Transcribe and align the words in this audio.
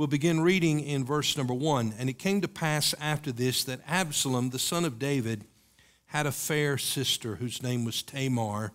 We'll 0.00 0.06
begin 0.06 0.40
reading 0.40 0.80
in 0.80 1.04
verse 1.04 1.36
number 1.36 1.52
1. 1.52 1.92
And 1.98 2.08
it 2.08 2.18
came 2.18 2.40
to 2.40 2.48
pass 2.48 2.94
after 3.02 3.32
this 3.32 3.62
that 3.64 3.82
Absalom, 3.86 4.48
the 4.48 4.58
son 4.58 4.86
of 4.86 4.98
David, 4.98 5.44
had 6.06 6.24
a 6.24 6.32
fair 6.32 6.78
sister 6.78 7.34
whose 7.34 7.62
name 7.62 7.84
was 7.84 8.00
Tamar, 8.00 8.72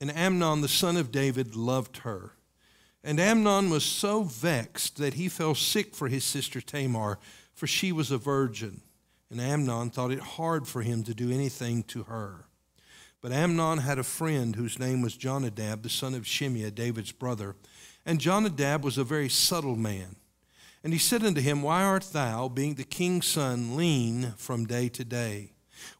and 0.00 0.10
Amnon, 0.10 0.62
the 0.62 0.68
son 0.68 0.96
of 0.96 1.12
David, 1.12 1.54
loved 1.54 1.98
her. 1.98 2.32
And 3.04 3.20
Amnon 3.20 3.70
was 3.70 3.84
so 3.84 4.24
vexed 4.24 4.96
that 4.96 5.14
he 5.14 5.28
fell 5.28 5.54
sick 5.54 5.94
for 5.94 6.08
his 6.08 6.24
sister 6.24 6.60
Tamar, 6.60 7.20
for 7.52 7.68
she 7.68 7.92
was 7.92 8.10
a 8.10 8.18
virgin. 8.18 8.80
And 9.30 9.40
Amnon 9.40 9.90
thought 9.90 10.10
it 10.10 10.18
hard 10.18 10.66
for 10.66 10.82
him 10.82 11.04
to 11.04 11.14
do 11.14 11.30
anything 11.30 11.84
to 11.84 12.02
her. 12.02 12.46
But 13.20 13.30
Amnon 13.30 13.78
had 13.78 14.00
a 14.00 14.02
friend 14.02 14.56
whose 14.56 14.80
name 14.80 15.02
was 15.02 15.16
Jonadab, 15.16 15.84
the 15.84 15.88
son 15.88 16.14
of 16.14 16.24
Shimeah, 16.24 16.74
David's 16.74 17.12
brother. 17.12 17.54
And 18.04 18.20
Jonadab 18.20 18.82
was 18.82 18.98
a 18.98 19.04
very 19.04 19.28
subtle 19.28 19.76
man. 19.76 20.16
And 20.84 20.92
he 20.92 20.98
said 20.98 21.24
unto 21.24 21.40
him, 21.40 21.62
Why 21.62 21.82
art 21.82 22.10
thou, 22.12 22.48
being 22.48 22.74
the 22.74 22.84
king's 22.84 23.26
son, 23.26 23.74
lean 23.74 24.34
from 24.36 24.66
day 24.66 24.90
to 24.90 25.04
day? 25.04 25.52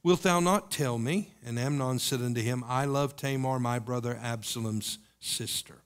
Wilt 0.02 0.22
thou 0.22 0.40
not 0.40 0.70
tell 0.70 0.98
me? 0.98 1.32
And 1.44 1.58
Amnon 1.58 1.98
said 1.98 2.20
unto 2.20 2.42
him, 2.42 2.62
I 2.68 2.84
love 2.84 3.16
Tamar, 3.16 3.58
my 3.58 3.78
brother 3.78 4.18
Absalom's 4.22 4.98
sister. 5.20 5.78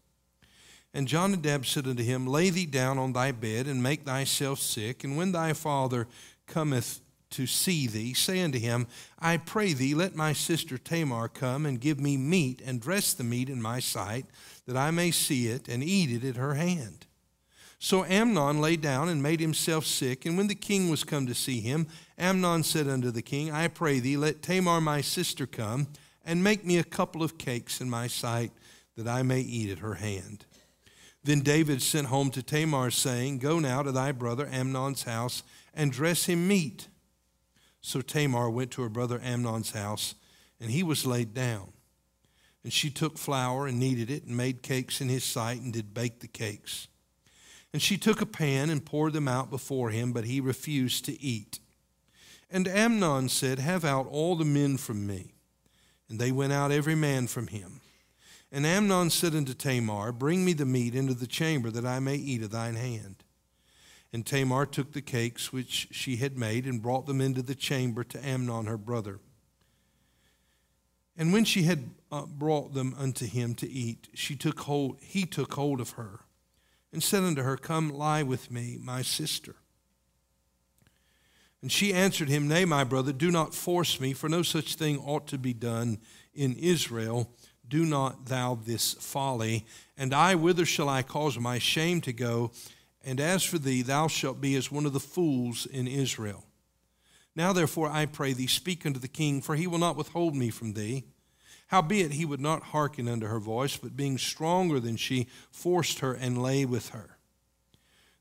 And 0.92 1.06
Jonadab 1.06 1.64
said 1.64 1.86
unto 1.86 2.02
him, 2.02 2.26
Lay 2.26 2.50
thee 2.50 2.66
down 2.66 2.98
on 2.98 3.12
thy 3.12 3.30
bed, 3.30 3.68
and 3.68 3.80
make 3.80 4.04
thyself 4.04 4.58
sick, 4.58 5.04
and 5.04 5.16
when 5.16 5.30
thy 5.30 5.52
father 5.52 6.08
cometh 6.46 7.00
to 7.30 7.46
see 7.46 7.86
thee, 7.86 8.14
say 8.14 8.42
unto 8.42 8.58
him, 8.58 8.88
I 9.18 9.36
pray 9.36 9.74
thee, 9.74 9.94
let 9.94 10.16
my 10.16 10.32
sister 10.32 10.76
Tamar 10.76 11.28
come 11.28 11.66
and 11.66 11.80
give 11.80 12.00
me 12.00 12.16
meat, 12.16 12.60
and 12.64 12.80
dress 12.80 13.12
the 13.12 13.22
meat 13.22 13.48
in 13.48 13.62
my 13.62 13.78
sight, 13.78 14.26
that 14.66 14.76
I 14.76 14.90
may 14.90 15.12
see 15.12 15.46
it 15.46 15.68
and 15.68 15.84
eat 15.84 16.10
it 16.10 16.26
at 16.26 16.36
her 16.36 16.54
hand. 16.54 17.06
So 17.78 18.04
Amnon 18.04 18.60
lay 18.60 18.76
down 18.76 19.08
and 19.08 19.22
made 19.22 19.38
himself 19.38 19.86
sick, 19.86 20.26
and 20.26 20.36
when 20.36 20.48
the 20.48 20.54
king 20.54 20.90
was 20.90 21.04
come 21.04 21.26
to 21.26 21.34
see 21.34 21.60
him, 21.60 21.86
Amnon 22.18 22.64
said 22.64 22.88
unto 22.88 23.10
the 23.12 23.22
king, 23.22 23.52
I 23.52 23.68
pray 23.68 24.00
thee, 24.00 24.16
let 24.16 24.42
Tamar 24.42 24.80
my 24.80 25.00
sister 25.00 25.46
come, 25.46 25.86
and 26.24 26.42
make 26.42 26.64
me 26.64 26.78
a 26.78 26.84
couple 26.84 27.22
of 27.22 27.38
cakes 27.38 27.80
in 27.80 27.88
my 27.88 28.08
sight, 28.08 28.50
that 28.96 29.06
I 29.06 29.22
may 29.22 29.40
eat 29.40 29.70
at 29.70 29.78
her 29.78 29.94
hand. 29.94 30.44
Then 31.22 31.40
David 31.40 31.80
sent 31.80 32.08
home 32.08 32.30
to 32.32 32.42
Tamar, 32.42 32.90
saying, 32.90 33.38
Go 33.38 33.60
now 33.60 33.82
to 33.82 33.92
thy 33.92 34.10
brother 34.10 34.48
Amnon's 34.50 35.04
house, 35.04 35.44
and 35.72 35.92
dress 35.92 36.24
him 36.24 36.48
meat. 36.48 36.88
So 37.80 38.00
Tamar 38.00 38.50
went 38.50 38.72
to 38.72 38.82
her 38.82 38.88
brother 38.88 39.20
Amnon's 39.22 39.70
house, 39.70 40.16
and 40.60 40.72
he 40.72 40.82
was 40.82 41.06
laid 41.06 41.32
down. 41.32 41.72
And 42.64 42.72
she 42.72 42.90
took 42.90 43.18
flour 43.18 43.68
and 43.68 43.78
kneaded 43.78 44.10
it, 44.10 44.24
and 44.24 44.36
made 44.36 44.62
cakes 44.62 45.00
in 45.00 45.08
his 45.08 45.22
sight, 45.22 45.60
and 45.60 45.72
did 45.72 45.94
bake 45.94 46.18
the 46.18 46.26
cakes. 46.26 46.88
And 47.72 47.82
she 47.82 47.98
took 47.98 48.20
a 48.20 48.26
pan 48.26 48.70
and 48.70 48.84
poured 48.84 49.12
them 49.12 49.28
out 49.28 49.50
before 49.50 49.90
him, 49.90 50.12
but 50.12 50.24
he 50.24 50.40
refused 50.40 51.04
to 51.04 51.20
eat. 51.22 51.58
And 52.50 52.66
Amnon 52.66 53.28
said, 53.28 53.58
Have 53.58 53.84
out 53.84 54.06
all 54.06 54.36
the 54.36 54.44
men 54.44 54.78
from 54.78 55.06
me. 55.06 55.32
And 56.08 56.18
they 56.18 56.32
went 56.32 56.54
out 56.54 56.72
every 56.72 56.94
man 56.94 57.26
from 57.26 57.48
him. 57.48 57.80
And 58.50 58.64
Amnon 58.64 59.10
said 59.10 59.34
unto 59.34 59.52
Tamar, 59.52 60.12
Bring 60.12 60.44
me 60.44 60.54
the 60.54 60.64
meat 60.64 60.94
into 60.94 61.12
the 61.12 61.26
chamber, 61.26 61.70
that 61.70 61.84
I 61.84 62.00
may 62.00 62.16
eat 62.16 62.42
of 62.42 62.50
thine 62.50 62.76
hand. 62.76 63.16
And 64.10 64.24
Tamar 64.24 64.64
took 64.64 64.92
the 64.92 65.02
cakes 65.02 65.52
which 65.52 65.88
she 65.90 66.16
had 66.16 66.38
made 66.38 66.64
and 66.64 66.80
brought 66.80 67.04
them 67.04 67.20
into 67.20 67.42
the 67.42 67.54
chamber 67.54 68.02
to 68.04 68.26
Amnon 68.26 68.64
her 68.64 68.78
brother. 68.78 69.20
And 71.14 71.34
when 71.34 71.44
she 71.44 71.64
had 71.64 71.90
uh, 72.10 72.24
brought 72.24 72.72
them 72.72 72.94
unto 72.96 73.26
him 73.26 73.54
to 73.56 73.68
eat, 73.68 74.08
she 74.14 74.34
took 74.34 74.60
hold, 74.60 74.96
he 75.02 75.26
took 75.26 75.52
hold 75.52 75.82
of 75.82 75.90
her 75.90 76.20
and 76.92 77.02
said 77.02 77.22
unto 77.22 77.42
her, 77.42 77.56
Come 77.56 77.90
lie 77.90 78.22
with 78.22 78.50
me, 78.50 78.78
my 78.80 79.02
sister. 79.02 79.56
And 81.60 81.72
she 81.72 81.92
answered 81.92 82.28
him, 82.28 82.46
Nay, 82.46 82.64
my 82.64 82.84
brother, 82.84 83.12
do 83.12 83.30
not 83.30 83.54
force 83.54 84.00
me, 84.00 84.12
for 84.12 84.28
no 84.28 84.42
such 84.42 84.76
thing 84.76 84.98
ought 84.98 85.26
to 85.28 85.38
be 85.38 85.52
done 85.52 85.98
in 86.34 86.54
Israel. 86.54 87.30
Do 87.66 87.84
not 87.84 88.26
thou 88.26 88.54
this 88.54 88.94
folly. 88.94 89.66
And 89.96 90.14
I, 90.14 90.34
whither 90.34 90.64
shall 90.64 90.88
I 90.88 91.02
cause 91.02 91.38
my 91.38 91.58
shame 91.58 92.00
to 92.02 92.12
go? 92.12 92.52
And 93.04 93.20
as 93.20 93.42
for 93.42 93.58
thee, 93.58 93.82
thou 93.82 94.06
shalt 94.06 94.40
be 94.40 94.54
as 94.54 94.70
one 94.70 94.86
of 94.86 94.92
the 94.92 95.00
fools 95.00 95.66
in 95.66 95.86
Israel. 95.86 96.44
Now, 97.34 97.52
therefore, 97.52 97.88
I 97.90 98.06
pray 98.06 98.32
thee, 98.32 98.46
speak 98.46 98.86
unto 98.86 98.98
the 98.98 99.08
king, 99.08 99.42
for 99.42 99.54
he 99.54 99.66
will 99.66 99.78
not 99.78 99.96
withhold 99.96 100.34
me 100.34 100.50
from 100.50 100.72
thee. 100.72 101.04
Howbeit, 101.68 102.12
he 102.12 102.24
would 102.24 102.40
not 102.40 102.64
hearken 102.64 103.08
unto 103.08 103.26
her 103.26 103.38
voice, 103.38 103.76
but 103.76 103.96
being 103.96 104.18
stronger 104.18 104.80
than 104.80 104.96
she, 104.96 105.28
forced 105.50 106.00
her 106.00 106.14
and 106.14 106.42
lay 106.42 106.64
with 106.64 106.90
her. 106.90 107.18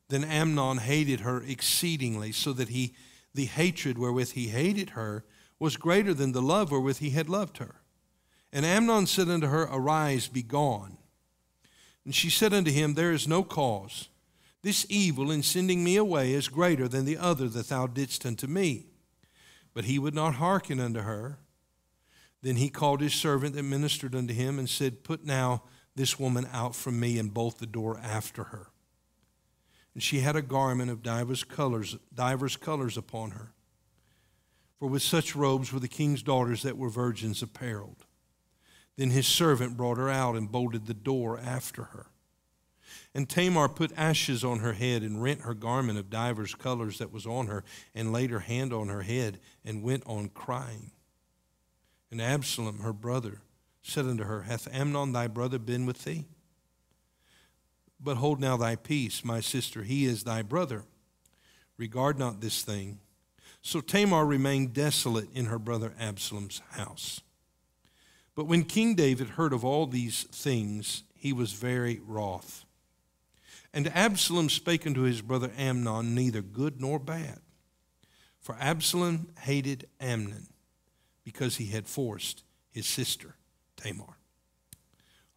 Then 0.10 0.24
Amnon 0.24 0.80
hated 0.80 1.22
her 1.22 1.42
exceedingly, 1.42 2.32
so 2.32 2.54
that 2.54 2.70
he, 2.70 2.94
the 3.34 3.46
hatred 3.46 3.98
wherewith 3.98 4.32
he 4.32 4.50
hated 4.50 4.92
her 4.92 5.24
was 5.60 5.78
greater 5.78 6.14
than 6.14 6.34
the 6.34 6.42
love 6.42 6.72
wherewith 6.72 7.00
he 7.00 7.12
had 7.12 7.30
loved 7.30 7.58
her. 7.58 7.82
And 8.52 8.66
Amnon 8.66 9.08
said 9.08 9.30
unto 9.30 9.48
her, 9.48 9.64
Arise, 9.64 10.28
be 10.28 10.44
gone. 10.44 10.98
And 12.04 12.14
she 12.14 12.30
said 12.30 12.54
unto 12.54 12.72
him, 12.72 12.94
There 12.94 13.12
is 13.12 13.28
no 13.28 13.44
cause. 13.44 14.10
This 14.62 14.86
evil 14.90 15.32
in 15.32 15.44
sending 15.44 15.84
me 15.84 15.96
away 15.96 16.34
is 16.34 16.50
greater 16.50 16.88
than 16.88 17.06
the 17.06 17.18
other 17.18 17.48
that 17.50 17.70
thou 17.70 17.88
didst 17.88 18.26
unto 18.26 18.48
me. 18.48 18.88
But 19.74 19.86
he 19.86 20.00
would 20.00 20.16
not 20.16 20.36
hearken 20.36 20.80
unto 20.80 21.02
her. 21.02 21.40
Then 22.42 22.58
he 22.58 22.70
called 22.70 23.02
his 23.02 23.14
servant 23.14 23.56
that 23.56 23.64
ministered 23.64 24.16
unto 24.16 24.34
him 24.34 24.60
and 24.60 24.70
said, 24.70 25.04
Put 25.04 25.26
now 25.26 25.64
this 25.96 26.20
woman 26.20 26.48
out 26.52 26.76
from 26.76 27.00
me 27.00 27.18
and 27.18 27.34
bolt 27.34 27.58
the 27.58 27.66
door 27.66 28.00
after 28.02 28.46
her. 28.46 28.68
And 29.94 30.04
she 30.04 30.20
had 30.20 30.36
a 30.36 30.44
garment 30.44 30.92
of 30.92 31.02
divers 31.02 31.44
colors, 31.44 31.98
divers 32.14 32.56
colors 32.56 32.98
upon 32.98 33.32
her. 33.32 33.54
For 34.80 34.88
with 34.88 35.02
such 35.02 35.36
robes 35.36 35.74
were 35.74 35.80
the 35.80 35.88
king's 35.88 36.22
daughters 36.22 36.62
that 36.62 36.78
were 36.78 36.90
virgins 36.90 37.42
apparelled. 37.42 38.06
Then 38.96 39.10
his 39.10 39.28
servant 39.28 39.76
brought 39.76 39.98
her 39.98 40.10
out 40.10 40.36
and 40.36 40.52
bolted 40.52 40.86
the 40.86 40.94
door 40.94 41.40
after 41.40 41.86
her. 41.86 42.08
And 43.16 43.28
Tamar 43.28 43.70
put 43.70 43.92
ashes 43.98 44.44
on 44.44 44.60
her 44.60 44.74
head 44.74 45.02
and 45.02 45.24
rent 45.24 45.42
her 45.42 45.56
garment 45.56 45.98
of 45.98 46.12
divers 46.12 46.54
colors 46.54 47.00
that 47.00 47.12
was 47.12 47.26
on 47.26 47.48
her, 47.48 47.64
and 47.96 48.14
laid 48.14 48.30
her 48.30 48.40
hand 48.40 48.74
on 48.74 48.90
her 48.90 49.02
head 49.02 49.40
and 49.66 49.82
went 49.82 50.04
on 50.06 50.30
crying. 50.30 50.92
And 52.12 52.22
Absalom, 52.22 52.80
her 52.80 52.94
brother, 52.94 53.42
said 53.82 54.06
unto 54.06 54.24
her, 54.24 54.44
Hath 54.44 54.68
Amnon 54.74 55.12
thy 55.12 55.28
brother 55.28 55.60
been 55.60 55.86
with 55.86 56.04
thee? 56.04 56.26
But 58.00 58.18
hold 58.18 58.40
now 58.40 58.58
thy 58.58 58.76
peace, 58.76 59.26
my 59.26 59.40
sister, 59.40 59.84
he 59.84 60.06
is 60.06 60.24
thy 60.24 60.42
brother. 60.42 60.84
Regard 61.78 62.18
not 62.18 62.42
this 62.42 62.62
thing. 62.62 63.00
So 63.62 63.82
Tamar 63.82 64.26
remained 64.26 64.74
desolate 64.74 65.30
in 65.34 65.46
her 65.46 65.60
brother 65.60 65.94
Absalom's 66.00 66.62
house. 66.72 67.22
But 68.36 68.46
when 68.46 68.64
King 68.64 68.96
David 68.96 69.30
heard 69.30 69.52
of 69.52 69.66
all 69.66 69.88
these 69.88 70.24
things, 70.24 71.04
he 71.16 71.34
was 71.34 71.54
very 71.54 72.00
wroth. 72.06 72.66
And 73.74 73.88
Absalom 73.94 74.50
spake 74.50 74.88
unto 74.88 75.02
his 75.02 75.22
brother 75.22 75.52
Amnon 75.58 76.16
neither 76.16 76.42
good 76.42 76.80
nor 76.80 77.00
bad. 77.00 77.40
For 78.40 78.56
Absalom 78.60 79.30
hated 79.42 79.88
Amnon 80.00 80.48
because 81.28 81.58
he 81.58 81.66
had 81.66 81.86
forced 81.86 82.42
his 82.72 82.86
sister, 82.86 83.36
Tamar. 83.76 84.16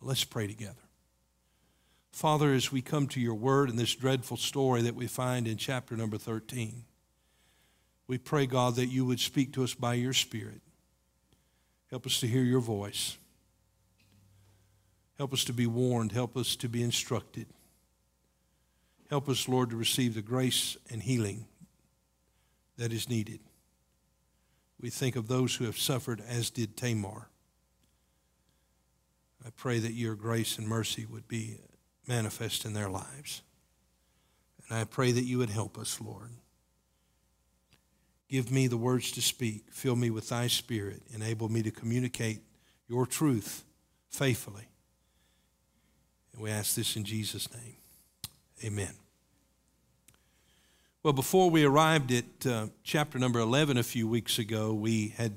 Let's 0.01 0.23
pray 0.23 0.47
together. 0.47 0.85
Father, 2.13 2.53
as 2.53 2.71
we 2.71 2.81
come 2.81 3.09
to 3.09 3.21
your 3.21 3.35
word 3.35 3.69
and 3.69 3.77
this 3.77 3.97
dreadful 3.97 4.37
story 4.37 4.83
that 4.83 4.95
we 4.95 5.09
find 5.09 5.49
in 5.49 5.57
chapter 5.57 5.97
number 5.97 6.17
13, 6.17 6.85
we 8.07 8.19
pray, 8.19 8.47
God, 8.47 8.77
that 8.77 8.87
you 8.87 9.05
would 9.05 9.19
speak 9.19 9.53
to 9.55 9.65
us 9.65 9.75
by 9.75 9.95
your 9.95 10.13
Spirit. 10.13 10.61
Help 11.91 12.07
us 12.07 12.21
to 12.21 12.29
hear 12.29 12.45
your 12.45 12.61
voice. 12.61 13.17
Help 15.19 15.33
us 15.33 15.43
to 15.43 15.53
be 15.53 15.67
warned. 15.67 16.13
Help 16.13 16.37
us 16.37 16.55
to 16.55 16.69
be 16.69 16.85
instructed. 16.85 17.49
Help 19.09 19.29
us, 19.29 19.49
Lord, 19.49 19.71
to 19.71 19.77
receive 19.77 20.15
the 20.15 20.23
grace 20.23 20.77
and 20.89 21.03
healing 21.03 21.47
that 22.77 22.93
is 22.93 23.09
needed 23.09 23.41
we 24.81 24.91
think 24.91 25.17
of 25.17 25.29
those 25.29 25.57
who 25.57 25.65
have 25.65 25.79
suffered 25.79 26.23
as 26.27 26.51
did 26.51 26.77
Tamar. 26.77 27.29
I 29.45 29.51
pray 29.57 29.79
that 29.79 29.93
your 29.93 30.15
grace 30.15 30.59
and 30.59 30.69
mercy 30.69 31.07
would 31.07 31.29
be 31.29 31.59
manifest 32.07 32.65
in 32.65 32.73
their 32.73 32.89
lives. 32.89 33.43
And 34.69 34.79
I 34.79 34.85
pray 34.85 35.13
that 35.13 35.25
you 35.25 35.39
would 35.39 35.51
help 35.51 35.79
us, 35.79 36.01
Lord. 36.01 36.31
Give 38.29 38.51
me 38.51 38.69
the 38.69 38.77
words 38.77 39.11
to 39.13 39.23
speak. 39.23 39.65
Fill 39.71 39.97
me 39.97 40.11
with 40.11 40.29
thy 40.29 40.47
spirit. 40.47 41.03
Enable 41.13 41.49
me 41.49 41.63
to 41.63 41.71
communicate 41.71 42.41
your 42.89 43.07
truth 43.07 43.65
faithfully. 44.09 44.69
And 46.33 46.43
we 46.43 46.51
ask 46.51 46.77
this 46.77 46.97
in 46.97 47.05
Jesus' 47.05 47.53
name. 47.53 47.77
Amen. 48.65 48.95
Well, 51.03 51.15
before 51.15 51.49
we 51.49 51.65
arrived 51.65 52.13
at 52.13 52.47
uh, 52.47 52.67
chapter 52.85 53.19
number 53.19 53.41
11 53.41 53.79
a 53.79 53.83
few 53.83 54.07
weeks 54.07 54.39
ago, 54.39 54.75
we 54.75 55.15
had 55.17 55.33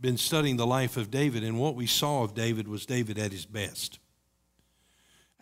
been 0.00 0.16
studying 0.16 0.56
the 0.56 0.68
life 0.68 0.96
of 0.96 1.10
David, 1.10 1.42
and 1.42 1.58
what 1.58 1.74
we 1.74 1.88
saw 1.88 2.22
of 2.22 2.32
David 2.32 2.68
was 2.68 2.86
David 2.86 3.18
at 3.18 3.32
his 3.32 3.44
best. 3.44 3.98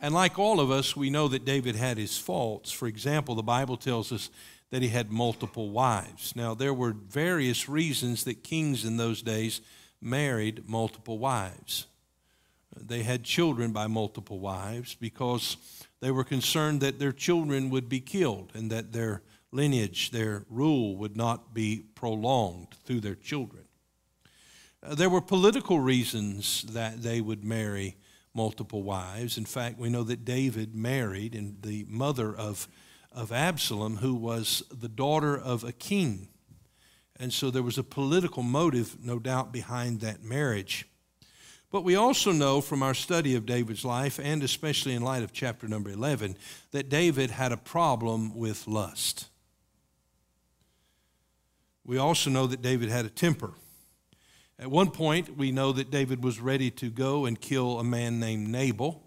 And 0.00 0.15
like 0.15 0.38
all 0.38 0.59
of 0.59 0.71
us, 0.71 0.97
we 0.97 1.11
know 1.11 1.29
that 1.29 1.44
David 1.44 1.77
had 1.77 1.99
his 1.99 2.17
faults. 2.17 2.73
For 2.73 2.88
example, 2.88 3.35
the 3.35 3.43
Bible 3.43 3.77
tells 3.77 4.11
us 4.11 4.31
that 4.71 4.81
he 4.81 4.88
had 4.88 5.12
multiple 5.12 5.69
wives. 5.69 6.35
Now, 6.35 6.55
there 6.55 6.73
were 6.73 6.93
various 6.93 7.69
reasons 7.69 8.25
that 8.25 8.43
kings 8.43 8.87
in 8.87 8.97
those 8.97 9.21
days 9.21 9.61
married 10.00 10.67
multiple 10.67 11.19
wives. 11.19 11.89
They 12.75 13.03
had 13.03 13.23
children 13.23 13.73
by 13.73 13.87
multiple 13.87 14.41
wives 14.41 14.94
because 14.94 15.59
they 16.00 16.10
were 16.10 16.25
concerned 16.25 16.81
that 16.81 16.98
their 16.98 17.12
children 17.12 17.70
would 17.70 17.88
be 17.88 18.00
killed 18.00 18.52
and 18.54 18.70
that 18.70 18.93
their 18.93 19.22
lineage, 19.52 20.10
their 20.10 20.44
rule, 20.50 20.96
would 20.96 21.16
not 21.16 21.54
be 21.54 21.84
prolonged 21.94 22.69
through 22.84 23.00
their 23.00 23.14
children. 23.14 23.64
Uh, 24.82 24.94
there 24.94 25.10
were 25.10 25.20
political 25.20 25.81
reasons 25.81 26.62
that 26.64 27.02
they 27.02 27.20
would 27.20 27.44
marry 27.44 27.96
multiple 28.34 28.82
wives. 28.82 29.38
In 29.38 29.46
fact, 29.46 29.78
we 29.78 29.88
know 29.88 30.04
that 30.04 30.25
David 30.25 30.75
married 30.75 31.34
and 31.34 31.62
the 31.62 31.87
mother 31.88 32.34
of, 32.37 32.69
of 33.10 33.32
Absalom, 33.32 33.96
who 33.96 34.14
was 34.14 34.62
the 34.70 34.88
daughter 34.88 35.37
of 35.37 35.64
a 35.64 35.72
king. 35.72 36.28
And 37.19 37.32
so 37.32 37.50
there 37.50 37.62
was 37.62 37.78
a 37.78 37.82
political 37.82 38.43
motive, 38.43 39.02
no 39.02 39.19
doubt, 39.19 39.52
behind 39.52 40.00
that 40.00 40.22
marriage. 40.22 40.87
But 41.71 41.83
we 41.83 41.97
also 41.97 42.33
know 42.33 42.61
from 42.61 42.83
our 42.83 42.95
study 42.95 43.35
of 43.35 43.45
David's 43.45 43.85
life, 43.85 44.21
and 44.23 44.43
especially 44.43 44.95
in 44.95 45.03
light 45.03 45.23
of 45.23 45.33
chapter 45.33 45.67
number 45.67 45.91
11, 45.91 46.37
that 46.71 46.89
David 46.89 47.31
had 47.31 47.53
a 47.53 47.57
problem 47.57 48.37
with 48.37 48.67
lust. 48.67 49.29
We 51.85 51.99
also 51.99 52.31
know 52.31 52.47
that 52.47 52.63
David 52.63 52.89
had 52.89 53.05
a 53.05 53.11
temper. 53.11 53.53
At 54.59 54.71
one 54.71 54.91
point, 54.91 55.37
we 55.37 55.53
know 55.53 55.73
that 55.73 55.91
David 55.91 56.25
was 56.25 56.41
ready 56.41 56.71
to 56.73 56.89
go 56.89 57.27
and 57.27 57.41
kill 57.41 57.79
a 57.79 57.85
man 57.85 58.19
named 58.19 58.49
Nabal, 58.49 59.03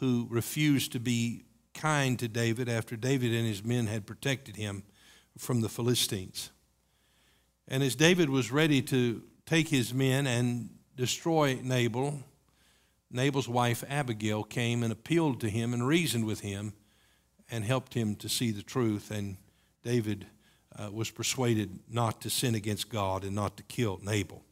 who 0.00 0.26
refused 0.30 0.92
to 0.92 1.00
be 1.00 1.44
kind 1.74 2.18
to 2.18 2.28
David 2.28 2.68
after 2.68 2.96
David 2.96 3.32
and 3.32 3.46
his 3.46 3.64
men 3.64 3.86
had 3.86 4.06
protected 4.06 4.56
him 4.56 4.84
from 5.38 5.60
the 5.60 5.68
Philistines. 5.68 6.50
And 7.68 7.82
as 7.82 7.94
David 7.94 8.30
was 8.30 8.50
ready 8.50 8.82
to 8.82 9.22
take 9.46 9.68
his 9.68 9.94
men 9.94 10.26
and 10.26 10.70
destroy 10.96 11.58
Nabal, 11.62 12.22
Nabal's 13.10 13.48
wife 13.48 13.84
Abigail 13.88 14.42
came 14.42 14.82
and 14.82 14.92
appealed 14.92 15.40
to 15.40 15.48
him 15.48 15.72
and 15.72 15.86
reasoned 15.86 16.24
with 16.24 16.40
him 16.40 16.72
and 17.50 17.64
helped 17.64 17.94
him 17.94 18.16
to 18.16 18.28
see 18.28 18.50
the 18.50 18.62
truth. 18.62 19.10
And 19.10 19.36
David 19.84 20.26
uh, 20.76 20.90
was 20.90 21.10
persuaded 21.10 21.78
not 21.88 22.20
to 22.22 22.30
sin 22.30 22.54
against 22.54 22.90
God 22.90 23.22
and 23.22 23.34
not 23.34 23.56
to 23.56 23.62
kill 23.62 24.00
Nabal. 24.02 24.42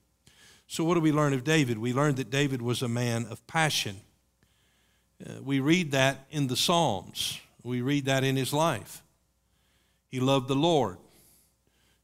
So, 0.69 0.85
what 0.85 0.95
do 0.95 1.01
we 1.01 1.13
learn 1.13 1.35
of 1.35 1.45
David? 1.45 1.79
We 1.79 1.93
learn 1.93 2.15
that 2.15 2.31
David 2.31 2.63
was 2.63 2.83
a 2.83 2.89
man 2.89 3.27
of 3.29 3.47
passion. 3.47 4.01
Uh, 5.25 5.43
we 5.43 5.61
read 5.61 5.91
that 5.93 6.27
in 6.31 6.47
the 6.47 6.57
Psalms, 6.57 7.41
we 7.63 7.83
read 7.83 8.07
that 8.07 8.25
in 8.25 8.37
his 8.37 8.53
life. 8.53 9.03
He 10.09 10.21
loved 10.21 10.49
the 10.49 10.55
Lord, 10.55 10.99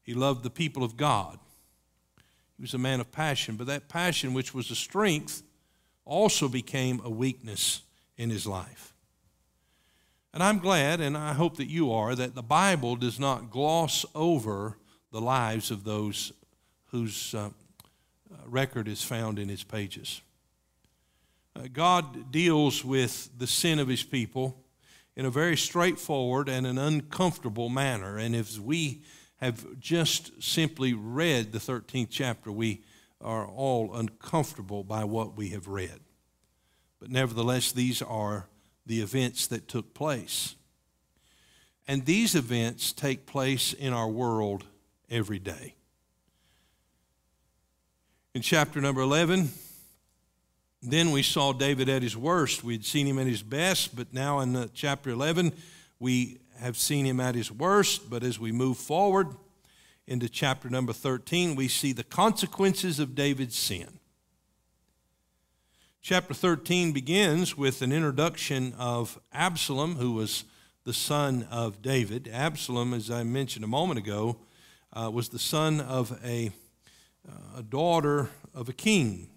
he 0.02 0.14
loved 0.14 0.42
the 0.42 0.50
people 0.50 0.82
of 0.82 0.96
God. 0.96 1.38
He 2.58 2.62
was 2.62 2.74
a 2.74 2.78
man 2.78 3.00
of 3.00 3.12
passion, 3.12 3.54
but 3.54 3.68
that 3.68 3.88
passion, 3.88 4.34
which 4.34 4.52
was 4.52 4.70
a 4.70 4.74
strength, 4.74 5.44
also 6.04 6.48
became 6.48 7.00
a 7.04 7.10
weakness 7.10 7.82
in 8.16 8.30
his 8.30 8.46
life. 8.46 8.94
And 10.34 10.42
I'm 10.42 10.58
glad, 10.58 11.00
and 11.00 11.16
I 11.16 11.34
hope 11.34 11.56
that 11.56 11.68
you 11.68 11.92
are, 11.92 12.16
that 12.16 12.34
the 12.34 12.42
Bible 12.42 12.96
does 12.96 13.20
not 13.20 13.50
gloss 13.50 14.04
over 14.14 14.76
the 15.12 15.20
lives 15.20 15.70
of 15.70 15.84
those 15.84 16.32
whose 16.86 17.32
uh, 17.34 17.48
uh, 17.48 18.36
record 18.46 18.88
is 18.88 19.02
found 19.02 19.38
in 19.38 19.50
its 19.50 19.62
pages. 19.62 20.20
Uh, 21.54 21.68
God 21.72 22.32
deals 22.32 22.84
with 22.84 23.30
the 23.38 23.46
sin 23.46 23.78
of 23.78 23.88
his 23.88 24.02
people 24.02 24.64
in 25.16 25.24
a 25.24 25.30
very 25.30 25.56
straightforward 25.56 26.48
and 26.48 26.66
an 26.66 26.78
uncomfortable 26.78 27.68
manner. 27.68 28.18
And 28.18 28.34
if 28.34 28.58
we 28.58 29.02
have 29.46 29.78
just 29.78 30.42
simply 30.42 30.92
read 30.94 31.52
the 31.52 31.58
13th 31.58 32.08
chapter, 32.10 32.50
we 32.50 32.82
are 33.20 33.46
all 33.46 33.94
uncomfortable 33.94 34.84
by 34.84 35.04
what 35.04 35.36
we 35.36 35.50
have 35.50 35.68
read. 35.68 36.00
But 37.00 37.10
nevertheless, 37.10 37.72
these 37.72 38.02
are 38.02 38.48
the 38.86 39.00
events 39.00 39.46
that 39.48 39.68
took 39.68 39.94
place. 39.94 40.56
And 41.86 42.04
these 42.04 42.34
events 42.34 42.92
take 42.92 43.26
place 43.26 43.72
in 43.72 43.92
our 43.92 44.08
world 44.08 44.64
every 45.10 45.38
day. 45.38 45.74
In 48.34 48.42
chapter 48.42 48.80
number 48.80 49.00
11, 49.00 49.50
then 50.82 51.10
we 51.10 51.22
saw 51.22 51.52
David 51.52 51.88
at 51.88 52.02
his 52.02 52.16
worst. 52.16 52.62
We'd 52.62 52.84
seen 52.84 53.06
him 53.06 53.18
at 53.18 53.26
his 53.26 53.42
best, 53.42 53.96
but 53.96 54.12
now 54.12 54.40
in 54.40 54.54
uh, 54.54 54.68
chapter 54.74 55.10
11, 55.10 55.52
we 55.98 56.38
have 56.58 56.76
seen 56.76 57.04
him 57.04 57.20
at 57.20 57.34
his 57.34 57.50
worst. 57.50 58.10
But 58.10 58.22
as 58.22 58.38
we 58.38 58.52
move 58.52 58.78
forward 58.78 59.28
into 60.06 60.28
chapter 60.28 60.68
number 60.68 60.92
13, 60.92 61.56
we 61.56 61.68
see 61.68 61.92
the 61.92 62.04
consequences 62.04 62.98
of 62.98 63.14
David's 63.14 63.56
sin. 63.56 63.98
Chapter 66.00 66.34
13 66.34 66.92
begins 66.92 67.56
with 67.56 67.82
an 67.82 67.92
introduction 67.92 68.72
of 68.78 69.20
Absalom, 69.32 69.96
who 69.96 70.12
was 70.12 70.44
the 70.84 70.94
son 70.94 71.46
of 71.50 71.82
David. 71.82 72.30
Absalom, 72.32 72.94
as 72.94 73.10
I 73.10 73.24
mentioned 73.24 73.64
a 73.64 73.68
moment 73.68 73.98
ago, 73.98 74.38
uh, 74.92 75.10
was 75.12 75.28
the 75.28 75.38
son 75.38 75.80
of 75.80 76.18
a 76.24 76.52
a 77.56 77.62
daughter 77.62 78.30
of 78.54 78.68
a 78.68 78.72
king 78.72 79.28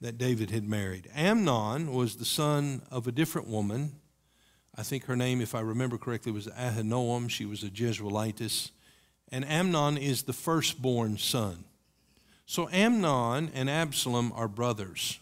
that 0.00 0.18
David 0.18 0.50
had 0.50 0.68
married. 0.68 1.10
Amnon 1.14 1.92
was 1.92 2.16
the 2.16 2.24
son 2.24 2.82
of 2.90 3.06
a 3.06 3.12
different 3.12 3.48
woman. 3.48 3.92
I 4.76 4.82
think 4.82 5.04
her 5.04 5.16
name, 5.16 5.40
if 5.40 5.54
I 5.54 5.60
remember 5.60 5.98
correctly, 5.98 6.32
was 6.32 6.48
Ahinoam. 6.48 7.30
She 7.30 7.46
was 7.46 7.62
a 7.62 7.68
Jezreelitess. 7.68 8.70
And 9.30 9.44
Amnon 9.44 9.96
is 9.96 10.24
the 10.24 10.32
firstborn 10.32 11.16
son. 11.18 11.64
So 12.46 12.68
Amnon 12.70 13.50
and 13.54 13.70
Absalom 13.70 14.32
are 14.34 14.48
brothers. 14.48 15.20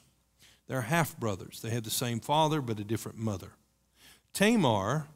They're 0.69 0.83
half 0.83 1.17
brothers. 1.19 1.61
They 1.61 1.71
have 1.71 1.85
the 1.85 1.91
same 1.91 2.21
father 2.21 2.61
but 2.61 2.81
a 2.81 2.85
different 2.85 3.19
mother. 3.19 3.53
Tamar 4.33 5.07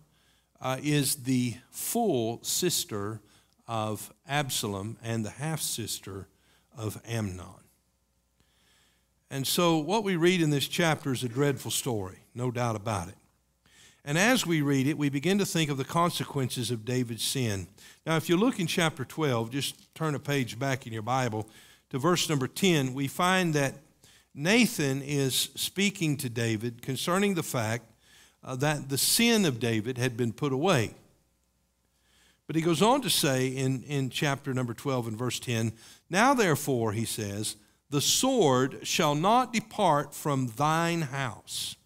uh, 0.60 0.78
is 0.82 1.16
the 1.16 1.54
full 1.70 2.42
sister 2.42 3.20
of 3.66 4.12
Absalom 4.28 4.98
and 5.02 5.24
the 5.24 5.30
half 5.30 5.60
sister 5.60 6.28
of 6.76 7.00
Amnon. 7.06 7.46
And 9.30 9.46
so, 9.46 9.78
what 9.78 10.04
we 10.04 10.14
read 10.14 10.40
in 10.40 10.50
this 10.50 10.68
chapter 10.68 11.12
is 11.12 11.24
a 11.24 11.28
dreadful 11.28 11.72
story, 11.72 12.18
no 12.34 12.50
doubt 12.50 12.76
about 12.76 13.08
it. 13.08 13.16
And 14.06 14.16
as 14.16 14.46
we 14.46 14.62
read 14.62 14.86
it, 14.86 14.96
we 14.96 15.08
begin 15.08 15.36
to 15.38 15.44
think 15.44 15.68
of 15.68 15.76
the 15.76 15.84
consequences 15.84 16.70
of 16.70 16.84
David's 16.84 17.24
sin. 17.24 17.66
Now, 18.06 18.16
if 18.16 18.28
you 18.28 18.36
look 18.36 18.60
in 18.60 18.68
chapter 18.68 19.04
12, 19.04 19.50
just 19.50 19.94
turn 19.94 20.14
a 20.14 20.20
page 20.20 20.58
back 20.58 20.86
in 20.86 20.92
your 20.92 21.02
Bible 21.02 21.46
to 21.90 21.98
verse 21.98 22.28
number 22.28 22.46
10, 22.46 22.94
we 22.94 23.08
find 23.08 23.52
that 23.54 23.74
Nathan 24.32 25.02
is 25.02 25.50
speaking 25.56 26.16
to 26.18 26.28
David 26.28 26.82
concerning 26.82 27.34
the 27.34 27.42
fact 27.42 27.90
uh, 28.44 28.54
that 28.56 28.88
the 28.88 28.98
sin 28.98 29.44
of 29.44 29.58
David 29.58 29.98
had 29.98 30.16
been 30.16 30.32
put 30.32 30.52
away. 30.52 30.94
But 32.46 32.54
he 32.54 32.62
goes 32.62 32.82
on 32.82 33.02
to 33.02 33.10
say 33.10 33.48
in, 33.48 33.82
in 33.82 34.10
chapter 34.10 34.54
number 34.54 34.72
12 34.72 35.08
and 35.08 35.18
verse 35.18 35.40
10 35.40 35.72
Now 36.08 36.32
therefore, 36.32 36.92
he 36.92 37.04
says, 37.04 37.56
the 37.90 38.00
sword 38.00 38.80
shall 38.82 39.14
not 39.14 39.52
depart 39.52 40.14
from 40.14 40.52
thine 40.56 41.02
house, 41.02 41.76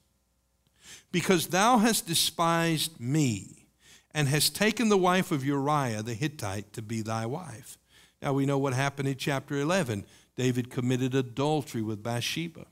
because 1.12 1.48
thou 1.48 1.78
hast 1.78 2.06
despised 2.06 3.00
me, 3.00 3.66
and 4.12 4.28
hast 4.28 4.56
taken 4.56 4.88
the 4.88 4.98
wife 4.98 5.30
of 5.30 5.44
Uriah 5.44 6.02
the 6.02 6.14
Hittite 6.14 6.72
to 6.72 6.82
be 6.82 7.00
thy 7.00 7.26
wife. 7.26 7.78
Now 8.20 8.32
we 8.32 8.46
know 8.46 8.58
what 8.58 8.74
happened 8.74 9.08
in 9.08 9.16
chapter 9.16 9.56
11. 9.56 10.04
David 10.36 10.70
committed 10.70 11.14
adultery 11.14 11.82
with 11.82 12.02
Bathsheba. 12.02 12.66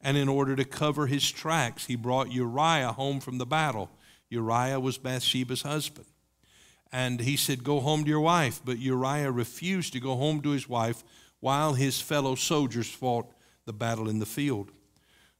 And 0.00 0.16
in 0.16 0.28
order 0.28 0.54
to 0.54 0.64
cover 0.64 1.06
his 1.06 1.30
tracks, 1.30 1.86
he 1.86 1.96
brought 1.96 2.30
Uriah 2.30 2.92
home 2.92 3.20
from 3.20 3.38
the 3.38 3.46
battle. 3.46 3.90
Uriah 4.28 4.78
was 4.78 4.98
Bathsheba's 4.98 5.62
husband. 5.62 6.06
And 6.92 7.20
he 7.20 7.36
said, 7.36 7.64
Go 7.64 7.80
home 7.80 8.04
to 8.04 8.10
your 8.10 8.20
wife. 8.20 8.60
But 8.64 8.78
Uriah 8.78 9.30
refused 9.30 9.92
to 9.94 10.00
go 10.00 10.16
home 10.16 10.42
to 10.42 10.50
his 10.50 10.68
wife 10.68 11.02
while 11.40 11.74
his 11.74 12.00
fellow 12.00 12.34
soldiers 12.34 12.88
fought 12.88 13.32
the 13.64 13.72
battle 13.72 14.08
in 14.08 14.18
the 14.18 14.26
field. 14.26 14.70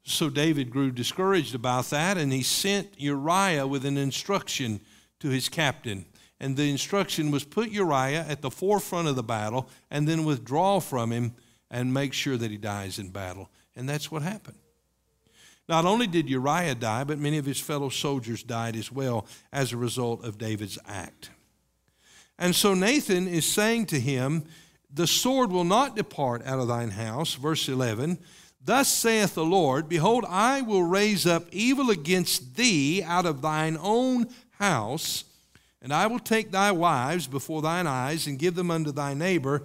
So 0.08 0.30
David 0.30 0.70
grew 0.70 0.92
discouraged 0.92 1.56
about 1.56 1.90
that, 1.90 2.16
and 2.16 2.32
he 2.32 2.44
sent 2.44 3.00
Uriah 3.00 3.66
with 3.66 3.84
an 3.84 3.98
instruction 3.98 4.80
to 5.18 5.28
his 5.30 5.48
captain. 5.48 6.06
And 6.38 6.56
the 6.56 6.70
instruction 6.70 7.32
was 7.32 7.42
put 7.42 7.70
Uriah 7.70 8.24
at 8.28 8.40
the 8.40 8.50
forefront 8.50 9.08
of 9.08 9.16
the 9.16 9.24
battle 9.24 9.68
and 9.90 10.06
then 10.06 10.24
withdraw 10.24 10.78
from 10.78 11.10
him 11.10 11.34
and 11.72 11.92
make 11.92 12.12
sure 12.12 12.36
that 12.36 12.52
he 12.52 12.56
dies 12.56 13.00
in 13.00 13.08
battle. 13.08 13.50
And 13.74 13.88
that's 13.88 14.08
what 14.08 14.22
happened. 14.22 14.58
Not 15.68 15.84
only 15.84 16.06
did 16.06 16.30
Uriah 16.30 16.76
die, 16.76 17.02
but 17.02 17.18
many 17.18 17.38
of 17.38 17.46
his 17.46 17.58
fellow 17.58 17.88
soldiers 17.88 18.44
died 18.44 18.76
as 18.76 18.92
well 18.92 19.26
as 19.52 19.72
a 19.72 19.76
result 19.76 20.24
of 20.24 20.38
David's 20.38 20.78
act. 20.86 21.30
And 22.38 22.54
so 22.54 22.74
Nathan 22.74 23.26
is 23.26 23.44
saying 23.44 23.86
to 23.86 23.98
him, 23.98 24.44
The 24.92 25.08
sword 25.08 25.50
will 25.50 25.64
not 25.64 25.96
depart 25.96 26.46
out 26.46 26.60
of 26.60 26.68
thine 26.68 26.90
house. 26.90 27.34
Verse 27.34 27.68
11 27.68 28.18
Thus 28.66 28.88
saith 28.88 29.36
the 29.36 29.44
Lord, 29.44 29.88
Behold, 29.88 30.24
I 30.28 30.60
will 30.60 30.82
raise 30.82 31.24
up 31.24 31.44
evil 31.52 31.88
against 31.88 32.56
thee 32.56 33.00
out 33.00 33.24
of 33.24 33.40
thine 33.40 33.78
own 33.80 34.26
house, 34.58 35.22
and 35.80 35.92
I 35.92 36.08
will 36.08 36.18
take 36.18 36.50
thy 36.50 36.72
wives 36.72 37.28
before 37.28 37.62
thine 37.62 37.86
eyes 37.86 38.26
and 38.26 38.40
give 38.40 38.56
them 38.56 38.72
unto 38.72 38.90
thy 38.90 39.14
neighbor, 39.14 39.62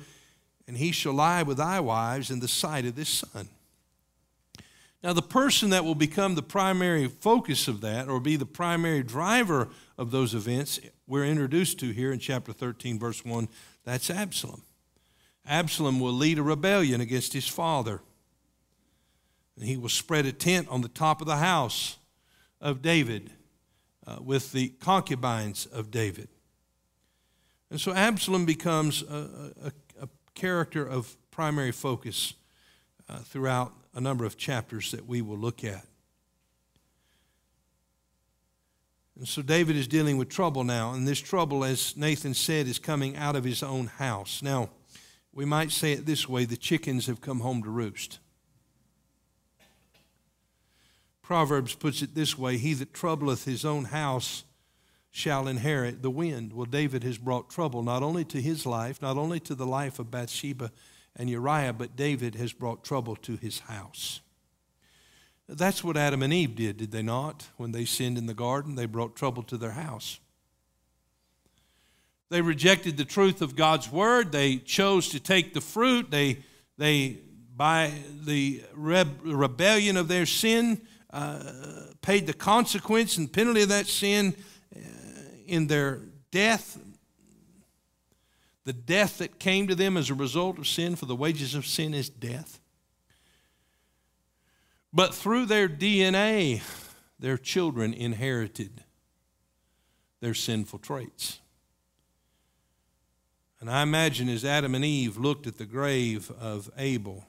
and 0.68 0.78
he 0.78 0.92
shall 0.92 1.14
lie 1.14 1.42
with 1.42 1.58
thy 1.58 1.80
wives 1.80 2.30
in 2.30 2.42
the 2.42 2.48
sight 2.48 2.86
of 2.86 2.96
this 2.96 3.10
sun. 3.10 3.50
Now, 5.04 5.14
the 5.14 5.24
person 5.24 5.72
that 5.72 5.84
will 5.84 5.96
become 5.96 6.36
the 6.36 6.44
primary 6.44 7.08
focus 7.08 7.68
of 7.68 7.82
that, 7.82 8.08
or 8.08 8.20
be 8.20 8.36
the 8.36 8.46
primary 8.46 9.02
driver 9.02 9.70
of 9.98 10.12
those 10.12 10.36
events, 10.36 10.80
we're 11.08 11.26
introduced 11.26 11.80
to 11.80 11.90
here 11.90 12.12
in 12.14 12.20
chapter 12.20 12.54
13, 12.54 13.00
verse 13.00 13.26
1, 13.26 13.48
that's 13.84 14.12
Absalom. 14.12 14.62
Absalom 15.44 16.00
will 16.00 16.14
lead 16.14 16.38
a 16.38 16.44
rebellion 16.44 17.02
against 17.02 17.34
his 17.34 17.48
father. 17.48 18.02
And 19.62 19.70
he 19.70 19.78
will 19.78 19.90
spread 19.90 20.26
a 20.26 20.32
tent 20.32 20.68
on 20.70 20.82
the 20.82 20.88
top 20.90 21.22
of 21.22 21.28
the 21.28 21.38
house 21.38 22.00
of 22.60 22.82
David 22.82 23.30
uh, 24.08 24.18
with 24.20 24.54
the 24.54 24.70
concubines 24.80 25.68
of 25.68 25.92
David. 25.92 26.30
And 27.70 27.80
so 27.80 27.94
Absalom 27.94 28.46
becomes 28.46 29.04
a, 29.04 29.52
a, 29.64 29.72
a 30.02 30.10
character 30.34 30.84
of 30.84 31.16
primary 31.30 31.72
focus 31.72 32.34
uh, 33.08 33.20
throughout 33.20 33.72
a 33.94 34.02
number 34.02 34.26
of 34.26 34.36
chapters 34.36 34.90
that 34.90 35.08
we 35.08 35.22
will 35.22 35.38
look 35.38 35.64
at. 35.64 35.86
And 39.16 39.28
so 39.28 39.44
David 39.44 39.76
is 39.76 39.88
dealing 39.88 40.18
with 40.18 40.28
trouble 40.28 40.64
now, 40.64 40.94
and 40.94 41.08
this 41.08 41.20
trouble, 41.20 41.64
as 41.64 41.96
Nathan 41.96 42.34
said, 42.34 42.66
is 42.66 42.80
coming 42.80 43.16
out 43.16 43.36
of 43.36 43.44
his 43.44 43.62
own 43.62 43.86
house. 43.86 44.42
Now, 44.42 44.72
we 45.32 45.46
might 45.46 45.70
say 45.70 45.92
it 45.92 46.08
this 46.08 46.28
way 46.28 46.46
the 46.46 46.58
chickens 46.58 47.06
have 47.06 47.22
come 47.22 47.42
home 47.42 47.62
to 47.62 47.70
roost. 47.70 48.18
Proverbs 51.22 51.76
puts 51.76 52.02
it 52.02 52.16
this 52.16 52.38
way 52.38 52.58
He 52.58 52.74
that 52.76 52.94
troubleth 52.94 53.46
his 53.46 53.66
own 53.66 53.86
house 53.86 54.44
shall 55.12 55.48
inherit 55.48 56.02
the 56.02 56.10
wind. 56.10 56.54
Well, 56.54 56.66
David 56.66 57.04
has 57.04 57.18
brought 57.18 57.50
trouble 57.50 57.84
not 57.84 58.02
only 58.02 58.24
to 58.26 58.42
his 58.42 58.66
life, 58.66 59.02
not 59.02 59.18
only 59.18 59.40
to 59.42 59.56
the 59.56 59.66
life 59.66 60.00
of 60.00 60.10
Bathsheba, 60.10 60.72
and 61.16 61.30
Uriah, 61.30 61.74
but 61.74 61.98
David 61.98 62.36
has 62.36 62.54
brought 62.54 62.86
trouble 62.86 63.18
to 63.18 63.36
his 63.36 63.60
house. 63.60 64.22
That's 65.50 65.84
what 65.84 65.98
Adam 65.98 66.24
and 66.24 66.32
Eve 66.32 66.56
did, 66.56 66.78
did 66.78 66.92
they 66.92 67.02
not? 67.02 67.50
When 67.58 67.74
they 67.74 67.84
sinned 67.84 68.18
in 68.18 68.26
the 68.26 68.34
garden, 68.34 68.76
they 68.76 68.86
brought 68.86 69.18
trouble 69.18 69.44
to 69.44 69.58
their 69.58 69.72
house. 69.72 70.22
They 72.30 72.40
rejected 72.40 72.96
the 72.96 73.04
truth 73.04 73.42
of 73.42 73.58
God's 73.58 73.92
word. 73.92 74.32
They 74.32 74.56
chose 74.56 75.10
to 75.10 75.20
take 75.20 75.54
the 75.54 75.60
fruit. 75.60 76.10
They, 76.10 76.44
they 76.78 77.20
by 77.58 77.92
the 78.26 78.64
rebellion 78.74 79.98
of 79.98 80.08
their 80.08 80.26
sin, 80.26 80.82
paid 82.02 82.28
the 82.28 82.34
consequence 82.34 83.18
and 83.18 83.32
penalty 83.32 83.64
of 83.64 83.70
that 83.70 83.88
sin 83.88 84.36
uh, 84.76 84.80
in 85.46 85.68
their 85.68 86.00
death 86.32 86.78
the 88.64 88.74
death 88.74 89.18
that 89.18 89.40
came 89.40 89.68
to 89.68 89.76
them 89.76 89.98
as 89.98 90.10
a 90.10 90.16
result 90.16 90.60
of 90.60 90.68
sin, 90.68 90.96
for 90.96 91.06
the 91.06 91.16
wages 91.16 91.56
of 91.56 91.66
sin 91.66 91.94
is 91.94 92.10
death. 92.10 92.60
But 94.94 95.16
through 95.16 95.48
their 95.48 95.68
DNA, 95.68 96.62
their 97.18 97.38
children 97.38 97.94
inherited 97.94 98.84
their 100.20 100.34
sinful 100.34 100.80
traits. 100.80 101.40
And 103.60 103.70
I 103.70 103.84
imagine 103.84 104.30
as 104.30 104.44
Adam 104.44 104.76
and 104.76 104.86
Eve 104.86 105.18
looked 105.18 105.48
at 105.48 105.58
the 105.58 105.66
grave 105.66 106.32
of 106.40 106.70
Abel 106.78 107.26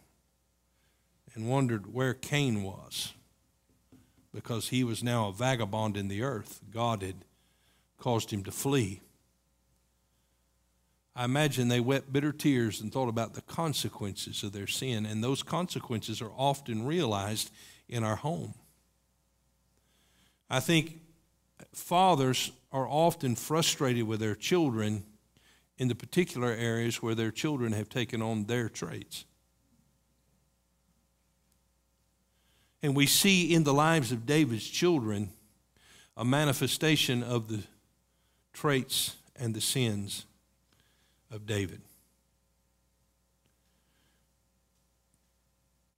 and 1.34 1.48
wondered 1.48 1.92
where 1.92 2.14
Cain 2.14 2.62
was, 2.62 3.14
because 4.34 4.68
he 4.68 4.82
was 4.84 5.02
now 5.02 5.28
a 5.28 5.32
vagabond 5.32 5.96
in 5.96 6.08
the 6.08 6.22
earth, 6.22 6.60
God 6.70 7.02
had 7.02 7.24
caused 7.98 8.30
him 8.30 8.44
to 8.44 8.50
flee. 8.50 9.00
I 11.14 11.24
imagine 11.24 11.68
they 11.68 11.80
wept 11.80 12.12
bitter 12.12 12.32
tears 12.32 12.80
and 12.80 12.90
thought 12.90 13.08
about 13.08 13.34
the 13.34 13.42
consequences 13.42 14.42
of 14.42 14.52
their 14.52 14.66
sin, 14.66 15.04
and 15.04 15.22
those 15.22 15.42
consequences 15.42 16.22
are 16.22 16.32
often 16.36 16.86
realized 16.86 17.50
in 17.88 18.02
our 18.02 18.16
home. 18.16 18.54
I 20.48 20.60
think 20.60 21.00
fathers 21.74 22.50
are 22.72 22.88
often 22.88 23.36
frustrated 23.36 24.04
with 24.04 24.20
their 24.20 24.34
children 24.34 25.04
in 25.76 25.88
the 25.88 25.94
particular 25.94 26.50
areas 26.50 27.02
where 27.02 27.14
their 27.14 27.30
children 27.30 27.72
have 27.72 27.88
taken 27.88 28.22
on 28.22 28.44
their 28.44 28.68
traits. 28.68 29.26
And 32.82 32.96
we 32.96 33.06
see 33.06 33.54
in 33.54 33.64
the 33.64 33.72
lives 33.72 34.10
of 34.10 34.26
David's 34.26 34.68
children 34.68 35.30
a 36.16 36.24
manifestation 36.24 37.22
of 37.22 37.48
the 37.48 37.62
traits 38.52 39.16
and 39.36 39.54
the 39.54 39.60
sins 39.60 40.26
of 41.30 41.46
David. 41.46 41.80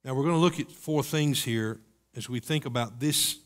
Now, 0.03 0.13
we're 0.13 0.23
going 0.23 0.35
to 0.35 0.39
look 0.39 0.59
at 0.59 0.71
four 0.71 1.01
things 1.01 1.43
here 1.43 1.79
as 2.15 2.29
we 2.29 2.39
think 2.39 2.65
about 2.65 2.99
this 2.99 3.39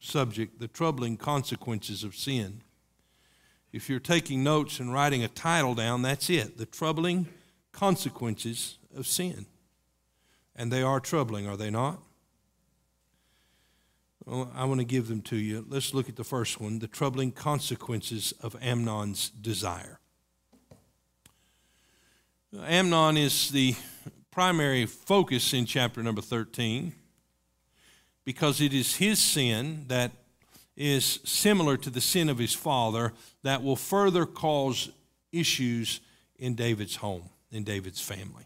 subject 0.00 0.58
the 0.58 0.68
troubling 0.68 1.16
consequences 1.16 2.02
of 2.04 2.16
sin. 2.16 2.62
If 3.72 3.90
you're 3.90 4.00
taking 4.00 4.42
notes 4.42 4.80
and 4.80 4.92
writing 4.92 5.22
a 5.22 5.28
title 5.28 5.74
down, 5.74 6.02
that's 6.02 6.30
it 6.30 6.56
the 6.56 6.66
troubling 6.66 7.28
consequences 7.72 8.78
of 8.96 9.06
sin. 9.06 9.44
And 10.54 10.72
they 10.72 10.82
are 10.82 11.00
troubling, 11.00 11.46
are 11.46 11.56
they 11.56 11.70
not? 11.70 12.00
Well, 14.26 14.50
I 14.56 14.64
want 14.64 14.80
to 14.80 14.84
give 14.84 15.06
them 15.06 15.22
to 15.22 15.36
you. 15.36 15.64
Let's 15.68 15.94
look 15.94 16.08
at 16.08 16.16
the 16.16 16.24
first 16.24 16.60
one 16.60 16.80
the 16.80 16.88
troubling 16.88 17.30
consequences 17.30 18.34
of 18.40 18.56
Amnon's 18.60 19.30
desire. 19.30 20.00
Amnon 22.60 23.16
is 23.16 23.50
the 23.50 23.76
primary 24.32 24.86
focus 24.86 25.52
in 25.52 25.64
chapter 25.64 26.02
number 26.02 26.22
13 26.22 26.92
because 28.24 28.60
it 28.60 28.74
is 28.74 28.96
his 28.96 29.20
sin 29.20 29.84
that 29.88 30.10
is 30.76 31.20
similar 31.24 31.76
to 31.76 31.90
the 31.90 32.00
sin 32.00 32.28
of 32.28 32.38
his 32.38 32.52
father 32.52 33.12
that 33.42 33.62
will 33.62 33.76
further 33.76 34.26
cause 34.26 34.90
issues 35.32 36.00
in 36.36 36.54
David's 36.54 36.96
home, 36.96 37.30
in 37.52 37.62
David's 37.62 38.00
family. 38.00 38.44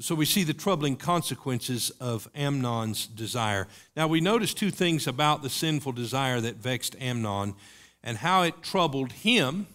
So 0.00 0.14
we 0.14 0.24
see 0.24 0.44
the 0.44 0.54
troubling 0.54 0.96
consequences 0.96 1.90
of 2.00 2.26
Amnon's 2.34 3.06
desire. 3.06 3.68
Now 3.94 4.08
we 4.08 4.22
notice 4.22 4.54
two 4.54 4.70
things 4.70 5.06
about 5.06 5.42
the 5.42 5.50
sinful 5.50 5.92
desire 5.92 6.40
that 6.40 6.56
vexed 6.56 6.96
Amnon 6.98 7.54
and 8.02 8.16
how 8.16 8.42
it 8.44 8.62
troubled 8.62 9.12
him, 9.12 9.66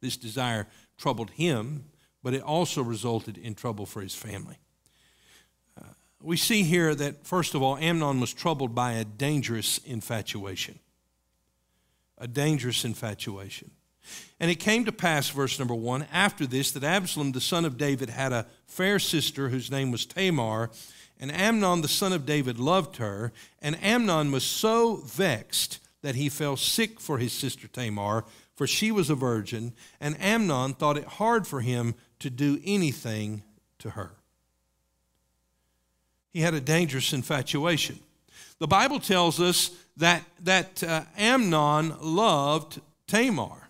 this 0.00 0.16
desire 0.16 0.68
troubled 0.96 1.30
him, 1.32 1.84
but 2.22 2.32
it 2.32 2.42
also 2.42 2.82
resulted 2.82 3.36
in 3.36 3.54
trouble 3.54 3.84
for 3.84 4.00
his 4.00 4.14
family. 4.14 4.56
Uh, 5.78 5.84
we 6.22 6.38
see 6.38 6.62
here 6.62 6.94
that, 6.94 7.26
first 7.26 7.54
of 7.54 7.62
all, 7.62 7.76
Amnon 7.76 8.20
was 8.20 8.32
troubled 8.32 8.74
by 8.74 8.92
a 8.92 9.04
dangerous 9.04 9.78
infatuation. 9.84 10.78
A 12.16 12.26
dangerous 12.26 12.86
infatuation. 12.86 13.70
And 14.40 14.50
it 14.50 14.56
came 14.56 14.84
to 14.84 14.92
pass, 14.92 15.28
verse 15.28 15.58
number 15.58 15.74
one, 15.74 16.06
after 16.12 16.46
this, 16.46 16.72
that 16.72 16.84
Absalom, 16.84 17.32
the 17.32 17.40
son 17.40 17.64
of 17.64 17.78
David, 17.78 18.10
had 18.10 18.32
a 18.32 18.46
fair 18.66 18.98
sister 18.98 19.48
whose 19.48 19.70
name 19.70 19.90
was 19.90 20.06
Tamar, 20.06 20.70
and 21.20 21.30
Amnon, 21.30 21.82
the 21.82 21.88
son 21.88 22.12
of 22.12 22.26
David, 22.26 22.58
loved 22.58 22.96
her. 22.96 23.32
And 23.60 23.80
Amnon 23.80 24.32
was 24.32 24.42
so 24.42 24.96
vexed 24.96 25.78
that 26.02 26.16
he 26.16 26.28
fell 26.28 26.56
sick 26.56 26.98
for 26.98 27.18
his 27.18 27.32
sister 27.32 27.68
Tamar, 27.68 28.24
for 28.56 28.66
she 28.66 28.90
was 28.90 29.08
a 29.08 29.14
virgin, 29.14 29.72
and 30.00 30.20
Amnon 30.20 30.74
thought 30.74 30.96
it 30.96 31.04
hard 31.04 31.46
for 31.46 31.60
him 31.60 31.94
to 32.18 32.28
do 32.28 32.60
anything 32.64 33.42
to 33.78 33.90
her. 33.90 34.12
He 36.32 36.40
had 36.40 36.54
a 36.54 36.60
dangerous 36.60 37.12
infatuation. 37.12 37.98
The 38.58 38.66
Bible 38.66 39.00
tells 39.00 39.40
us 39.40 39.70
that, 39.96 40.24
that 40.40 40.82
uh, 40.82 41.02
Amnon 41.16 41.94
loved 42.00 42.80
Tamar. 43.06 43.61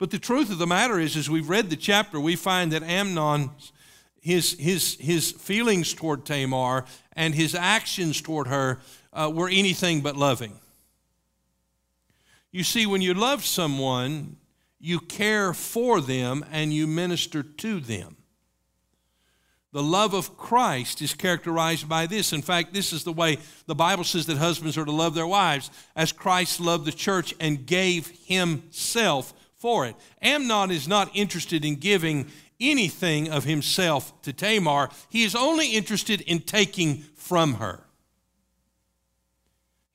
But 0.00 0.10
the 0.10 0.18
truth 0.18 0.50
of 0.50 0.56
the 0.56 0.66
matter 0.66 0.98
is, 0.98 1.14
as 1.14 1.28
we've 1.28 1.50
read 1.50 1.68
the 1.68 1.76
chapter, 1.76 2.18
we 2.18 2.34
find 2.34 2.72
that 2.72 2.82
Amnon, 2.82 3.50
his, 4.18 4.54
his, 4.54 4.96
his 4.98 5.30
feelings 5.30 5.92
toward 5.92 6.24
Tamar 6.24 6.86
and 7.12 7.34
his 7.34 7.54
actions 7.54 8.22
toward 8.22 8.46
her 8.46 8.80
uh, 9.12 9.30
were 9.32 9.50
anything 9.50 10.00
but 10.00 10.16
loving. 10.16 10.58
You 12.50 12.64
see, 12.64 12.86
when 12.86 13.02
you 13.02 13.12
love 13.12 13.44
someone, 13.44 14.38
you 14.80 15.00
care 15.00 15.52
for 15.52 16.00
them 16.00 16.46
and 16.50 16.72
you 16.72 16.86
minister 16.86 17.42
to 17.42 17.78
them. 17.78 18.16
The 19.72 19.82
love 19.82 20.14
of 20.14 20.34
Christ 20.38 21.02
is 21.02 21.12
characterized 21.12 21.90
by 21.90 22.06
this. 22.06 22.32
In 22.32 22.40
fact, 22.40 22.72
this 22.72 22.94
is 22.94 23.04
the 23.04 23.12
way 23.12 23.36
the 23.66 23.74
Bible 23.74 24.04
says 24.04 24.24
that 24.26 24.38
husbands 24.38 24.78
are 24.78 24.86
to 24.86 24.90
love 24.90 25.14
their 25.14 25.26
wives 25.26 25.70
as 25.94 26.10
Christ 26.10 26.58
loved 26.58 26.86
the 26.86 26.90
church 26.90 27.34
and 27.38 27.66
gave 27.66 28.10
himself 28.24 29.34
for 29.60 29.86
it. 29.86 29.94
Amnon 30.22 30.70
is 30.70 30.88
not 30.88 31.10
interested 31.14 31.64
in 31.64 31.76
giving 31.76 32.26
anything 32.58 33.30
of 33.30 33.44
himself 33.44 34.20
to 34.22 34.32
Tamar, 34.32 34.90
he 35.08 35.22
is 35.22 35.34
only 35.34 35.74
interested 35.74 36.20
in 36.22 36.40
taking 36.40 36.98
from 37.14 37.54
her. 37.54 37.84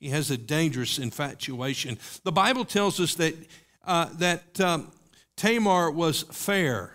He 0.00 0.10
has 0.10 0.30
a 0.30 0.36
dangerous 0.36 0.98
infatuation. 0.98 1.98
The 2.22 2.32
Bible 2.32 2.64
tells 2.64 3.00
us 3.00 3.14
that, 3.14 3.34
uh, 3.84 4.08
that 4.14 4.60
um, 4.60 4.92
Tamar 5.36 5.90
was 5.90 6.22
fair. 6.24 6.94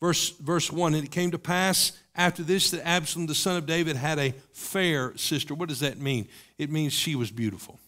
Verse, 0.00 0.30
verse 0.30 0.70
1 0.70 0.94
And 0.94 1.04
it 1.04 1.10
came 1.10 1.30
to 1.30 1.38
pass 1.38 1.92
after 2.14 2.42
this 2.42 2.70
that 2.70 2.86
Absalom, 2.86 3.26
the 3.26 3.34
son 3.34 3.56
of 3.56 3.66
David, 3.66 3.96
had 3.96 4.18
a 4.18 4.32
fair 4.52 5.16
sister. 5.16 5.54
What 5.54 5.68
does 5.68 5.80
that 5.80 5.98
mean? 5.98 6.28
It 6.58 6.70
means 6.70 6.92
she 6.92 7.14
was 7.14 7.30
beautiful. 7.30 7.78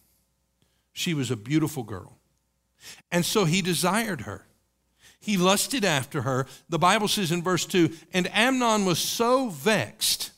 She 0.93 1.15
was 1.15 1.31
a 1.31 1.37
beautiful 1.37 1.83
girl. 1.83 2.20
And 3.11 3.25
so 3.25 3.45
he 3.45 3.63
desired 3.63 4.23
her. 4.23 4.47
He 5.21 5.37
lusted 5.37 5.85
after 5.85 6.23
her. 6.23 6.47
The 6.69 6.79
Bible 6.79 7.09
says 7.09 7.31
in 7.31 7.43
verse 7.43 7.67
2 7.67 7.91
And 8.13 8.35
Amnon 8.35 8.85
was 8.87 8.99
so 8.99 9.51
vexed 9.51 10.33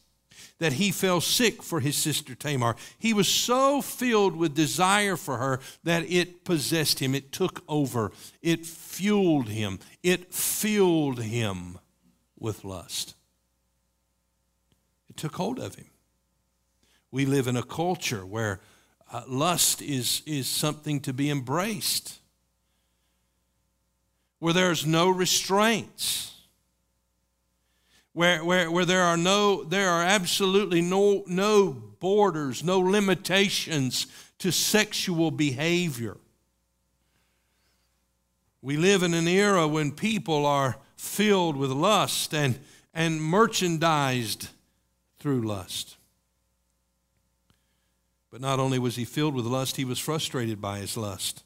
that 0.58 0.74
he 0.74 0.92
fell 0.92 1.20
sick 1.20 1.60
for 1.60 1.80
his 1.80 1.96
sister 1.96 2.36
Tamar. 2.36 2.76
He 2.96 3.12
was 3.12 3.26
so 3.26 3.82
filled 3.82 4.36
with 4.36 4.54
desire 4.54 5.16
for 5.16 5.38
her 5.38 5.60
that 5.82 6.08
it 6.08 6.44
possessed 6.44 7.00
him, 7.00 7.16
it 7.16 7.32
took 7.32 7.64
over, 7.68 8.12
it 8.42 8.64
fueled 8.64 9.48
him, 9.48 9.80
it 10.04 10.32
filled 10.32 11.20
him 11.20 11.78
with 12.38 12.64
lust. 12.64 13.14
It 15.08 15.16
took 15.16 15.34
hold 15.34 15.58
of 15.58 15.74
him. 15.74 15.90
We 17.10 17.26
live 17.26 17.48
in 17.48 17.56
a 17.56 17.64
culture 17.64 18.24
where 18.24 18.60
uh, 19.12 19.22
lust 19.28 19.82
is, 19.82 20.22
is 20.26 20.48
something 20.48 21.00
to 21.00 21.12
be 21.12 21.28
embraced 21.28 22.20
where 24.42 24.52
there's 24.52 24.84
no 24.84 25.08
restraints, 25.08 26.32
where, 28.12 28.44
where, 28.44 28.68
where 28.68 28.84
there 28.84 29.02
are 29.02 29.16
no, 29.16 29.62
there 29.62 29.88
are 29.88 30.02
absolutely 30.02 30.80
no, 30.80 31.22
no 31.28 31.70
borders, 31.70 32.64
no 32.64 32.80
limitations 32.80 34.08
to 34.40 34.50
sexual 34.50 35.30
behavior. 35.30 36.16
We 38.62 38.76
live 38.76 39.04
in 39.04 39.14
an 39.14 39.28
era 39.28 39.68
when 39.68 39.92
people 39.92 40.44
are 40.44 40.76
filled 40.96 41.56
with 41.56 41.70
lust 41.70 42.34
and, 42.34 42.58
and 42.92 43.22
merchandised 43.22 44.48
through 45.20 45.42
lust. 45.42 45.98
But 48.28 48.40
not 48.40 48.58
only 48.58 48.80
was 48.80 48.96
he 48.96 49.04
filled 49.04 49.36
with 49.36 49.46
lust, 49.46 49.76
he 49.76 49.84
was 49.84 50.00
frustrated 50.00 50.60
by 50.60 50.80
his 50.80 50.96
lust. 50.96 51.44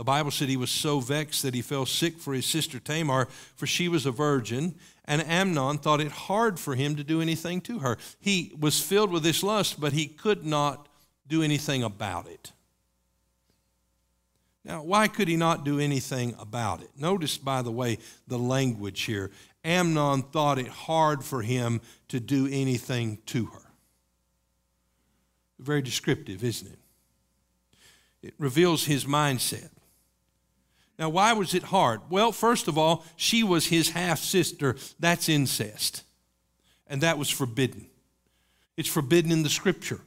The 0.00 0.04
Bible 0.04 0.30
said 0.30 0.48
he 0.48 0.56
was 0.56 0.70
so 0.70 0.98
vexed 1.00 1.42
that 1.42 1.52
he 1.52 1.60
fell 1.60 1.84
sick 1.84 2.16
for 2.16 2.32
his 2.32 2.46
sister 2.46 2.80
Tamar, 2.80 3.28
for 3.54 3.66
she 3.66 3.86
was 3.86 4.06
a 4.06 4.10
virgin, 4.10 4.74
and 5.04 5.20
Amnon 5.20 5.76
thought 5.76 6.00
it 6.00 6.10
hard 6.10 6.58
for 6.58 6.74
him 6.74 6.96
to 6.96 7.04
do 7.04 7.20
anything 7.20 7.60
to 7.60 7.80
her. 7.80 7.98
He 8.18 8.54
was 8.58 8.80
filled 8.80 9.12
with 9.12 9.22
this 9.22 9.42
lust, 9.42 9.78
but 9.78 9.92
he 9.92 10.06
could 10.06 10.46
not 10.46 10.88
do 11.28 11.42
anything 11.42 11.82
about 11.82 12.28
it. 12.28 12.52
Now, 14.64 14.82
why 14.82 15.06
could 15.06 15.28
he 15.28 15.36
not 15.36 15.66
do 15.66 15.78
anything 15.78 16.34
about 16.38 16.80
it? 16.80 16.88
Notice, 16.96 17.36
by 17.36 17.60
the 17.60 17.70
way, 17.70 17.98
the 18.26 18.38
language 18.38 19.02
here. 19.02 19.30
Amnon 19.62 20.22
thought 20.22 20.58
it 20.58 20.68
hard 20.68 21.22
for 21.22 21.42
him 21.42 21.82
to 22.08 22.20
do 22.20 22.48
anything 22.50 23.18
to 23.26 23.44
her. 23.44 23.70
Very 25.58 25.82
descriptive, 25.82 26.42
isn't 26.42 26.72
it? 26.72 26.78
It 28.22 28.34
reveals 28.38 28.86
his 28.86 29.04
mindset. 29.04 29.68
Now, 31.00 31.08
why 31.08 31.32
was 31.32 31.54
it 31.54 31.62
hard? 31.62 32.02
Well, 32.10 32.30
first 32.30 32.68
of 32.68 32.76
all, 32.76 33.06
she 33.16 33.42
was 33.42 33.68
his 33.68 33.88
half 33.88 34.18
sister. 34.18 34.76
That's 34.98 35.30
incest. 35.30 36.04
And 36.86 37.00
that 37.00 37.16
was 37.16 37.30
forbidden. 37.30 37.86
It's 38.76 38.88
forbidden 38.88 39.32
in 39.32 39.42
the 39.42 39.48
scripture. 39.48 40.02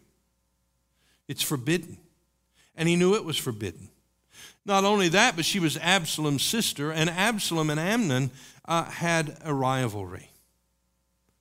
It's 1.27 1.41
forbidden. 1.41 1.97
And 2.75 2.88
he 2.88 2.95
knew 2.95 3.15
it 3.15 3.25
was 3.25 3.38
forbidden. 3.38 3.89
Not 4.65 4.84
only 4.84 5.10
that, 5.10 5.36
but 5.36 5.45
she 5.45 5.60
was 5.60 5.77
Absalom's 5.77 6.43
sister, 6.43 6.91
and 6.91 7.10
Absalom 7.10 7.71
and 7.71 7.79
Amnon 7.79 8.29
uh, 8.65 8.86
had 8.86 9.38
a 9.43 9.53
rivalry. 9.53 10.29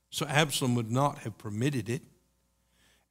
So 0.09 0.27
Absalom 0.27 0.75
would 0.77 0.91
not 0.91 1.19
have 1.19 1.37
permitted 1.37 1.91
it, 1.91 2.03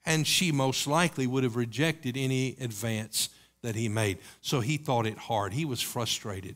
and 0.06 0.26
she 0.26 0.52
most 0.52 0.88
likely 0.88 1.28
would 1.28 1.44
have 1.44 1.56
rejected 1.56 2.18
any 2.18 2.58
advance 2.60 3.30
that 3.62 3.76
he 3.76 3.90
made. 3.90 4.18
So 4.42 4.60
he 4.60 4.78
thought 4.78 5.06
it 5.06 5.18
hard. 5.18 5.54
He 5.54 5.66
was 5.66 5.82
frustrated. 5.82 6.56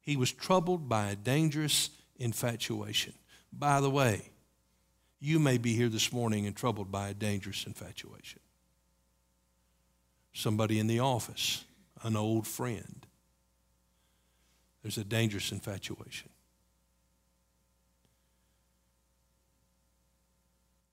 He 0.00 0.16
was 0.16 0.32
troubled 0.32 0.88
by 0.88 1.10
a 1.10 1.16
dangerous 1.16 1.90
infatuation. 2.16 3.14
By 3.52 3.80
the 3.80 3.90
way, 3.90 4.30
you 5.20 5.38
may 5.38 5.58
be 5.58 5.74
here 5.74 5.88
this 5.88 6.12
morning 6.12 6.46
and 6.46 6.56
troubled 6.56 6.90
by 6.90 7.10
a 7.10 7.14
dangerous 7.14 7.64
infatuation. 7.66 8.40
Somebody 10.32 10.80
in 10.80 10.88
the 10.88 10.98
office, 10.98 11.64
an 12.02 12.16
old 12.16 12.46
friend. 12.46 13.06
There's 14.82 14.98
a 14.98 15.04
dangerous 15.04 15.52
infatuation. 15.52 16.31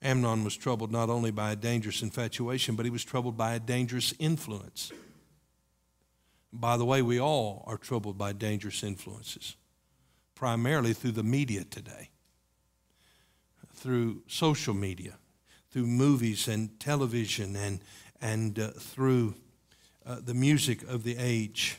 Amnon 0.01 0.43
was 0.43 0.55
troubled 0.55 0.91
not 0.91 1.09
only 1.09 1.31
by 1.31 1.51
a 1.51 1.55
dangerous 1.55 2.01
infatuation, 2.01 2.75
but 2.75 2.85
he 2.85 2.89
was 2.89 3.03
troubled 3.03 3.35
by 3.35 3.53
a 3.53 3.59
dangerous 3.59 4.13
influence. 4.17 4.91
By 6.53 6.77
the 6.77 6.85
way, 6.85 7.01
we 7.01 7.19
all 7.19 7.63
are 7.67 7.77
troubled 7.77 8.17
by 8.17 8.33
dangerous 8.33 8.81
influences, 8.83 9.55
primarily 10.35 10.93
through 10.93 11.11
the 11.11 11.23
media 11.23 11.63
today, 11.65 12.09
through 13.73 14.23
social 14.27 14.73
media, 14.73 15.17
through 15.69 15.85
movies 15.85 16.47
and 16.47 16.79
television, 16.79 17.55
and, 17.55 17.81
and 18.21 18.57
uh, 18.57 18.69
through 18.69 19.35
uh, 20.05 20.19
the 20.23 20.33
music 20.33 20.81
of 20.83 21.03
the 21.03 21.17
age. 21.19 21.77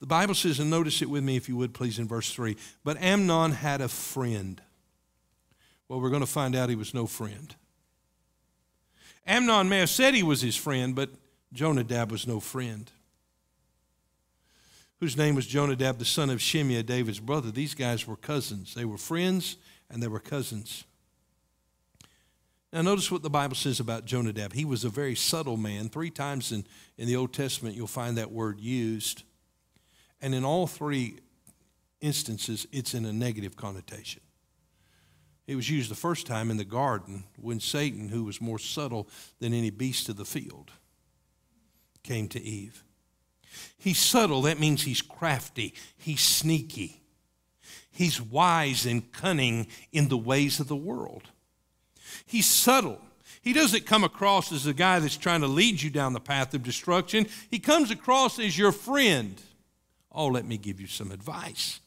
The 0.00 0.06
Bible 0.06 0.34
says, 0.34 0.60
and 0.60 0.70
notice 0.70 1.02
it 1.02 1.10
with 1.10 1.24
me 1.24 1.36
if 1.36 1.48
you 1.48 1.56
would 1.56 1.74
please 1.74 1.98
in 1.98 2.06
verse 2.06 2.32
3 2.32 2.56
But 2.84 3.02
Amnon 3.02 3.50
had 3.50 3.80
a 3.80 3.88
friend 3.88 4.62
well, 5.88 6.00
we're 6.00 6.10
going 6.10 6.20
to 6.20 6.26
find 6.26 6.54
out 6.54 6.68
he 6.68 6.74
was 6.74 6.92
no 6.92 7.06
friend. 7.06 7.54
Amnon 9.26 9.68
may 9.68 9.78
have 9.78 9.90
said 9.90 10.14
he 10.14 10.22
was 10.22 10.40
his 10.40 10.56
friend, 10.56 10.94
but 10.94 11.10
Jonadab 11.52 12.10
was 12.10 12.26
no 12.26 12.40
friend. 12.40 12.90
Whose 15.00 15.16
name 15.16 15.34
was 15.34 15.46
Jonadab, 15.46 15.98
the 15.98 16.04
son 16.04 16.28
of 16.28 16.40
Shimeah, 16.40 16.84
David's 16.84 17.20
brother. 17.20 17.50
These 17.50 17.74
guys 17.74 18.06
were 18.06 18.16
cousins. 18.16 18.74
They 18.74 18.84
were 18.84 18.98
friends 18.98 19.56
and 19.90 20.02
they 20.02 20.08
were 20.08 20.18
cousins. 20.18 20.84
Now, 22.72 22.82
notice 22.82 23.10
what 23.10 23.22
the 23.22 23.30
Bible 23.30 23.54
says 23.54 23.80
about 23.80 24.04
Jonadab. 24.04 24.52
He 24.52 24.64
was 24.64 24.84
a 24.84 24.90
very 24.90 25.14
subtle 25.14 25.56
man. 25.56 25.88
Three 25.88 26.10
times 26.10 26.52
in, 26.52 26.66
in 26.98 27.06
the 27.06 27.16
Old 27.16 27.32
Testament, 27.32 27.76
you'll 27.76 27.86
find 27.86 28.18
that 28.18 28.30
word 28.30 28.60
used. 28.60 29.22
And 30.20 30.34
in 30.34 30.44
all 30.44 30.66
three 30.66 31.20
instances, 32.00 32.66
it's 32.72 32.92
in 32.92 33.06
a 33.06 33.12
negative 33.12 33.56
connotation. 33.56 34.20
It 35.48 35.56
was 35.56 35.70
used 35.70 35.90
the 35.90 35.96
first 35.96 36.26
time 36.26 36.50
in 36.50 36.58
the 36.58 36.64
garden 36.64 37.24
when 37.40 37.58
Satan, 37.58 38.10
who 38.10 38.24
was 38.24 38.38
more 38.38 38.58
subtle 38.58 39.08
than 39.40 39.54
any 39.54 39.70
beast 39.70 40.10
of 40.10 40.16
the 40.16 40.26
field, 40.26 40.70
came 42.02 42.28
to 42.28 42.40
Eve. 42.40 42.84
He's 43.78 43.98
subtle, 43.98 44.42
that 44.42 44.60
means 44.60 44.82
he's 44.82 45.00
crafty, 45.00 45.72
he's 45.96 46.20
sneaky, 46.20 47.00
he's 47.90 48.20
wise 48.20 48.84
and 48.84 49.10
cunning 49.10 49.68
in 49.90 50.08
the 50.08 50.18
ways 50.18 50.60
of 50.60 50.68
the 50.68 50.76
world. 50.76 51.30
He's 52.26 52.46
subtle. 52.46 53.00
He 53.40 53.54
doesn't 53.54 53.86
come 53.86 54.04
across 54.04 54.52
as 54.52 54.66
a 54.66 54.74
guy 54.74 54.98
that's 54.98 55.16
trying 55.16 55.40
to 55.40 55.46
lead 55.46 55.80
you 55.80 55.88
down 55.88 56.12
the 56.12 56.20
path 56.20 56.52
of 56.52 56.62
destruction. 56.62 57.26
He 57.50 57.58
comes 57.58 57.90
across 57.90 58.38
as 58.38 58.58
your 58.58 58.72
friend. 58.72 59.40
Oh, 60.12 60.26
let 60.26 60.44
me 60.44 60.58
give 60.58 60.78
you 60.78 60.86
some 60.86 61.10
advice. 61.10 61.80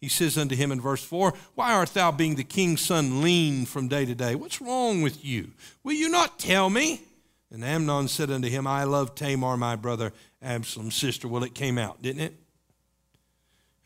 He 0.00 0.08
says 0.08 0.38
unto 0.38 0.54
him 0.54 0.70
in 0.70 0.80
verse 0.80 1.02
4, 1.02 1.34
Why 1.54 1.72
art 1.72 1.92
thou, 1.92 2.12
being 2.12 2.36
the 2.36 2.44
king's 2.44 2.80
son, 2.80 3.20
lean 3.22 3.66
from 3.66 3.88
day 3.88 4.04
to 4.04 4.14
day? 4.14 4.36
What's 4.36 4.60
wrong 4.60 5.02
with 5.02 5.24
you? 5.24 5.52
Will 5.82 5.94
you 5.94 6.08
not 6.08 6.38
tell 6.38 6.70
me? 6.70 7.02
And 7.50 7.64
Amnon 7.64 8.08
said 8.08 8.30
unto 8.30 8.48
him, 8.48 8.66
I 8.66 8.84
love 8.84 9.14
Tamar, 9.14 9.56
my 9.56 9.74
brother 9.74 10.12
Absalom's 10.40 10.94
sister. 10.94 11.26
Well, 11.26 11.42
it 11.42 11.54
came 11.54 11.78
out, 11.78 12.00
didn't 12.00 12.22
it? 12.22 12.34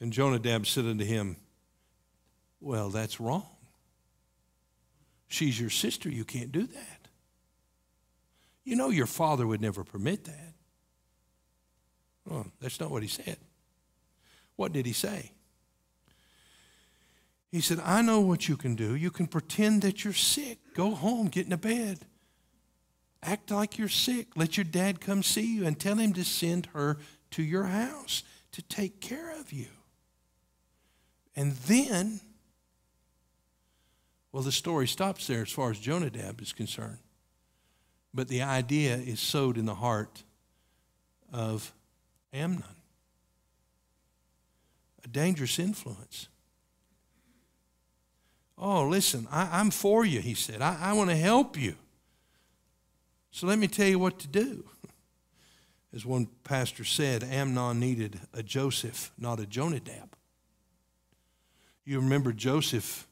And 0.01 0.13
Jonadab 0.13 0.67
said 0.67 0.85
unto 0.85 1.05
him, 1.05 1.37
Well, 2.61 2.91
that's 2.91 3.21
wrong. 3.21 3.47
She's 5.29 5.59
your 5.59 5.71
sister. 5.71 6.11
You 6.11 6.25
can't 6.25 6.53
do 6.53 6.67
that. 6.67 7.09
You 8.65 8.77
know 8.77 8.91
your 8.91 9.07
father 9.07 9.47
would 9.47 9.63
never 9.63 9.83
permit 9.83 10.25
that. 10.25 10.53
Well, 12.27 12.47
that's 12.61 12.79
not 12.79 12.91
what 12.91 13.03
he 13.03 13.09
said. 13.09 13.39
What 14.57 14.73
did 14.73 14.87
he 14.87 14.93
say? 14.93 15.33
He 17.53 17.61
said, 17.61 17.81
I 17.85 18.01
know 18.01 18.19
what 18.19 18.49
you 18.49 18.57
can 18.57 18.75
do. 18.75 18.95
You 18.97 19.11
can 19.11 19.27
pretend 19.27 19.83
that 19.83 20.05
you're 20.05 20.15
sick. 20.15 20.59
Go 20.75 20.93
home, 20.93 21.29
get 21.29 21.47
in 21.47 21.53
a 21.53 21.59
bed. 21.59 21.99
Act 23.23 23.51
like 23.51 23.77
you're 23.79 23.89
sick. 23.89 24.29
Let 24.35 24.57
your 24.57 24.65
dad 24.65 25.03
come 25.03 25.23
see 25.23 25.55
you 25.57 25.67
and 25.67 25.79
tell 25.79 25.97
him 25.97 26.15
to 26.15 26.25
send 26.25 26.67
her 26.73 26.99
to 27.33 27.43
your 27.43 27.65
house 27.65 28.23
to 28.53 28.63
take 28.63 29.01
care 29.01 29.39
of 29.39 29.53
you. 29.53 29.67
And 31.37 31.53
then, 31.53 32.21
well, 34.33 34.43
the 34.43 34.51
story 34.51 34.89
stops 34.89 35.27
there 35.27 35.43
as 35.43 35.51
far 35.51 35.71
as 35.71 35.79
Jonadab 35.79 36.41
is 36.41 36.55
concerned. 36.55 36.99
But 38.15 38.29
the 38.29 38.43
idea 38.43 38.97
is 38.97 39.21
sowed 39.21 39.59
in 39.59 39.67
the 39.67 39.75
heart 39.75 40.25
of 41.33 41.73
Amnon. 42.33 42.65
A 45.05 45.09
dangerous 45.09 45.59
influence. 45.59 46.29
Oh, 48.65 48.87
listen, 48.87 49.27
I, 49.29 49.59
am 49.61 49.73
for 49.73 50.05
you, 50.05 50.21
he 50.21 50.35
said. 50.35 50.63
I, 50.63 50.79
I 50.81 50.93
want 50.93 51.11
to 51.11 51.17
help 51.17 51.61
you. 51.61 51.75
So 53.33 53.49
let 53.49 53.59
me 53.59 53.67
tell 53.67 53.89
you 53.89 53.99
what 53.99 54.21
to 54.21 54.29
do. 54.29 54.63
As 55.93 56.07
one 56.07 56.29
pastor 56.45 56.85
said, 56.85 57.25
Amnon 57.25 57.81
needed 57.81 58.21
a 58.33 58.41
Joseph, 58.41 59.11
not 59.19 59.41
a 59.41 59.47
Jonadab. 59.47 60.15
You 61.85 61.99
remember 61.99 62.33
Joseph 62.33 63.09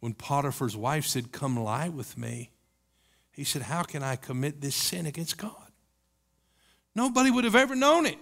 when 0.00 0.12
Potiphar's 0.12 0.76
wife 0.76 1.06
said, 1.06 1.32
Come 1.32 1.58
lie 1.58 1.88
with 1.88 2.18
me. 2.18 2.50
He 3.32 3.44
said, 3.44 3.62
How 3.62 3.82
can 3.82 4.02
I 4.02 4.16
commit 4.16 4.60
this 4.60 4.74
sin 4.74 5.06
against 5.06 5.38
God? 5.38 5.72
Nobody 6.94 7.30
would 7.30 7.44
have 7.44 7.56
ever 7.56 7.74
known 7.74 8.04
it. 8.04 8.18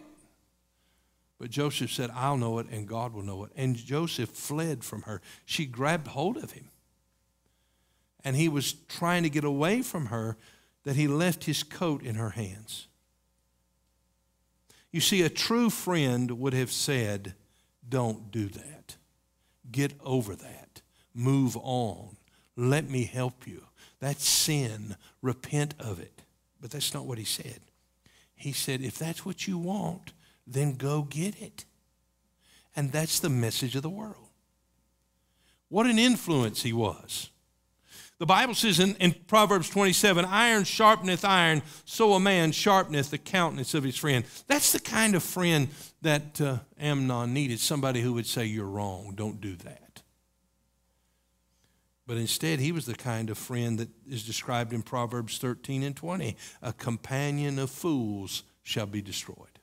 But 1.38 1.50
Joseph 1.50 1.92
said, 1.92 2.10
I'll 2.14 2.36
know 2.36 2.58
it 2.58 2.66
and 2.70 2.88
God 2.88 3.12
will 3.12 3.22
know 3.22 3.44
it. 3.44 3.52
And 3.56 3.76
Joseph 3.76 4.30
fled 4.30 4.82
from 4.82 5.02
her. 5.02 5.20
She 5.44 5.66
grabbed 5.66 6.08
hold 6.08 6.36
of 6.36 6.52
him. 6.52 6.70
And 8.24 8.34
he 8.34 8.48
was 8.48 8.72
trying 8.72 9.22
to 9.22 9.30
get 9.30 9.44
away 9.44 9.82
from 9.82 10.06
her 10.06 10.36
that 10.84 10.96
he 10.96 11.06
left 11.06 11.44
his 11.44 11.62
coat 11.62 12.02
in 12.02 12.16
her 12.16 12.30
hands. 12.30 12.88
You 14.90 15.00
see, 15.00 15.22
a 15.22 15.28
true 15.28 15.70
friend 15.70 16.40
would 16.40 16.54
have 16.54 16.72
said, 16.72 17.34
Don't 17.88 18.30
do 18.30 18.48
that. 18.48 18.96
Get 19.70 19.92
over 20.04 20.34
that. 20.34 20.80
Move 21.14 21.56
on. 21.62 22.16
Let 22.56 22.88
me 22.88 23.04
help 23.04 23.46
you. 23.46 23.64
That's 24.00 24.26
sin. 24.26 24.96
Repent 25.22 25.74
of 25.78 26.00
it. 26.00 26.22
But 26.60 26.70
that's 26.70 26.94
not 26.94 27.06
what 27.06 27.18
he 27.18 27.24
said. 27.24 27.60
He 28.34 28.52
said, 28.52 28.80
If 28.80 28.98
that's 28.98 29.24
what 29.24 29.46
you 29.46 29.58
want, 29.58 30.12
then 30.48 30.74
go 30.74 31.02
get 31.02 31.40
it. 31.40 31.64
And 32.74 32.92
that's 32.92 33.20
the 33.20 33.28
message 33.28 33.76
of 33.76 33.82
the 33.82 33.90
world. 33.90 34.28
What 35.68 35.86
an 35.86 35.98
influence 35.98 36.62
he 36.62 36.72
was. 36.72 37.30
The 38.18 38.26
Bible 38.26 38.54
says 38.54 38.80
in, 38.80 38.96
in, 38.96 39.14
Proverbs 39.28 39.70
27 39.70 40.24
iron 40.24 40.64
sharpeneth 40.64 41.24
iron, 41.24 41.62
so 41.84 42.14
a 42.14 42.20
man 42.20 42.50
sharpeneth 42.50 43.10
the 43.10 43.18
countenance 43.18 43.74
of 43.74 43.84
his 43.84 43.96
friend. 43.96 44.24
That's 44.48 44.72
the 44.72 44.80
kind 44.80 45.14
of 45.14 45.22
friend 45.22 45.68
that 46.02 46.40
uh, 46.40 46.58
Amnon 46.80 47.32
needed 47.32 47.60
somebody 47.60 48.00
who 48.00 48.14
would 48.14 48.26
say, 48.26 48.44
You're 48.44 48.66
wrong, 48.66 49.12
don't 49.14 49.40
do 49.40 49.54
that. 49.56 50.02
But 52.08 52.16
instead, 52.16 52.58
he 52.58 52.72
was 52.72 52.86
the 52.86 52.94
kind 52.94 53.30
of 53.30 53.38
friend 53.38 53.78
that 53.78 53.90
is 54.08 54.24
described 54.24 54.72
in 54.72 54.82
Proverbs 54.82 55.38
13 55.38 55.82
and 55.82 55.94
20 55.94 56.36
a 56.62 56.72
companion 56.72 57.58
of 57.58 57.70
fools 57.70 58.42
shall 58.62 58.86
be 58.86 59.02
destroyed. 59.02 59.57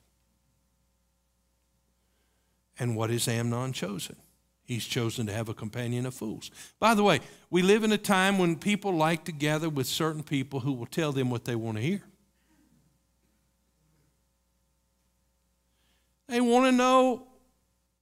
And 2.78 2.96
what 2.96 3.10
is 3.10 3.26
Amnon 3.28 3.72
chosen? 3.72 4.16
He's 4.64 4.84
chosen 4.84 5.26
to 5.26 5.32
have 5.32 5.48
a 5.48 5.54
companion 5.54 6.06
of 6.06 6.14
fools. 6.14 6.50
By 6.80 6.94
the 6.94 7.04
way, 7.04 7.20
we 7.50 7.62
live 7.62 7.84
in 7.84 7.92
a 7.92 7.98
time 7.98 8.36
when 8.36 8.56
people 8.56 8.92
like 8.92 9.24
to 9.26 9.32
gather 9.32 9.68
with 9.68 9.86
certain 9.86 10.24
people 10.24 10.60
who 10.60 10.72
will 10.72 10.86
tell 10.86 11.12
them 11.12 11.30
what 11.30 11.44
they 11.44 11.54
want 11.54 11.76
to 11.76 11.82
hear. 11.82 12.02
They 16.28 16.40
want 16.40 16.66
to 16.66 16.72
know, 16.72 17.28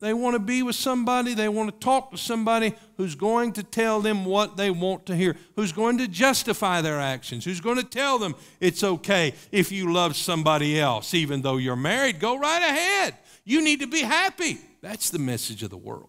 they 0.00 0.14
want 0.14 0.34
to 0.34 0.38
be 0.38 0.62
with 0.62 0.76
somebody, 0.76 1.34
they 1.34 1.50
want 1.50 1.70
to 1.70 1.78
talk 1.84 2.10
to 2.12 2.16
somebody 2.16 2.74
who's 2.96 3.14
going 3.14 3.52
to 3.52 3.62
tell 3.62 4.00
them 4.00 4.24
what 4.24 4.56
they 4.56 4.70
want 4.70 5.04
to 5.06 5.14
hear, 5.14 5.36
who's 5.56 5.72
going 5.72 5.98
to 5.98 6.08
justify 6.08 6.80
their 6.80 6.98
actions, 6.98 7.44
who's 7.44 7.60
going 7.60 7.76
to 7.76 7.84
tell 7.84 8.18
them 8.18 8.34
it's 8.60 8.82
okay 8.82 9.34
if 9.52 9.70
you 9.70 9.92
love 9.92 10.16
somebody 10.16 10.80
else, 10.80 11.12
even 11.12 11.42
though 11.42 11.58
you're 11.58 11.76
married. 11.76 12.18
Go 12.18 12.38
right 12.38 12.62
ahead. 12.62 13.16
You 13.44 13.62
need 13.62 13.80
to 13.80 13.86
be 13.86 14.00
happy. 14.00 14.58
That's 14.80 15.10
the 15.10 15.18
message 15.18 15.62
of 15.62 15.70
the 15.70 15.76
world. 15.76 16.08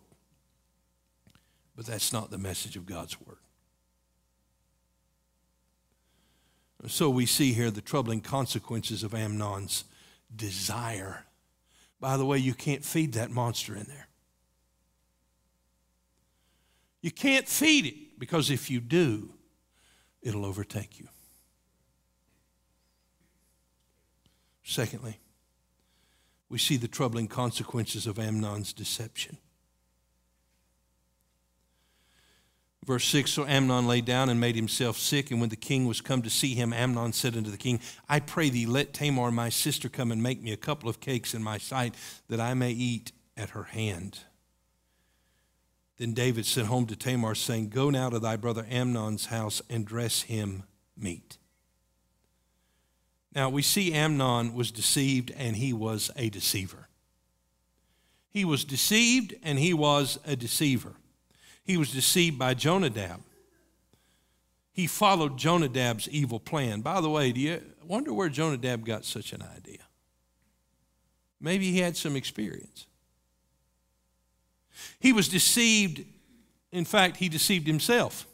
But 1.76 1.86
that's 1.86 2.14
not 2.14 2.32
the 2.32 2.38
message 2.38 2.78
of 2.78 2.86
God's 2.86 3.20
Word. 3.20 3.38
So 6.88 7.10
we 7.10 7.26
see 7.26 7.54
here 7.54 7.72
the 7.72 7.82
troubling 7.82 8.22
consequences 8.22 9.04
of 9.04 9.14
Amnon's 9.14 9.86
desire. 10.34 11.26
By 12.00 12.16
the 12.16 12.26
way, 12.26 12.38
you 12.38 12.54
can't 12.54 12.86
feed 12.86 13.14
that 13.14 13.32
monster 13.32 13.76
in 13.76 13.86
there. 13.86 14.08
You 17.02 17.12
can't 17.12 17.48
feed 17.48 17.86
it 17.86 18.20
because 18.20 18.50
if 18.50 18.70
you 18.70 18.80
do, 18.80 19.30
it'll 20.22 20.46
overtake 20.46 21.00
you. 21.00 21.08
Secondly, 24.64 25.20
we 26.50 26.58
see 26.58 26.78
the 26.78 26.88
troubling 26.88 27.28
consequences 27.28 28.08
of 28.08 28.20
Amnon's 28.20 28.74
deception. 28.74 29.38
Verse 32.86 33.06
6 33.06 33.32
So 33.32 33.46
Amnon 33.46 33.88
lay 33.88 34.02
down 34.02 34.30
and 34.30 34.40
made 34.40 34.56
himself 34.56 34.98
sick. 34.98 35.32
And 35.32 35.42
when 35.42 35.50
the 35.50 35.56
king 35.56 35.88
was 35.88 36.02
come 36.02 36.22
to 36.22 36.30
see 36.30 36.54
him, 36.54 36.72
Amnon 36.72 37.14
said 37.14 37.36
unto 37.36 37.50
the 37.50 37.58
king, 37.58 37.80
I 38.08 38.20
pray 38.20 38.50
thee, 38.50 38.66
let 38.66 38.94
Tamar 38.94 39.32
my 39.32 39.50
sister 39.50 39.90
come 39.90 40.12
and 40.12 40.22
make 40.22 40.42
me 40.42 40.52
a 40.52 40.58
couple 40.58 40.88
of 40.88 41.00
cakes 41.00 41.34
in 41.34 41.44
my 41.44 41.58
sight, 41.58 41.96
that 42.30 42.40
I 42.40 42.54
may 42.54 42.72
eat 42.72 43.12
at 43.36 43.50
her 43.52 43.64
hand. 43.64 44.20
Then 45.98 46.14
David 46.14 46.46
sent 46.46 46.68
home 46.68 46.86
to 46.88 46.96
Tamar, 46.96 47.36
saying, 47.36 47.70
Go 47.70 47.90
now 47.90 48.10
to 48.10 48.20
thy 48.20 48.36
brother 48.36 48.68
Amnon's 48.70 49.28
house 49.28 49.62
and 49.70 49.86
dress 49.86 50.24
him 50.24 50.64
meat. 50.98 51.38
Now 53.36 53.50
we 53.50 53.62
see 53.62 53.94
Amnon 53.94 54.54
was 54.54 54.72
deceived 54.72 55.32
and 55.38 55.58
he 55.58 55.74
was 55.74 56.10
a 56.16 56.30
deceiver. 56.30 56.88
He 58.32 58.46
was 58.46 58.64
deceived 58.64 59.36
and 59.44 59.60
he 59.60 59.74
was 59.74 60.18
a 60.26 60.36
deceiver. 60.36 60.94
He 61.64 61.78
was 61.78 61.92
deceived 61.92 62.40
by 62.40 62.54
Jonadab. 62.54 63.22
He 64.72 64.88
followed 64.88 65.38
Jonadab's 65.38 66.08
evil 66.10 66.40
plan. 66.40 66.82
By 66.82 67.02
the 67.02 67.10
way, 67.10 67.32
do 67.32 67.40
you 67.42 67.62
wonder 67.86 68.14
where 68.14 68.30
Jonadab 68.30 68.86
got 68.86 69.06
such 69.06 69.34
an 69.34 69.42
idea? 69.42 69.80
Maybe 71.40 71.72
he 71.72 71.80
had 71.80 71.96
some 71.98 72.16
experience. 72.16 72.88
He 75.00 75.14
was 75.14 75.28
deceived. 75.28 76.04
In 76.72 76.86
fact, 76.86 77.18
he 77.18 77.30
deceived 77.30 77.68
himself. 77.68 78.28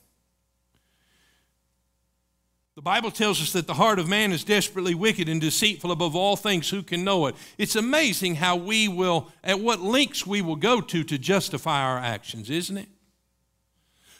The 2.75 2.81
Bible 2.81 3.11
tells 3.11 3.41
us 3.41 3.51
that 3.51 3.67
the 3.67 3.73
heart 3.73 3.99
of 3.99 4.07
man 4.07 4.31
is 4.31 4.45
desperately 4.45 4.95
wicked 4.95 5.27
and 5.27 5.41
deceitful 5.41 5.91
above 5.91 6.15
all 6.15 6.37
things. 6.37 6.69
Who 6.69 6.83
can 6.83 7.03
know 7.03 7.27
it? 7.27 7.35
It's 7.57 7.75
amazing 7.75 8.35
how 8.35 8.55
we 8.55 8.87
will, 8.87 9.27
at 9.43 9.59
what 9.59 9.81
lengths 9.81 10.25
we 10.25 10.41
will 10.41 10.55
go 10.55 10.79
to 10.79 11.03
to 11.03 11.17
justify 11.17 11.81
our 11.81 11.97
actions, 11.97 12.49
isn't 12.49 12.77
it? 12.77 12.87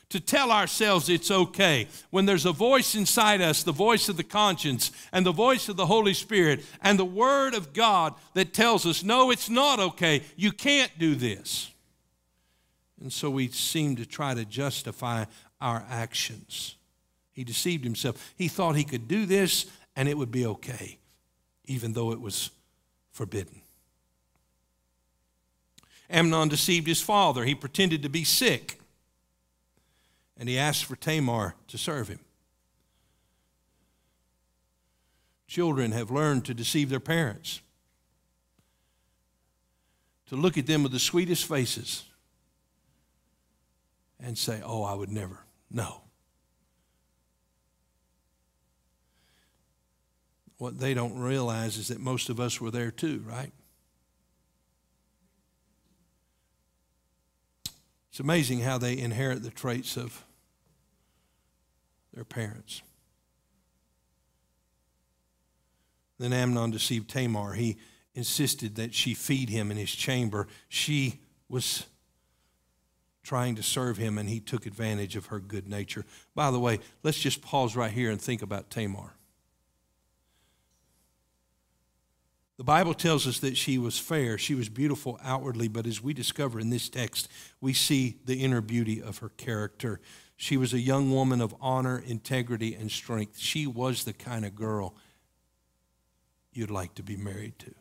To 0.10 0.20
tell 0.20 0.52
ourselves 0.52 1.08
it's 1.08 1.32
okay. 1.32 1.88
When 2.10 2.26
there's 2.26 2.46
a 2.46 2.52
voice 2.52 2.94
inside 2.94 3.40
us, 3.40 3.64
the 3.64 3.72
voice 3.72 4.10
of 4.10 4.18
the 4.18 4.24
conscience 4.26 4.92
and 5.14 5.26
the 5.26 5.32
voice 5.32 5.70
of 5.70 5.78
the 5.78 5.86
Holy 5.86 6.14
Spirit 6.14 6.66
and 6.82 7.00
the 7.00 7.06
Word 7.06 7.54
of 7.54 7.72
God 7.72 8.16
that 8.34 8.54
tells 8.54 8.86
us, 8.86 9.02
no, 9.02 9.32
it's 9.32 9.50
not 9.50 9.80
okay. 9.80 10.24
You 10.36 10.52
can't 10.52 10.92
do 11.00 11.16
this. 11.16 11.72
And 13.00 13.14
so 13.14 13.30
we 13.30 13.48
seem 13.48 13.96
to 13.96 14.06
try 14.06 14.34
to 14.34 14.44
justify 14.44 15.24
our 15.62 15.86
actions. 15.90 16.76
He 17.32 17.44
deceived 17.44 17.84
himself. 17.84 18.34
He 18.36 18.48
thought 18.48 18.76
he 18.76 18.84
could 18.84 19.08
do 19.08 19.26
this 19.26 19.66
and 19.96 20.08
it 20.08 20.18
would 20.18 20.32
be 20.32 20.46
okay, 20.46 20.98
even 21.66 21.94
though 21.94 22.12
it 22.12 22.22
was 22.22 22.52
forbidden. 23.12 23.62
Amnon 26.10 26.50
deceived 26.50 26.88
his 26.88 27.02
father. 27.02 27.46
He 27.46 27.56
pretended 27.56 28.04
to 28.04 28.10
be 28.10 28.24
sick 28.24 28.80
and 30.42 30.50
he 30.50 30.58
asked 30.58 30.86
for 30.86 30.96
Tamar 30.96 31.54
to 31.68 31.78
serve 31.78 32.08
him. 32.08 32.20
Children 35.48 35.92
have 35.92 36.10
learned 36.10 36.46
to 36.46 36.54
deceive 36.54 36.90
their 36.90 37.00
parents, 37.00 37.62
to 40.30 40.36
look 40.36 40.58
at 40.58 40.66
them 40.66 40.82
with 40.82 40.94
the 40.94 41.00
sweetest 41.00 41.46
faces 41.46 42.06
and 44.20 44.38
say, 44.38 44.62
Oh, 44.66 44.84
I 44.84 44.96
would 44.96 45.12
never. 45.12 45.40
No. 45.70 46.02
What 50.62 50.78
they 50.78 50.94
don't 50.94 51.18
realize 51.18 51.76
is 51.78 51.88
that 51.88 52.00
most 52.00 52.30
of 52.30 52.40
us 52.40 52.62
were 52.62 52.70
there 52.70 52.92
too, 52.92 53.24
right? 53.26 53.52
It's 58.12 58.20
amazing 58.20 58.60
how 58.60 58.78
they 58.78 58.96
inherit 58.96 59.42
the 59.42 59.50
traits 59.50 59.98
of 59.98 60.24
their 62.14 62.24
parents. 62.24 62.84
Then 66.20 66.32
Amnon 66.32 66.70
deceived 66.70 67.10
Tamar. 67.10 67.54
He 67.54 67.78
insisted 68.14 68.76
that 68.76 68.94
she 68.94 69.16
feed 69.16 69.50
him 69.50 69.72
in 69.72 69.78
his 69.78 69.90
chamber. 69.90 70.48
She 70.70 71.22
was 71.50 71.88
trying 73.24 73.56
to 73.56 73.64
serve 73.64 73.98
him, 73.98 74.20
and 74.20 74.30
he 74.30 74.40
took 74.40 74.68
advantage 74.68 75.16
of 75.16 75.26
her 75.28 75.40
good 75.40 75.68
nature. 75.68 76.06
By 76.36 76.52
the 76.52 76.60
way, 76.60 76.82
let's 77.02 77.20
just 77.20 77.42
pause 77.42 77.76
right 77.76 77.92
here 77.92 78.12
and 78.12 78.22
think 78.22 78.44
about 78.44 78.70
Tamar. 78.70 79.16
The 82.62 82.66
Bible 82.66 82.94
tells 82.94 83.26
us 83.26 83.40
that 83.40 83.58
she 83.58 83.80
was 83.80 83.98
fair, 83.98 84.38
she 84.38 84.54
was 84.54 84.70
beautiful 84.70 85.20
outwardly, 85.24 85.68
but 85.68 85.88
as 85.88 86.00
we 86.00 86.14
discover 86.14 86.60
in 86.60 86.70
this 86.70 86.90
text, 86.90 87.28
we 87.60 87.74
see 87.74 88.20
the 88.26 88.44
inner 88.44 88.62
beauty 88.62 89.02
of 89.02 89.18
her 89.18 89.30
character. 89.30 90.00
She 90.38 90.58
was 90.58 90.72
a 90.72 90.80
young 90.80 91.12
woman 91.12 91.42
of 91.42 91.56
honor, 91.60 92.04
integrity, 92.06 92.76
and 92.76 92.92
strength. 92.92 93.40
She 93.40 93.66
was 93.66 94.04
the 94.04 94.14
kind 94.14 94.46
of 94.46 94.54
girl 94.54 94.96
you'd 96.54 96.70
like 96.70 96.94
to 96.94 97.02
be 97.02 97.18
married 97.18 97.58
to. 97.58 97.74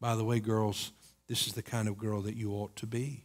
By 0.00 0.14
the 0.14 0.24
way, 0.24 0.38
girls, 0.38 0.92
this 1.26 1.48
is 1.48 1.54
the 1.54 1.64
kind 1.64 1.88
of 1.88 1.98
girl 1.98 2.22
that 2.22 2.36
you 2.36 2.52
ought 2.52 2.76
to 2.76 2.86
be. 2.86 3.24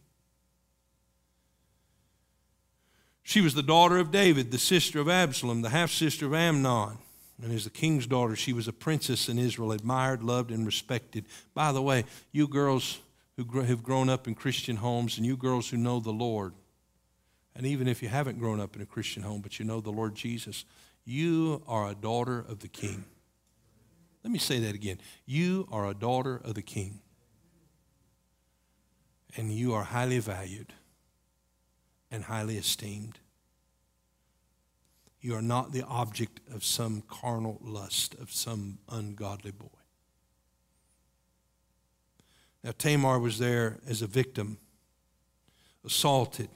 She 3.22 3.40
was 3.40 3.54
the 3.54 3.62
daughter 3.62 3.98
of 3.98 4.10
David, 4.10 4.50
the 4.50 4.58
sister 4.58 4.98
of 4.98 5.08
Absalom, 5.08 5.62
the 5.62 5.70
half 5.70 5.92
sister 5.92 6.26
of 6.26 6.34
Amnon. 6.34 6.98
And 7.42 7.52
as 7.52 7.64
the 7.64 7.70
king's 7.70 8.06
daughter, 8.06 8.36
she 8.36 8.52
was 8.52 8.68
a 8.68 8.72
princess 8.72 9.28
in 9.28 9.38
Israel, 9.38 9.72
admired, 9.72 10.22
loved, 10.22 10.50
and 10.50 10.66
respected. 10.66 11.24
By 11.54 11.72
the 11.72 11.80
way, 11.80 12.04
you 12.32 12.46
girls 12.46 12.98
who 13.36 13.60
have 13.62 13.82
grown 13.82 14.10
up 14.10 14.28
in 14.28 14.34
Christian 14.34 14.76
homes 14.76 15.16
and 15.16 15.24
you 15.24 15.36
girls 15.36 15.70
who 15.70 15.78
know 15.78 16.00
the 16.00 16.10
Lord, 16.10 16.52
and 17.56 17.66
even 17.66 17.88
if 17.88 18.02
you 18.02 18.08
haven't 18.08 18.38
grown 18.38 18.60
up 18.60 18.76
in 18.76 18.82
a 18.82 18.86
Christian 18.86 19.22
home, 19.22 19.40
but 19.40 19.58
you 19.58 19.64
know 19.64 19.80
the 19.80 19.90
Lord 19.90 20.14
Jesus, 20.14 20.64
you 21.04 21.62
are 21.66 21.88
a 21.88 21.94
daughter 21.94 22.44
of 22.46 22.60
the 22.60 22.68
king. 22.68 23.04
Let 24.22 24.32
me 24.32 24.38
say 24.38 24.58
that 24.60 24.74
again. 24.74 24.98
You 25.24 25.66
are 25.72 25.88
a 25.88 25.94
daughter 25.94 26.40
of 26.44 26.54
the 26.54 26.62
king. 26.62 27.00
And 29.36 29.52
you 29.52 29.72
are 29.72 29.84
highly 29.84 30.18
valued 30.18 30.72
and 32.10 32.24
highly 32.24 32.58
esteemed. 32.58 33.19
You 35.20 35.34
are 35.34 35.42
not 35.42 35.72
the 35.72 35.82
object 35.82 36.40
of 36.52 36.64
some 36.64 37.02
carnal 37.08 37.58
lust 37.62 38.14
of 38.14 38.32
some 38.32 38.78
ungodly 38.88 39.50
boy. 39.50 39.68
Now, 42.64 42.72
Tamar 42.76 43.18
was 43.18 43.38
there 43.38 43.78
as 43.86 44.02
a 44.02 44.06
victim, 44.06 44.58
assaulted, 45.84 46.48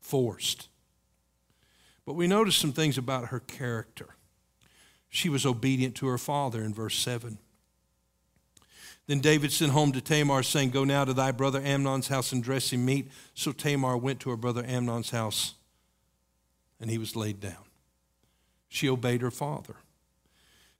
forced. 0.00 0.68
But 2.04 2.14
we 2.14 2.26
notice 2.26 2.56
some 2.56 2.72
things 2.72 2.98
about 2.98 3.28
her 3.28 3.40
character. 3.40 4.16
She 5.08 5.28
was 5.28 5.46
obedient 5.46 5.94
to 5.96 6.06
her 6.06 6.18
father 6.18 6.62
in 6.62 6.74
verse 6.74 6.96
7. 6.96 7.38
Then 9.06 9.20
David 9.20 9.52
sent 9.52 9.70
home 9.70 9.92
to 9.92 10.00
Tamar, 10.00 10.42
saying, 10.42 10.70
Go 10.70 10.82
now 10.84 11.04
to 11.04 11.12
thy 11.12 11.30
brother 11.30 11.60
Amnon's 11.60 12.08
house 12.08 12.32
and 12.32 12.42
dress 12.42 12.72
him 12.72 12.84
meat. 12.84 13.08
So 13.34 13.52
Tamar 13.52 13.96
went 13.96 14.20
to 14.20 14.30
her 14.30 14.36
brother 14.36 14.64
Amnon's 14.64 15.10
house, 15.10 15.54
and 16.80 16.90
he 16.90 16.98
was 16.98 17.14
laid 17.14 17.40
down. 17.40 17.65
She 18.76 18.90
obeyed 18.90 19.22
her 19.22 19.30
father. 19.30 19.76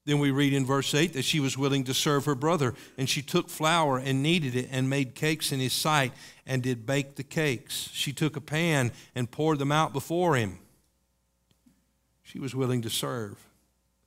Then 0.05 0.19
we 0.19 0.31
read 0.31 0.53
in 0.53 0.67
verse 0.67 0.95
8 0.95 1.15
that 1.15 1.25
she 1.25 1.41
was 1.41 1.57
willing 1.57 1.83
to 1.85 1.95
serve 1.95 2.27
her 2.27 2.35
brother, 2.35 2.75
and 2.99 3.09
she 3.09 3.23
took 3.23 3.49
flour 3.49 3.97
and 3.97 4.23
kneaded 4.23 4.55
it 4.55 4.69
and 4.71 4.91
made 4.91 5.15
cakes 5.15 5.51
in 5.51 5.61
his 5.61 5.73
sight 5.73 6.13
and 6.47 6.63
did 6.63 6.85
bake 6.85 7.17
the 7.17 7.23
cakes. 7.23 7.89
She 7.95 8.13
took 8.13 8.37
a 8.37 8.41
pan 8.43 8.93
and 9.15 9.31
poured 9.31 9.59
them 9.59 9.73
out 9.73 9.95
before 9.95 10.37
him. 10.37 10.59
She 12.23 12.39
was 12.39 12.55
willing 12.55 12.83
to 12.83 12.91
serve, 12.91 13.39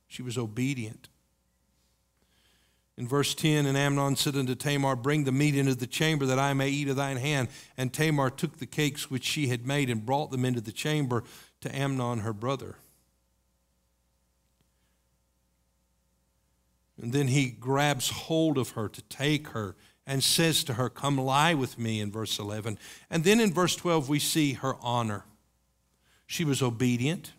she 0.06 0.22
was 0.22 0.38
obedient. 0.38 1.08
In 2.96 3.08
verse 3.08 3.34
10, 3.34 3.66
and 3.66 3.76
Amnon 3.76 4.14
said 4.14 4.36
unto 4.36 4.54
Tamar, 4.54 4.94
Bring 4.94 5.24
the 5.24 5.32
meat 5.32 5.56
into 5.56 5.74
the 5.74 5.88
chamber 5.88 6.26
that 6.26 6.38
I 6.38 6.52
may 6.54 6.68
eat 6.68 6.88
of 6.88 6.96
thine 6.96 7.16
hand. 7.16 7.48
And 7.76 7.92
Tamar 7.92 8.30
took 8.30 8.58
the 8.58 8.66
cakes 8.66 9.10
which 9.10 9.24
she 9.24 9.48
had 9.48 9.66
made 9.66 9.90
and 9.90 10.06
brought 10.06 10.30
them 10.30 10.44
into 10.44 10.60
the 10.60 10.70
chamber 10.70 11.24
to 11.62 11.74
Amnon 11.74 12.20
her 12.20 12.34
brother. 12.34 12.76
And 17.00 17.12
then 17.12 17.28
he 17.28 17.46
grabs 17.48 18.10
hold 18.10 18.58
of 18.58 18.70
her 18.70 18.88
to 18.88 19.02
take 19.02 19.48
her 19.48 19.74
and 20.06 20.22
says 20.22 20.64
to 20.64 20.74
her, 20.74 20.88
Come 20.88 21.16
lie 21.16 21.54
with 21.54 21.78
me, 21.78 22.00
in 22.00 22.10
verse 22.10 22.38
11. 22.38 22.78
And 23.08 23.24
then 23.24 23.40
in 23.40 23.52
verse 23.52 23.76
12, 23.76 24.08
we 24.08 24.18
see 24.18 24.54
her 24.54 24.74
honor. 24.82 25.24
She 26.26 26.44
was 26.44 26.62
obedient, 26.62 27.32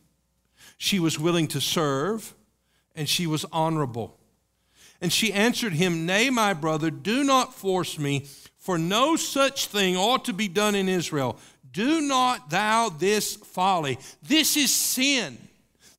she 0.78 1.00
was 1.00 1.19
willing 1.19 1.47
to 1.50 1.62
serve, 1.62 2.34
and 2.95 3.08
she 3.08 3.28
was 3.28 3.45
honorable. 3.52 4.17
And 5.00 5.12
she 5.12 5.34
answered 5.34 5.74
him, 5.74 6.06
Nay, 6.06 6.30
my 6.30 6.54
brother, 6.54 6.91
do 6.91 7.24
not 7.24 7.54
force 7.54 7.97
me, 7.97 8.28
for 8.58 8.78
no 8.78 9.15
such 9.15 9.67
thing 9.67 9.97
ought 9.97 10.26
to 10.26 10.34
be 10.34 10.47
done 10.47 10.76
in 10.76 10.88
Israel. 10.88 11.38
Do 11.71 12.02
not 12.02 12.50
thou 12.50 12.89
this 12.89 13.36
folly. 13.36 13.97
This 14.21 14.58
is 14.58 14.74
sin. 14.74 15.38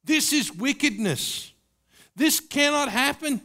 This 0.05 0.33
is 0.33 0.55
wickedness. 0.55 1.53
This 2.15 2.41
cannot 2.41 2.89
happen. 2.89 3.41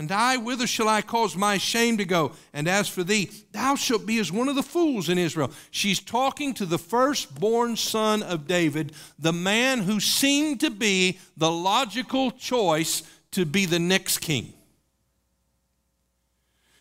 And 0.00 0.10
I, 0.10 0.38
whither 0.38 0.66
shall 0.66 0.88
I 0.88 1.02
cause 1.02 1.36
my 1.36 1.58
shame 1.58 1.98
to 1.98 2.06
go? 2.06 2.32
And 2.54 2.66
as 2.66 2.88
for 2.88 3.04
thee, 3.04 3.30
thou 3.52 3.74
shalt 3.74 4.06
be 4.06 4.18
as 4.18 4.32
one 4.32 4.48
of 4.48 4.54
the 4.54 4.62
fools 4.62 5.10
in 5.10 5.18
Israel. 5.18 5.50
She's 5.70 6.00
talking 6.00 6.54
to 6.54 6.64
the 6.64 6.78
firstborn 6.78 7.76
son 7.76 8.22
of 8.22 8.46
David, 8.46 8.94
the 9.18 9.34
man 9.34 9.80
who 9.80 10.00
seemed 10.00 10.60
to 10.60 10.70
be 10.70 11.18
the 11.36 11.50
logical 11.50 12.30
choice 12.30 13.02
to 13.32 13.44
be 13.44 13.66
the 13.66 13.78
next 13.78 14.22
king. 14.22 14.54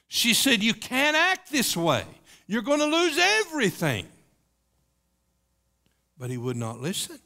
She 0.08 0.34
said, 0.34 0.64
You 0.64 0.74
can't 0.74 1.18
act 1.18 1.52
this 1.52 1.76
way. 1.76 2.06
You're 2.48 2.62
going 2.62 2.80
to 2.80 2.86
lose 2.86 3.20
everything. 3.20 4.08
But 6.18 6.30
he 6.30 6.38
would 6.38 6.56
not 6.56 6.80
listen. 6.80 7.20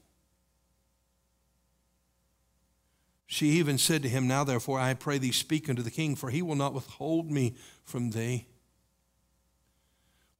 She 3.33 3.47
even 3.53 3.79
said 3.79 4.03
to 4.03 4.09
him, 4.09 4.27
Now 4.27 4.43
therefore 4.43 4.79
I 4.79 4.93
pray 4.93 5.17
thee, 5.17 5.31
speak 5.31 5.67
unto 5.67 5.81
the 5.81 5.89
king, 5.89 6.15
for 6.15 6.29
he 6.29 6.43
will 6.43 6.53
not 6.53 6.75
withhold 6.75 7.31
me 7.31 7.55
from 7.83 8.11
thee. 8.11 8.45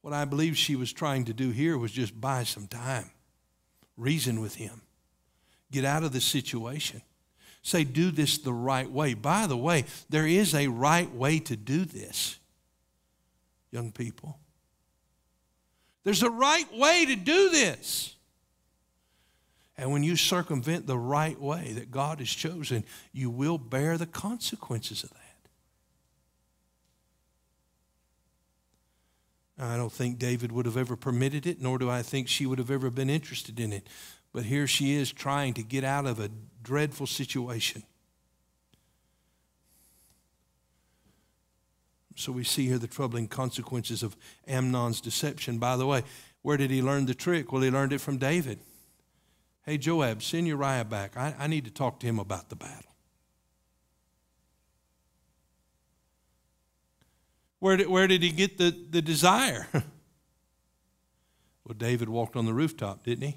What 0.00 0.14
I 0.14 0.24
believe 0.24 0.56
she 0.56 0.76
was 0.76 0.92
trying 0.92 1.24
to 1.24 1.32
do 1.32 1.50
here 1.50 1.76
was 1.76 1.90
just 1.90 2.20
buy 2.20 2.44
some 2.44 2.68
time, 2.68 3.10
reason 3.96 4.40
with 4.40 4.54
him, 4.54 4.82
get 5.72 5.84
out 5.84 6.04
of 6.04 6.12
the 6.12 6.20
situation. 6.20 7.02
Say, 7.62 7.82
do 7.82 8.12
this 8.12 8.38
the 8.38 8.52
right 8.52 8.88
way. 8.88 9.14
By 9.14 9.48
the 9.48 9.56
way, 9.56 9.86
there 10.08 10.28
is 10.28 10.54
a 10.54 10.68
right 10.68 11.12
way 11.12 11.40
to 11.40 11.56
do 11.56 11.84
this, 11.84 12.38
young 13.72 13.90
people. 13.90 14.38
There's 16.04 16.22
a 16.22 16.30
right 16.30 16.72
way 16.72 17.06
to 17.06 17.16
do 17.16 17.50
this. 17.50 18.14
And 19.76 19.90
when 19.90 20.04
you 20.04 20.16
circumvent 20.16 20.86
the 20.86 20.98
right 20.98 21.40
way 21.40 21.72
that 21.72 21.90
God 21.90 22.20
has 22.20 22.28
chosen, 22.28 22.84
you 23.12 23.28
will 23.28 23.58
bear 23.58 23.98
the 23.98 24.06
consequences 24.06 25.02
of 25.02 25.10
that. 25.10 25.18
I 29.58 29.76
don't 29.76 29.92
think 29.92 30.18
David 30.18 30.52
would 30.52 30.66
have 30.66 30.76
ever 30.76 30.96
permitted 30.96 31.46
it, 31.46 31.60
nor 31.60 31.78
do 31.78 31.88
I 31.88 32.02
think 32.02 32.28
she 32.28 32.46
would 32.46 32.58
have 32.58 32.70
ever 32.70 32.90
been 32.90 33.10
interested 33.10 33.60
in 33.60 33.72
it. 33.72 33.86
But 34.32 34.44
here 34.44 34.66
she 34.66 34.94
is 34.94 35.12
trying 35.12 35.54
to 35.54 35.62
get 35.62 35.84
out 35.84 36.06
of 36.06 36.18
a 36.18 36.30
dreadful 36.62 37.06
situation. 37.06 37.84
So 42.16 42.32
we 42.32 42.44
see 42.44 42.66
here 42.66 42.78
the 42.78 42.86
troubling 42.86 43.28
consequences 43.28 44.02
of 44.02 44.16
Amnon's 44.46 45.00
deception. 45.00 45.58
By 45.58 45.76
the 45.76 45.86
way, 45.86 46.02
where 46.42 46.56
did 46.56 46.70
he 46.70 46.82
learn 46.82 47.06
the 47.06 47.14
trick? 47.14 47.52
Well, 47.52 47.62
he 47.62 47.70
learned 47.70 47.92
it 47.92 48.00
from 48.00 48.18
David. 48.18 48.60
Hey, 49.64 49.78
Joab, 49.78 50.22
send 50.22 50.46
Uriah 50.46 50.84
back. 50.84 51.16
I, 51.16 51.34
I 51.38 51.46
need 51.46 51.64
to 51.64 51.70
talk 51.70 51.98
to 52.00 52.06
him 52.06 52.18
about 52.18 52.50
the 52.50 52.56
battle. 52.56 52.94
Where 57.60 57.78
did, 57.78 57.88
where 57.88 58.06
did 58.06 58.22
he 58.22 58.30
get 58.30 58.58
the, 58.58 58.76
the 58.90 59.00
desire? 59.00 59.66
well, 59.72 59.84
David 61.74 62.10
walked 62.10 62.36
on 62.36 62.44
the 62.44 62.52
rooftop, 62.52 63.04
didn't 63.04 63.26
he? 63.26 63.36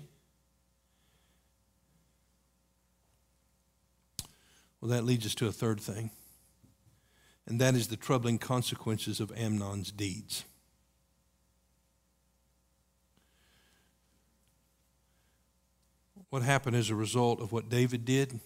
Well, 4.81 4.91
that 4.91 5.05
leads 5.05 5.25
us 5.25 5.33
to 5.35 5.47
a 5.47 5.51
third 5.53 5.79
thing, 5.79 6.11
and 7.47 7.59
that 7.61 7.73
is 7.73 7.87
the 7.87 7.95
troubling 7.95 8.37
consequences 8.37 9.21
of 9.21 9.31
Amnon's 9.31 9.91
deeds. 9.91 10.43
What 16.29 16.41
happened 16.41 16.75
as 16.75 16.89
a 16.89 16.95
result 16.95 17.41
of 17.41 17.51
what 17.51 17.69
David 17.69 18.05
did? 18.05 18.39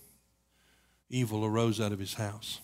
Evil 1.09 1.43
arose 1.43 1.81
out 1.81 1.91
of 1.91 1.99
his 1.99 2.13
house. 2.13 2.61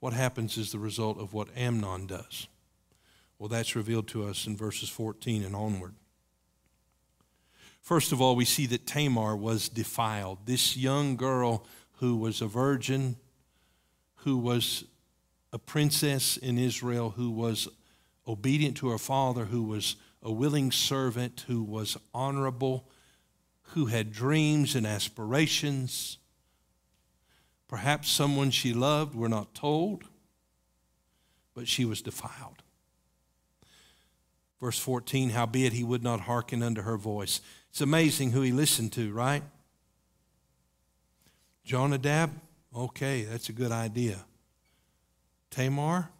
What 0.00 0.12
happens 0.12 0.58
is 0.58 0.72
the 0.72 0.78
result 0.78 1.18
of 1.18 1.32
what 1.32 1.48
Amnon 1.56 2.06
does? 2.06 2.48
Well, 3.38 3.48
that's 3.48 3.76
revealed 3.76 4.08
to 4.08 4.26
us 4.26 4.46
in 4.46 4.56
verses 4.56 4.88
14 4.88 5.44
and 5.44 5.56
onward. 5.56 5.94
First 7.80 8.12
of 8.12 8.20
all, 8.20 8.34
we 8.34 8.44
see 8.44 8.66
that 8.66 8.86
Tamar 8.86 9.36
was 9.36 9.68
defiled. 9.68 10.46
This 10.46 10.76
young 10.76 11.16
girl 11.16 11.66
who 11.98 12.16
was 12.16 12.40
a 12.40 12.46
virgin, 12.46 13.16
who 14.16 14.38
was 14.38 14.84
a 15.52 15.58
princess 15.58 16.36
in 16.36 16.58
Israel, 16.58 17.10
who 17.10 17.30
was 17.30 17.68
obedient 18.26 18.76
to 18.78 18.88
her 18.88 18.98
father, 18.98 19.44
who 19.44 19.62
was 19.62 19.96
a 20.22 20.32
willing 20.32 20.72
servant, 20.72 21.44
who 21.46 21.62
was 21.62 21.96
honorable, 22.14 22.88
who 23.68 23.86
had 23.86 24.12
dreams 24.12 24.74
and 24.74 24.86
aspirations. 24.86 26.18
Perhaps 27.68 28.10
someone 28.10 28.50
she 28.50 28.72
loved, 28.72 29.14
we're 29.14 29.28
not 29.28 29.54
told, 29.54 30.04
but 31.54 31.66
she 31.66 31.84
was 31.84 32.02
defiled. 32.02 32.62
Verse 34.60 34.78
14, 34.78 35.30
howbeit 35.30 35.72
he 35.72 35.84
would 35.84 36.02
not 36.02 36.20
hearken 36.20 36.62
unto 36.62 36.82
her 36.82 36.96
voice. 36.96 37.40
It's 37.70 37.80
amazing 37.80 38.30
who 38.30 38.42
he 38.42 38.52
listened 38.52 38.92
to, 38.92 39.12
right? 39.12 39.42
Jonadab? 41.64 42.30
Okay, 42.74 43.22
that's 43.22 43.48
a 43.48 43.52
good 43.52 43.72
idea. 43.72 44.24
Tamar? 45.50 46.10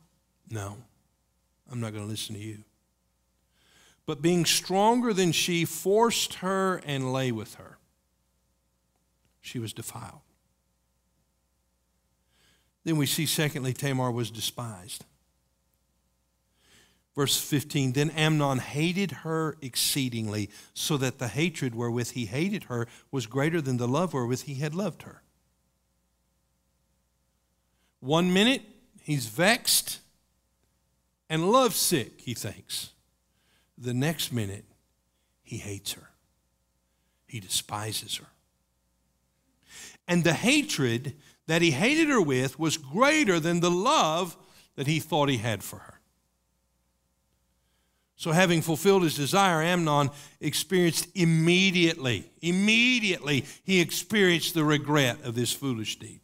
No, 0.51 0.77
I'm 1.71 1.81
not 1.81 1.93
going 1.93 2.05
to 2.05 2.11
listen 2.11 2.35
to 2.35 2.41
you. 2.41 2.65
But 4.07 4.21
being 4.21 4.45
stronger 4.45 5.13
than 5.13 5.33
she, 5.33 5.65
forced 5.65 6.35
her 6.35 6.83
and 6.85 7.13
lay 7.13 7.33
with 7.33 7.55
her. 7.55 7.79
She 9.41 9.59
was 9.59 9.73
defiled. 9.73 10.21
Then 12.85 12.97
we 12.97 13.07
see, 13.07 13.25
secondly, 13.25 13.73
Tamar 13.73 14.11
was 14.11 14.31
despised. 14.31 15.07
Verse 17.15 17.41
15 17.41 17.93
Then 17.93 18.11
Amnon 18.11 18.59
hated 18.59 19.11
her 19.23 19.57
exceedingly, 19.63 20.51
so 20.75 20.97
that 20.99 21.19
the 21.19 21.29
hatred 21.29 21.75
wherewith 21.75 22.11
he 22.11 22.27
hated 22.27 22.65
her 22.65 22.87
was 23.11 23.27
greater 23.27 23.61
than 23.61 23.79
the 23.79 23.89
love 23.89 24.13
wherewith 24.13 24.43
he 24.43 24.55
had 24.57 24.75
loved 24.75 25.03
her. 25.03 25.23
One 28.01 28.35
minute, 28.35 28.63
he's 29.01 29.27
vexed 29.27 30.01
and 31.31 31.51
lovesick, 31.51 32.21
he 32.21 32.35
thinks. 32.35 32.91
The 33.77 33.95
next 33.95 34.33
minute, 34.33 34.65
he 35.43 35.57
hates 35.57 35.93
her, 35.93 36.11
he 37.27 37.41
despises 37.41 38.17
her. 38.17 38.27
And 40.07 40.23
the 40.23 40.35
hatred 40.35 41.15
that 41.47 41.63
he 41.63 41.71
hated 41.71 42.09
her 42.09 42.21
with 42.21 42.59
was 42.59 42.77
greater 42.77 43.41
than 43.41 43.61
the 43.61 43.71
love 43.71 44.37
that 44.77 44.87
he 44.87 45.01
thought 45.01 45.29
he 45.29 45.39
had 45.39 45.63
for 45.63 45.79
her. 45.79 46.01
So, 48.17 48.33
having 48.33 48.63
fulfilled 48.63 49.03
his 49.03 49.17
desire, 49.17 49.61
Amnon 49.61 50.11
experienced 50.41 51.09
immediately, 51.15 52.31
immediately, 52.41 53.45
he 53.65 53.81
experienced 53.81 54.55
the 54.55 54.65
regret 54.65 55.23
of 55.25 55.35
this 55.35 55.53
foolish 55.53 55.99
deed. 55.99 56.21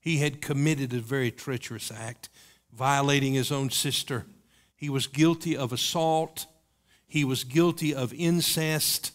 He 0.00 0.18
had 0.18 0.42
committed 0.42 0.92
a 0.92 0.98
very 0.98 1.30
treacherous 1.30 1.92
act, 1.92 2.28
violating 2.72 3.34
his 3.34 3.52
own 3.52 3.70
sister. 3.70 4.26
He 4.80 4.88
was 4.88 5.06
guilty 5.06 5.54
of 5.58 5.74
assault, 5.74 6.46
he 7.06 7.22
was 7.22 7.44
guilty 7.44 7.94
of 7.94 8.14
incest, 8.14 9.12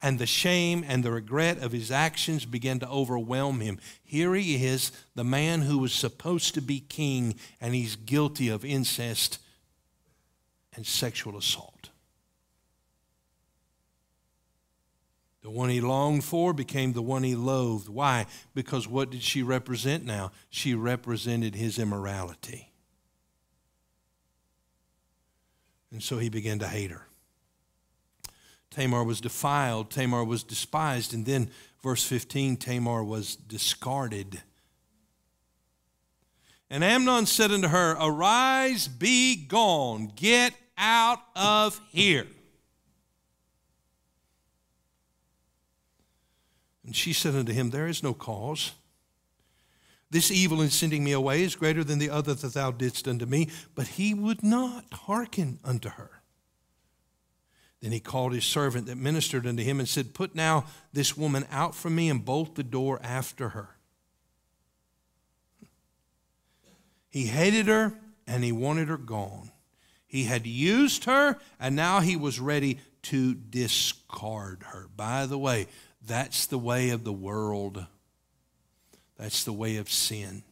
and 0.00 0.20
the 0.20 0.24
shame 0.24 0.84
and 0.86 1.02
the 1.02 1.10
regret 1.10 1.58
of 1.58 1.72
his 1.72 1.90
actions 1.90 2.44
began 2.44 2.78
to 2.78 2.88
overwhelm 2.88 3.58
him. 3.58 3.80
Here 4.04 4.36
he 4.36 4.64
is, 4.64 4.92
the 5.16 5.24
man 5.24 5.62
who 5.62 5.78
was 5.78 5.92
supposed 5.92 6.54
to 6.54 6.62
be 6.62 6.78
king, 6.78 7.34
and 7.60 7.74
he's 7.74 7.96
guilty 7.96 8.48
of 8.48 8.64
incest 8.64 9.40
and 10.76 10.86
sexual 10.86 11.36
assault. 11.36 11.90
The 15.42 15.50
one 15.50 15.70
he 15.70 15.80
longed 15.80 16.22
for 16.22 16.52
became 16.52 16.92
the 16.92 17.02
one 17.02 17.24
he 17.24 17.34
loathed. 17.34 17.88
Why? 17.88 18.26
Because 18.54 18.86
what 18.86 19.10
did 19.10 19.24
she 19.24 19.42
represent 19.42 20.04
now? 20.04 20.30
She 20.50 20.72
represented 20.72 21.56
his 21.56 21.80
immorality. 21.80 22.70
And 25.94 26.02
so 26.02 26.18
he 26.18 26.28
began 26.28 26.58
to 26.58 26.66
hate 26.66 26.90
her. 26.90 27.06
Tamar 28.70 29.04
was 29.04 29.20
defiled, 29.20 29.92
Tamar 29.92 30.24
was 30.24 30.42
despised, 30.42 31.14
and 31.14 31.24
then, 31.24 31.48
verse 31.84 32.04
15, 32.04 32.56
Tamar 32.56 33.04
was 33.04 33.36
discarded. 33.36 34.42
And 36.68 36.82
Amnon 36.82 37.26
said 37.26 37.52
unto 37.52 37.68
her, 37.68 37.92
Arise, 37.92 38.88
be 38.88 39.36
gone, 39.36 40.10
get 40.16 40.52
out 40.76 41.20
of 41.36 41.80
here. 41.90 42.26
And 46.84 46.96
she 46.96 47.12
said 47.12 47.36
unto 47.36 47.52
him, 47.52 47.70
There 47.70 47.86
is 47.86 48.02
no 48.02 48.14
cause. 48.14 48.72
This 50.10 50.30
evil 50.30 50.60
in 50.60 50.70
sending 50.70 51.02
me 51.02 51.12
away 51.12 51.42
is 51.42 51.56
greater 51.56 51.82
than 51.82 51.98
the 51.98 52.10
other 52.10 52.34
that 52.34 52.54
thou 52.54 52.70
didst 52.70 53.08
unto 53.08 53.26
me. 53.26 53.48
But 53.74 53.88
he 53.88 54.14
would 54.14 54.42
not 54.42 54.84
hearken 54.92 55.58
unto 55.64 55.88
her. 55.90 56.22
Then 57.80 57.92
he 57.92 58.00
called 58.00 58.32
his 58.32 58.44
servant 58.44 58.86
that 58.86 58.96
ministered 58.96 59.46
unto 59.46 59.62
him 59.62 59.78
and 59.78 59.88
said, 59.88 60.14
Put 60.14 60.34
now 60.34 60.64
this 60.92 61.16
woman 61.16 61.46
out 61.50 61.74
from 61.74 61.94
me 61.94 62.08
and 62.08 62.24
bolt 62.24 62.54
the 62.54 62.62
door 62.62 62.98
after 63.02 63.50
her. 63.50 63.76
He 67.10 67.26
hated 67.26 67.66
her 67.66 67.92
and 68.26 68.42
he 68.42 68.52
wanted 68.52 68.88
her 68.88 68.96
gone. 68.96 69.50
He 70.06 70.24
had 70.24 70.46
used 70.46 71.04
her, 71.04 71.38
and 71.58 71.74
now 71.74 72.00
he 72.00 72.14
was 72.16 72.38
ready 72.38 72.78
to 73.02 73.34
discard 73.34 74.62
her. 74.68 74.88
By 74.96 75.26
the 75.26 75.38
way, 75.38 75.66
that's 76.06 76.46
the 76.46 76.58
way 76.58 76.90
of 76.90 77.04
the 77.04 77.12
world, 77.12 77.84
that's 79.16 79.44
the 79.44 79.52
way 79.52 79.76
of 79.76 79.90
sin. 79.90 80.42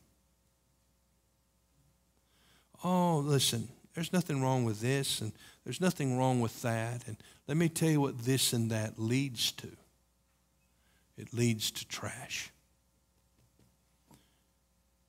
Oh, 2.85 3.18
listen, 3.18 3.68
there's 3.94 4.12
nothing 4.12 4.42
wrong 4.42 4.64
with 4.64 4.81
this, 4.81 5.20
and 5.20 5.33
there's 5.64 5.81
nothing 5.81 6.18
wrong 6.18 6.40
with 6.40 6.62
that. 6.62 7.07
And 7.07 7.16
let 7.46 7.57
me 7.57 7.68
tell 7.68 7.90
you 7.90 8.01
what 8.01 8.25
this 8.25 8.53
and 8.53 8.70
that 8.70 8.98
leads 8.98 9.53
to 9.53 9.68
it 11.18 11.33
leads 11.35 11.70
to 11.70 11.87
trash. 11.87 12.51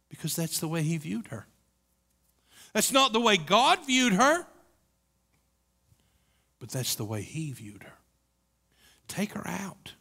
Because 0.09 0.35
that's 0.35 0.59
the 0.59 0.67
way 0.67 0.83
he 0.83 0.97
viewed 0.97 1.27
her. 1.27 1.47
That's 2.73 2.91
not 2.91 3.13
the 3.13 3.19
way 3.19 3.37
God 3.37 3.85
viewed 3.85 4.13
her, 4.13 4.45
but 6.59 6.69
that's 6.69 6.95
the 6.95 7.05
way 7.05 7.21
He 7.21 7.51
viewed 7.51 7.83
her. 7.83 7.97
Take 9.07 9.33
her 9.33 9.47
out. 9.47 9.93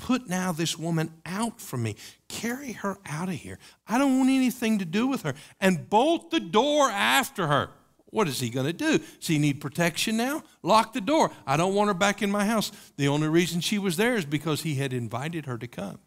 Put 0.00 0.28
now 0.28 0.50
this 0.50 0.78
woman 0.78 1.12
out 1.26 1.60
from 1.60 1.82
me. 1.82 1.94
Carry 2.26 2.72
her 2.72 2.98
out 3.04 3.28
of 3.28 3.34
here. 3.34 3.58
I 3.86 3.98
don't 3.98 4.18
want 4.18 4.30
anything 4.30 4.78
to 4.78 4.86
do 4.86 5.06
with 5.06 5.22
her. 5.22 5.34
And 5.60 5.90
bolt 5.90 6.30
the 6.30 6.40
door 6.40 6.90
after 6.90 7.46
her. 7.46 7.68
What 8.06 8.26
is 8.26 8.40
he 8.40 8.48
going 8.48 8.66
to 8.66 8.72
do? 8.72 8.98
Does 8.98 9.26
he 9.26 9.38
need 9.38 9.60
protection 9.60 10.16
now? 10.16 10.42
Lock 10.62 10.94
the 10.94 11.02
door. 11.02 11.30
I 11.46 11.56
don't 11.56 11.74
want 11.74 11.88
her 11.88 11.94
back 11.94 12.22
in 12.22 12.30
my 12.30 12.46
house. 12.46 12.72
The 12.96 13.08
only 13.08 13.28
reason 13.28 13.60
she 13.60 13.78
was 13.78 13.98
there 13.98 14.16
is 14.16 14.24
because 14.24 14.62
he 14.62 14.76
had 14.76 14.92
invited 14.92 15.46
her 15.46 15.58
to 15.58 15.68
come. 15.68 15.98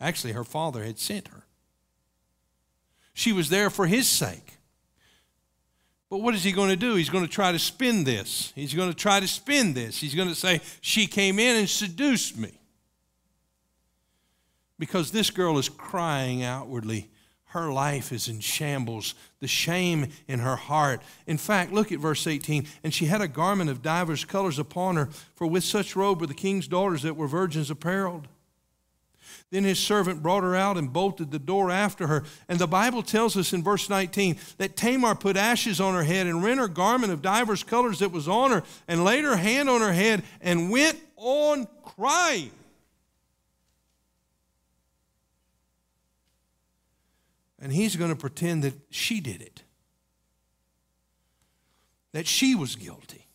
Actually, 0.00 0.32
her 0.34 0.44
father 0.44 0.84
had 0.84 0.98
sent 0.98 1.28
her. 1.28 1.44
She 3.12 3.32
was 3.32 3.50
there 3.50 3.70
for 3.70 3.86
his 3.86 4.08
sake. 4.08 4.58
But 6.08 6.18
what 6.18 6.34
is 6.34 6.44
he 6.44 6.52
going 6.52 6.70
to 6.70 6.76
do? 6.76 6.94
He's 6.94 7.10
going 7.10 7.24
to 7.24 7.30
try 7.30 7.52
to 7.52 7.58
spin 7.58 8.04
this. 8.04 8.52
He's 8.54 8.72
going 8.72 8.88
to 8.90 8.96
try 8.96 9.18
to 9.18 9.26
spin 9.26 9.74
this. 9.74 10.00
He's 10.00 10.14
going 10.14 10.28
to 10.28 10.34
say, 10.34 10.60
She 10.80 11.06
came 11.06 11.38
in 11.38 11.56
and 11.56 11.68
seduced 11.68 12.38
me. 12.38 12.52
Because 14.82 15.12
this 15.12 15.30
girl 15.30 15.58
is 15.58 15.68
crying 15.68 16.42
outwardly. 16.42 17.08
Her 17.44 17.72
life 17.72 18.10
is 18.10 18.26
in 18.26 18.40
shambles, 18.40 19.14
the 19.38 19.46
shame 19.46 20.08
in 20.26 20.40
her 20.40 20.56
heart. 20.56 21.02
In 21.24 21.38
fact, 21.38 21.72
look 21.72 21.92
at 21.92 22.00
verse 22.00 22.26
18. 22.26 22.66
And 22.82 22.92
she 22.92 23.04
had 23.04 23.20
a 23.20 23.28
garment 23.28 23.70
of 23.70 23.80
divers 23.80 24.24
colors 24.24 24.58
upon 24.58 24.96
her, 24.96 25.08
for 25.36 25.46
with 25.46 25.62
such 25.62 25.94
robe 25.94 26.20
were 26.20 26.26
the 26.26 26.34
king's 26.34 26.66
daughters 26.66 27.02
that 27.02 27.14
were 27.14 27.28
virgins 27.28 27.70
apparelled. 27.70 28.26
Then 29.52 29.62
his 29.62 29.78
servant 29.78 30.20
brought 30.20 30.42
her 30.42 30.56
out 30.56 30.76
and 30.76 30.92
bolted 30.92 31.30
the 31.30 31.38
door 31.38 31.70
after 31.70 32.08
her. 32.08 32.24
And 32.48 32.58
the 32.58 32.66
Bible 32.66 33.04
tells 33.04 33.36
us 33.36 33.52
in 33.52 33.62
verse 33.62 33.88
19 33.88 34.36
that 34.58 34.74
Tamar 34.74 35.14
put 35.14 35.36
ashes 35.36 35.80
on 35.80 35.94
her 35.94 36.02
head 36.02 36.26
and 36.26 36.42
rent 36.42 36.58
her 36.58 36.66
garment 36.66 37.12
of 37.12 37.22
divers 37.22 37.62
colors 37.62 38.00
that 38.00 38.10
was 38.10 38.26
on 38.26 38.50
her 38.50 38.64
and 38.88 39.04
laid 39.04 39.22
her 39.22 39.36
hand 39.36 39.70
on 39.70 39.80
her 39.80 39.92
head 39.92 40.24
and 40.40 40.72
went 40.72 40.98
on 41.16 41.68
crying. 41.84 42.50
And 47.62 47.72
he's 47.72 47.96
going 47.96 48.10
to 48.10 48.16
pretend 48.16 48.62
that 48.64 48.74
she 48.90 49.20
did 49.20 49.40
it, 49.40 49.62
that 52.12 52.26
she 52.26 52.54
was 52.54 52.76
guilty, 52.76 53.28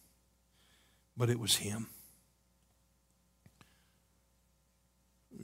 but 1.15 1.31
it 1.31 1.39
was 1.39 1.55
him. 1.55 1.87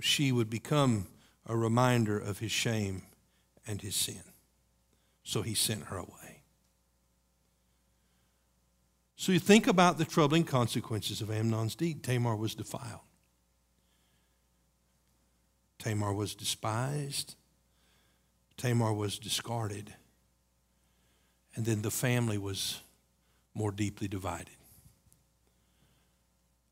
she 0.03 0.31
would 0.31 0.49
become 0.49 1.07
a 1.45 1.55
reminder 1.55 2.17
of 2.17 2.39
his 2.39 2.51
shame 2.51 3.03
and 3.65 3.81
his 3.81 3.95
sin. 3.95 4.23
So 5.23 5.41
he 5.41 5.53
sent 5.53 5.85
her 5.85 5.97
away. 5.97 6.43
So 9.15 9.31
you 9.31 9.39
think 9.39 9.67
about 9.67 9.97
the 9.97 10.05
troubling 10.05 10.43
consequences 10.43 11.21
of 11.21 11.31
Amnon's 11.31 11.75
deed. 11.75 12.03
Tamar 12.03 12.35
was 12.35 12.55
defiled. 12.55 12.99
Tamar 15.79 16.13
was 16.13 16.35
despised. 16.35 17.35
Tamar 18.57 18.93
was 18.93 19.19
discarded. 19.19 19.93
And 21.55 21.65
then 21.65 21.81
the 21.81 21.91
family 21.91 22.37
was 22.37 22.81
more 23.53 23.71
deeply 23.71 24.07
divided. 24.07 24.55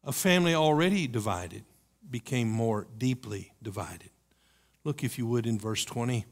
A 0.04 0.12
family 0.12 0.56
already 0.56 1.08
divided 1.08 1.64
became 2.10 2.50
more 2.50 2.88
deeply 2.98 3.54
divided. 3.62 4.10
Look, 4.84 5.04
if 5.04 5.18
you 5.18 5.28
would, 5.28 5.46
in 5.46 5.60
verse 5.60 5.86
20. 5.86 6.26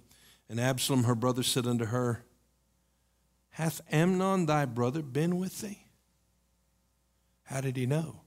And 0.49 0.59
Absalom, 0.59 1.03
her 1.03 1.13
brother, 1.13 1.43
said 1.43 1.67
unto 1.67 1.85
her, 1.85 2.23
Hath 3.51 3.81
Amnon 3.91 4.47
thy 4.47 4.65
brother 4.65 5.03
been 5.03 5.37
with 5.37 5.61
thee? 5.61 5.85
How 7.43 7.61
did 7.61 7.77
he 7.77 7.85
know? 7.85 8.21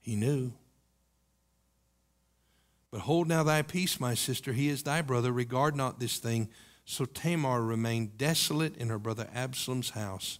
He 0.00 0.16
knew. 0.16 0.52
But 2.90 3.02
hold 3.02 3.28
now 3.28 3.42
thy 3.42 3.62
peace, 3.62 4.00
my 4.00 4.14
sister. 4.14 4.52
He 4.52 4.68
is 4.68 4.82
thy 4.82 5.02
brother. 5.02 5.32
Regard 5.32 5.76
not 5.76 6.00
this 6.00 6.18
thing. 6.18 6.48
So 6.84 7.04
Tamar 7.04 7.62
remained 7.62 8.16
desolate 8.16 8.76
in 8.76 8.88
her 8.88 8.98
brother 8.98 9.28
Absalom's 9.34 9.90
house. 9.90 10.38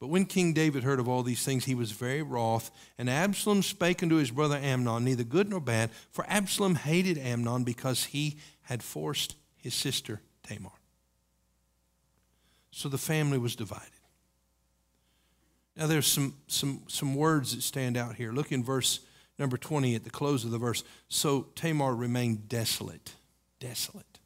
But 0.00 0.08
when 0.08 0.24
King 0.24 0.54
David 0.54 0.82
heard 0.82 0.98
of 0.98 1.08
all 1.08 1.22
these 1.22 1.44
things, 1.44 1.66
he 1.66 1.74
was 1.74 1.92
very 1.92 2.22
wroth. 2.22 2.70
And 2.96 3.10
Absalom 3.10 3.62
spake 3.62 4.02
unto 4.02 4.16
his 4.16 4.30
brother 4.30 4.56
Amnon, 4.56 5.04
neither 5.04 5.24
good 5.24 5.50
nor 5.50 5.60
bad, 5.60 5.90
for 6.10 6.24
Absalom 6.26 6.76
hated 6.76 7.18
Amnon 7.18 7.64
because 7.64 8.04
he 8.04 8.38
had 8.62 8.82
forced 8.82 9.36
his 9.56 9.74
sister 9.74 10.22
Tamar. 10.42 10.70
So 12.70 12.88
the 12.88 12.96
family 12.96 13.36
was 13.36 13.54
divided. 13.54 13.90
Now 15.76 15.86
there's 15.86 16.06
some, 16.06 16.34
some, 16.46 16.84
some 16.88 17.14
words 17.14 17.54
that 17.54 17.62
stand 17.62 17.98
out 17.98 18.14
here. 18.14 18.32
Look 18.32 18.52
in 18.52 18.64
verse 18.64 19.00
number 19.40 19.56
20 19.56 19.94
at 19.94 20.04
the 20.04 20.10
close 20.10 20.44
of 20.44 20.50
the 20.50 20.58
verse. 20.58 20.84
So 21.08 21.48
Tamar 21.56 21.94
remained 21.94 22.48
desolate. 22.48 23.14
Desolate. 23.58 24.20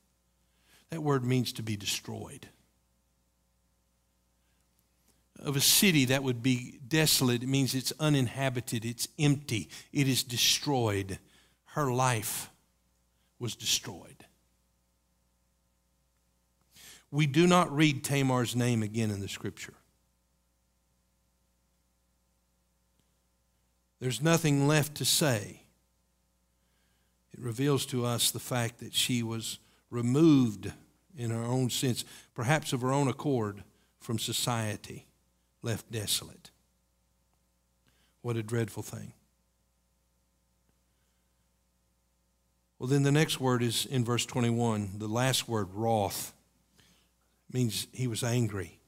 That 0.90 1.02
word 1.02 1.24
means 1.24 1.52
to 1.54 1.62
be 1.62 1.76
destroyed. 1.76 2.48
Of 5.42 5.56
a 5.56 5.60
city 5.60 6.04
that 6.06 6.22
would 6.22 6.42
be 6.42 6.80
desolate, 6.86 7.42
it 7.42 7.48
means 7.48 7.74
it's 7.74 7.92
uninhabited, 7.98 8.84
it's 8.84 9.08
empty, 9.18 9.68
it 9.92 10.08
is 10.08 10.22
destroyed. 10.22 11.18
Her 11.66 11.92
life 11.92 12.50
was 13.38 13.54
destroyed. 13.54 14.24
We 17.10 17.26
do 17.26 17.46
not 17.46 17.74
read 17.74 18.02
Tamar's 18.02 18.56
name 18.56 18.82
again 18.82 19.10
in 19.10 19.20
the 19.20 19.28
scripture. 19.28 19.74
There's 24.04 24.20
nothing 24.20 24.68
left 24.68 24.96
to 24.96 25.06
say. 25.06 25.62
It 27.32 27.40
reveals 27.40 27.86
to 27.86 28.04
us 28.04 28.30
the 28.30 28.38
fact 28.38 28.80
that 28.80 28.92
she 28.92 29.22
was 29.22 29.58
removed 29.88 30.70
in 31.16 31.30
her 31.30 31.42
own 31.42 31.70
sense, 31.70 32.04
perhaps 32.34 32.74
of 32.74 32.82
her 32.82 32.92
own 32.92 33.08
accord, 33.08 33.64
from 34.00 34.18
society, 34.18 35.06
left 35.62 35.90
desolate. 35.90 36.50
What 38.20 38.36
a 38.36 38.42
dreadful 38.42 38.82
thing. 38.82 39.14
Well, 42.78 42.90
then 42.90 43.04
the 43.04 43.10
next 43.10 43.40
word 43.40 43.62
is 43.62 43.86
in 43.86 44.04
verse 44.04 44.26
21. 44.26 44.98
The 44.98 45.08
last 45.08 45.48
word, 45.48 45.72
wroth, 45.72 46.34
means 47.50 47.86
he 47.90 48.06
was 48.06 48.22
angry. 48.22 48.80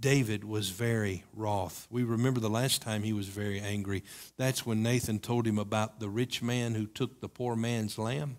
David 0.00 0.44
was 0.44 0.70
very 0.70 1.24
wroth. 1.34 1.86
We 1.90 2.04
remember 2.04 2.40
the 2.40 2.48
last 2.48 2.80
time 2.80 3.02
he 3.02 3.12
was 3.12 3.28
very 3.28 3.60
angry. 3.60 4.02
That's 4.36 4.64
when 4.64 4.82
Nathan 4.82 5.18
told 5.18 5.46
him 5.46 5.58
about 5.58 6.00
the 6.00 6.08
rich 6.08 6.42
man 6.42 6.74
who 6.74 6.86
took 6.86 7.20
the 7.20 7.28
poor 7.28 7.54
man's 7.54 7.98
lamb. 7.98 8.38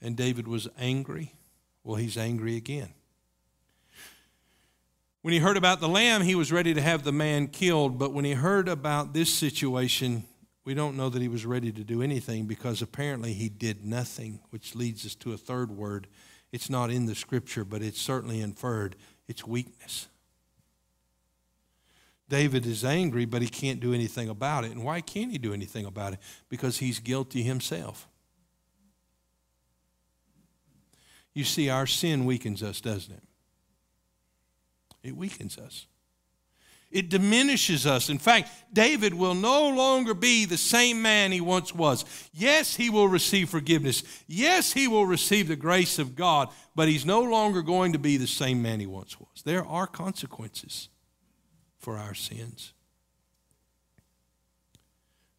And 0.00 0.16
David 0.16 0.46
was 0.46 0.68
angry. 0.78 1.32
Well, 1.82 1.96
he's 1.96 2.16
angry 2.16 2.56
again. 2.56 2.90
When 5.22 5.32
he 5.32 5.40
heard 5.40 5.56
about 5.56 5.80
the 5.80 5.88
lamb, 5.88 6.22
he 6.22 6.34
was 6.34 6.52
ready 6.52 6.74
to 6.74 6.82
have 6.82 7.02
the 7.02 7.12
man 7.12 7.48
killed. 7.48 7.98
But 7.98 8.12
when 8.12 8.26
he 8.26 8.34
heard 8.34 8.68
about 8.68 9.14
this 9.14 9.32
situation, 9.32 10.24
we 10.64 10.74
don't 10.74 10.96
know 10.96 11.08
that 11.08 11.22
he 11.22 11.28
was 11.28 11.46
ready 11.46 11.72
to 11.72 11.82
do 11.82 12.02
anything 12.02 12.46
because 12.46 12.80
apparently 12.82 13.32
he 13.32 13.48
did 13.48 13.84
nothing, 13.84 14.40
which 14.50 14.74
leads 14.74 15.04
us 15.04 15.14
to 15.16 15.32
a 15.32 15.38
third 15.38 15.70
word. 15.70 16.06
It's 16.52 16.70
not 16.70 16.90
in 16.90 17.06
the 17.06 17.14
scripture, 17.14 17.64
but 17.64 17.82
it's 17.82 18.00
certainly 18.00 18.40
inferred 18.40 18.96
it's 19.28 19.46
weakness. 19.46 20.08
David 22.28 22.66
is 22.66 22.84
angry, 22.84 23.26
but 23.26 23.42
he 23.42 23.48
can't 23.48 23.80
do 23.80 23.92
anything 23.92 24.28
about 24.28 24.64
it. 24.64 24.72
And 24.72 24.82
why 24.82 25.00
can't 25.00 25.30
he 25.30 25.38
do 25.38 25.52
anything 25.52 25.84
about 25.84 26.14
it? 26.14 26.18
Because 26.48 26.78
he's 26.78 26.98
guilty 26.98 27.42
himself. 27.42 28.08
You 31.34 31.44
see, 31.44 31.68
our 31.68 31.86
sin 31.86 32.24
weakens 32.24 32.62
us, 32.62 32.80
doesn't 32.80 33.12
it? 33.12 33.22
It 35.02 35.16
weakens 35.16 35.58
us. 35.58 35.86
It 36.94 37.08
diminishes 37.08 37.88
us. 37.88 38.08
In 38.08 38.18
fact, 38.18 38.50
David 38.72 39.14
will 39.14 39.34
no 39.34 39.68
longer 39.68 40.14
be 40.14 40.44
the 40.44 40.56
same 40.56 41.02
man 41.02 41.32
he 41.32 41.40
once 41.40 41.74
was. 41.74 42.04
Yes, 42.32 42.76
he 42.76 42.88
will 42.88 43.08
receive 43.08 43.50
forgiveness. 43.50 44.04
Yes, 44.28 44.72
he 44.72 44.86
will 44.86 45.04
receive 45.04 45.48
the 45.48 45.56
grace 45.56 45.98
of 45.98 46.14
God, 46.14 46.50
but 46.76 46.86
he's 46.86 47.04
no 47.04 47.20
longer 47.20 47.62
going 47.62 47.94
to 47.94 47.98
be 47.98 48.16
the 48.16 48.28
same 48.28 48.62
man 48.62 48.78
he 48.78 48.86
once 48.86 49.18
was. 49.18 49.42
There 49.44 49.66
are 49.66 49.88
consequences 49.88 50.88
for 51.78 51.98
our 51.98 52.14
sins. 52.14 52.72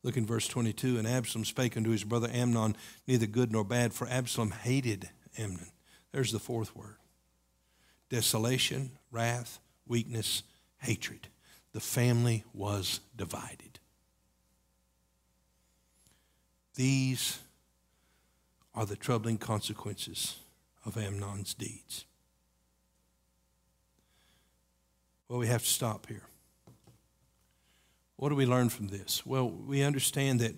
Look 0.04 0.18
in 0.18 0.26
verse 0.26 0.50
22. 0.50 0.98
And 1.00 1.08
Absalom 1.08 1.46
spake 1.46 1.78
unto 1.78 1.92
his 1.92 2.04
brother 2.04 2.30
Amnon, 2.34 2.76
neither 3.08 3.28
good 3.28 3.54
nor 3.54 3.64
bad, 3.64 3.94
for 3.94 4.10
Absalom 4.10 4.52
hated 4.52 5.10
Amnon. 5.38 5.72
There's 6.12 6.34
the 6.34 6.40
fourth 6.40 6.76
word 6.76 6.98
desolation, 8.10 8.92
wrath, 9.10 9.60
weakness, 9.88 10.44
hatred 10.80 11.30
the 11.76 11.82
family 11.82 12.46
was 12.54 13.02
divided. 13.18 13.80
These 16.76 17.40
are 18.74 18.86
the 18.86 18.96
troubling 18.96 19.38
consequences 19.38 20.38
of 20.86 20.96
Amnon's 20.96 21.54
deeds. 21.54 22.06
Well, 25.28 25.38
we 25.38 25.48
have 25.48 25.64
to 25.64 25.70
stop 25.70 26.08
here. 26.08 26.24
What 28.16 28.30
do 28.30 28.36
we 28.36 28.46
learn 28.46 28.70
from 28.70 28.88
this? 28.88 29.26
Well, 29.26 29.50
we 29.50 29.84
understand 29.84 30.40
that 30.40 30.56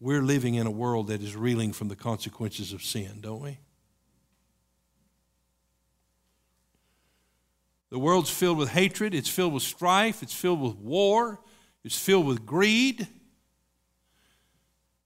we're 0.00 0.22
living 0.22 0.54
in 0.54 0.66
a 0.66 0.70
world 0.70 1.08
that 1.08 1.20
is 1.20 1.36
reeling 1.36 1.74
from 1.74 1.88
the 1.88 1.96
consequences 1.96 2.72
of 2.72 2.82
sin, 2.82 3.18
don't 3.20 3.42
we? 3.42 3.58
The 7.94 8.00
world's 8.00 8.28
filled 8.28 8.58
with 8.58 8.70
hatred, 8.70 9.14
it's 9.14 9.28
filled 9.28 9.52
with 9.52 9.62
strife, 9.62 10.20
it's 10.20 10.34
filled 10.34 10.60
with 10.60 10.74
war, 10.78 11.38
it's 11.84 11.96
filled 11.96 12.26
with 12.26 12.44
greed, 12.44 13.06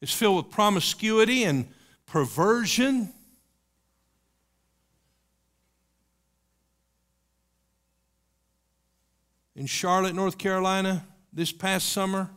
it's 0.01 0.14
filled 0.14 0.36
with 0.36 0.51
promiscuity 0.51 1.45
and 1.45 1.68
perversion. 2.07 3.12
In 9.55 9.66
Charlotte, 9.66 10.14
North 10.14 10.39
Carolina, 10.39 11.05
this 11.30 11.53
past 11.53 11.91
summer, 11.91 12.30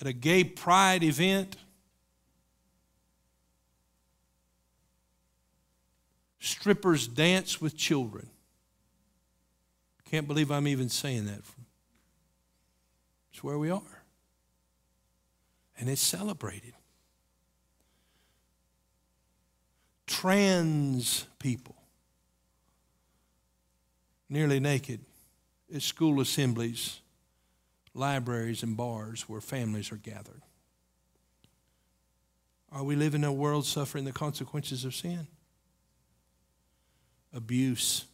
at 0.00 0.06
a 0.06 0.12
gay 0.12 0.44
pride 0.44 1.02
event, 1.02 1.56
strippers 6.38 7.08
dance 7.08 7.60
with 7.60 7.76
children. 7.76 8.30
Can't 10.10 10.28
believe 10.28 10.50
I'm 10.50 10.68
even 10.68 10.88
saying 10.88 11.26
that. 11.26 11.40
It's 13.32 13.42
where 13.42 13.58
we 13.58 13.70
are. 13.70 13.82
And 15.78 15.90
it's 15.90 16.00
celebrated. 16.00 16.72
Trans 20.06 21.26
people, 21.38 21.74
nearly 24.30 24.60
naked, 24.60 25.00
at 25.74 25.82
school 25.82 26.20
assemblies, 26.20 27.00
libraries, 27.92 28.62
and 28.62 28.76
bars 28.76 29.28
where 29.28 29.40
families 29.40 29.90
are 29.90 29.96
gathered. 29.96 30.42
Are 32.70 32.84
we 32.84 32.94
living 32.94 33.22
in 33.22 33.28
a 33.28 33.32
world 33.32 33.66
suffering 33.66 34.04
the 34.04 34.12
consequences 34.12 34.84
of 34.84 34.94
sin? 34.94 35.26
Abuse 37.34 38.04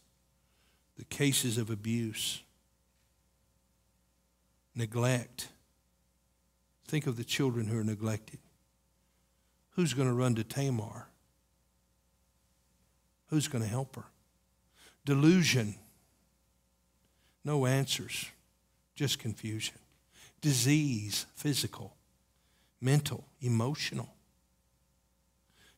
the 0.97 1.05
cases 1.05 1.57
of 1.57 1.69
abuse, 1.69 2.41
neglect, 4.75 5.49
Think 6.93 7.07
of 7.07 7.17
the 7.17 7.23
children 7.23 7.67
who 7.67 7.79
are 7.79 7.83
neglected. 7.83 8.39
Who's 9.71 9.93
going 9.95 10.07
to 10.07 10.13
run 10.13 10.35
to 10.35 10.43
Tamar? 10.43 11.07
Who's 13.29 13.47
going 13.47 13.63
to 13.63 13.69
help 13.69 13.95
her? 13.95 14.05
Delusion. 15.05 15.75
No 17.43 17.65
answers, 17.65 18.27
just 18.95 19.19
confusion. 19.19 19.75
Disease, 20.39 21.25
physical, 21.33 21.95
mental, 22.79 23.25
emotional. 23.41 24.13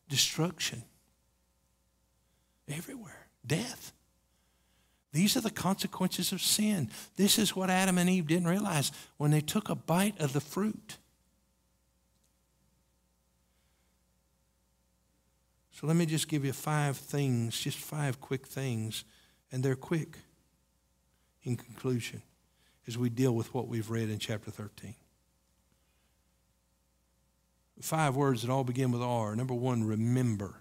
Destruction. 0.08 0.82
Everywhere. 2.68 3.26
Death. 3.46 3.92
These 5.16 5.34
are 5.34 5.40
the 5.40 5.50
consequences 5.50 6.30
of 6.30 6.42
sin. 6.42 6.90
This 7.16 7.38
is 7.38 7.56
what 7.56 7.70
Adam 7.70 7.96
and 7.96 8.10
Eve 8.10 8.26
didn't 8.26 8.48
realize 8.48 8.92
when 9.16 9.30
they 9.30 9.40
took 9.40 9.70
a 9.70 9.74
bite 9.74 10.20
of 10.20 10.34
the 10.34 10.42
fruit. 10.42 10.98
So 15.72 15.86
let 15.86 15.96
me 15.96 16.04
just 16.04 16.28
give 16.28 16.44
you 16.44 16.52
five 16.52 16.98
things, 16.98 17.58
just 17.58 17.78
five 17.78 18.20
quick 18.20 18.46
things, 18.46 19.04
and 19.50 19.62
they're 19.62 19.74
quick 19.74 20.18
in 21.44 21.56
conclusion 21.56 22.20
as 22.86 22.98
we 22.98 23.08
deal 23.08 23.34
with 23.34 23.54
what 23.54 23.68
we've 23.68 23.88
read 23.88 24.10
in 24.10 24.18
chapter 24.18 24.50
13. 24.50 24.94
Five 27.80 28.16
words 28.16 28.42
that 28.42 28.50
all 28.50 28.64
begin 28.64 28.92
with 28.92 29.00
R. 29.00 29.34
Number 29.34 29.54
one, 29.54 29.82
remember. 29.82 30.60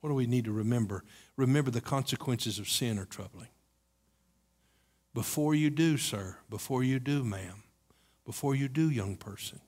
What 0.00 0.10
do 0.10 0.14
we 0.14 0.26
need 0.26 0.44
to 0.44 0.52
remember? 0.52 1.04
Remember 1.36 1.70
the 1.70 1.80
consequences 1.80 2.58
of 2.58 2.68
sin 2.68 2.98
are 2.98 3.04
troubling. 3.04 3.48
Before 5.14 5.54
you 5.54 5.70
do, 5.70 5.96
sir, 5.96 6.36
before 6.50 6.84
you 6.84 6.98
do, 6.98 7.24
ma'am, 7.24 7.62
before 8.24 8.54
you 8.54 8.68
do, 8.68 8.90
young 8.90 9.16
person, 9.16 9.60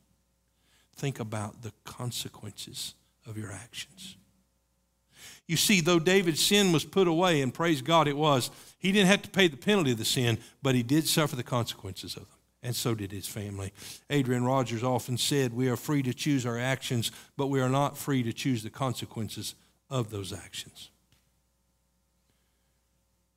think 0.95 1.21
about 1.21 1.63
the 1.63 1.73
consequences 1.85 2.95
of 3.27 3.39
your 3.39 3.51
actions. 3.51 4.17
You 5.47 5.57
see, 5.57 5.81
though 5.81 5.99
David's 5.99 6.45
sin 6.45 6.73
was 6.73 6.85
put 6.85 7.09
away, 7.09 7.41
and 7.41 7.55
praise 7.55 7.81
God 7.81 8.07
it 8.07 8.17
was, 8.17 8.51
he 8.79 8.93
didn't 8.93 9.09
have 9.09 9.23
to 9.23 9.31
pay 9.31 9.49
the 9.49 9.57
penalty 9.57 9.93
of 9.93 9.99
the 9.99 10.05
sin, 10.05 10.39
but 10.63 10.75
he 10.75 10.83
did 10.83 11.07
suffer 11.07 11.37
the 11.37 11.43
consequences 11.43 12.15
of 12.15 12.23
them. 12.23 12.39
And 12.63 12.77
so 12.77 12.95
did 12.95 13.13
his 13.13 13.27
family. 13.27 13.73
Adrian 14.11 14.45
Rogers 14.45 14.83
often 14.83 15.17
said, 15.17 15.55
We 15.55 15.69
are 15.69 15.77
free 15.77 16.03
to 16.03 16.13
choose 16.13 16.45
our 16.45 16.59
actions, 16.59 17.13
but 17.37 17.47
we 17.47 17.61
are 17.61 17.69
not 17.69 17.97
free 17.97 18.23
to 18.25 18.33
choose 18.33 18.63
the 18.63 18.71
consequences 18.71 19.55
of 19.91 20.11
those 20.11 20.33
actions. 20.33 20.91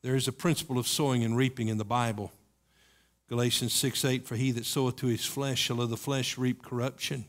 There 0.02 0.16
is 0.16 0.28
a 0.28 0.34
principle 0.34 0.80
of 0.80 0.88
sowing 0.88 1.24
and 1.24 1.38
reaping 1.38 1.68
in 1.68 1.78
the 1.78 1.86
Bible. 1.86 2.32
Galatians 3.30 3.74
6 3.74 4.04
8, 4.04 4.28
For 4.28 4.36
he 4.36 4.52
that 4.52 4.66
soweth 4.66 4.98
to 4.98 5.08
his 5.08 5.26
flesh 5.26 5.60
shall 5.60 5.82
of 5.82 5.90
the 5.90 5.98
flesh 5.98 6.38
reap 6.38 6.64
corruption, 6.64 7.26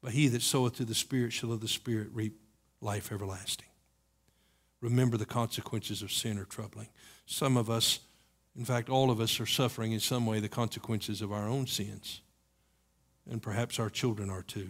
but 0.00 0.12
he 0.12 0.28
that 0.28 0.42
soweth 0.42 0.76
to 0.76 0.84
the 0.84 0.94
Spirit 0.94 1.32
shall 1.32 1.52
of 1.52 1.60
the 1.60 1.68
Spirit 1.68 2.08
reap 2.12 2.38
life 2.80 3.12
everlasting. 3.12 3.66
Remember 4.80 5.16
the 5.16 5.26
consequences 5.26 6.02
of 6.02 6.12
sin 6.12 6.38
are 6.38 6.44
troubling. 6.44 6.88
Some 7.26 7.56
of 7.56 7.68
us, 7.68 7.98
in 8.56 8.64
fact, 8.64 8.88
all 8.88 9.10
of 9.10 9.20
us, 9.20 9.40
are 9.40 9.46
suffering 9.46 9.92
in 9.92 10.00
some 10.00 10.24
way 10.24 10.38
the 10.38 10.48
consequences 10.48 11.20
of 11.20 11.32
our 11.32 11.48
own 11.48 11.66
sins. 11.66 12.20
And 13.28 13.42
perhaps 13.42 13.78
our 13.78 13.90
children 13.90 14.30
are 14.30 14.42
too. 14.42 14.68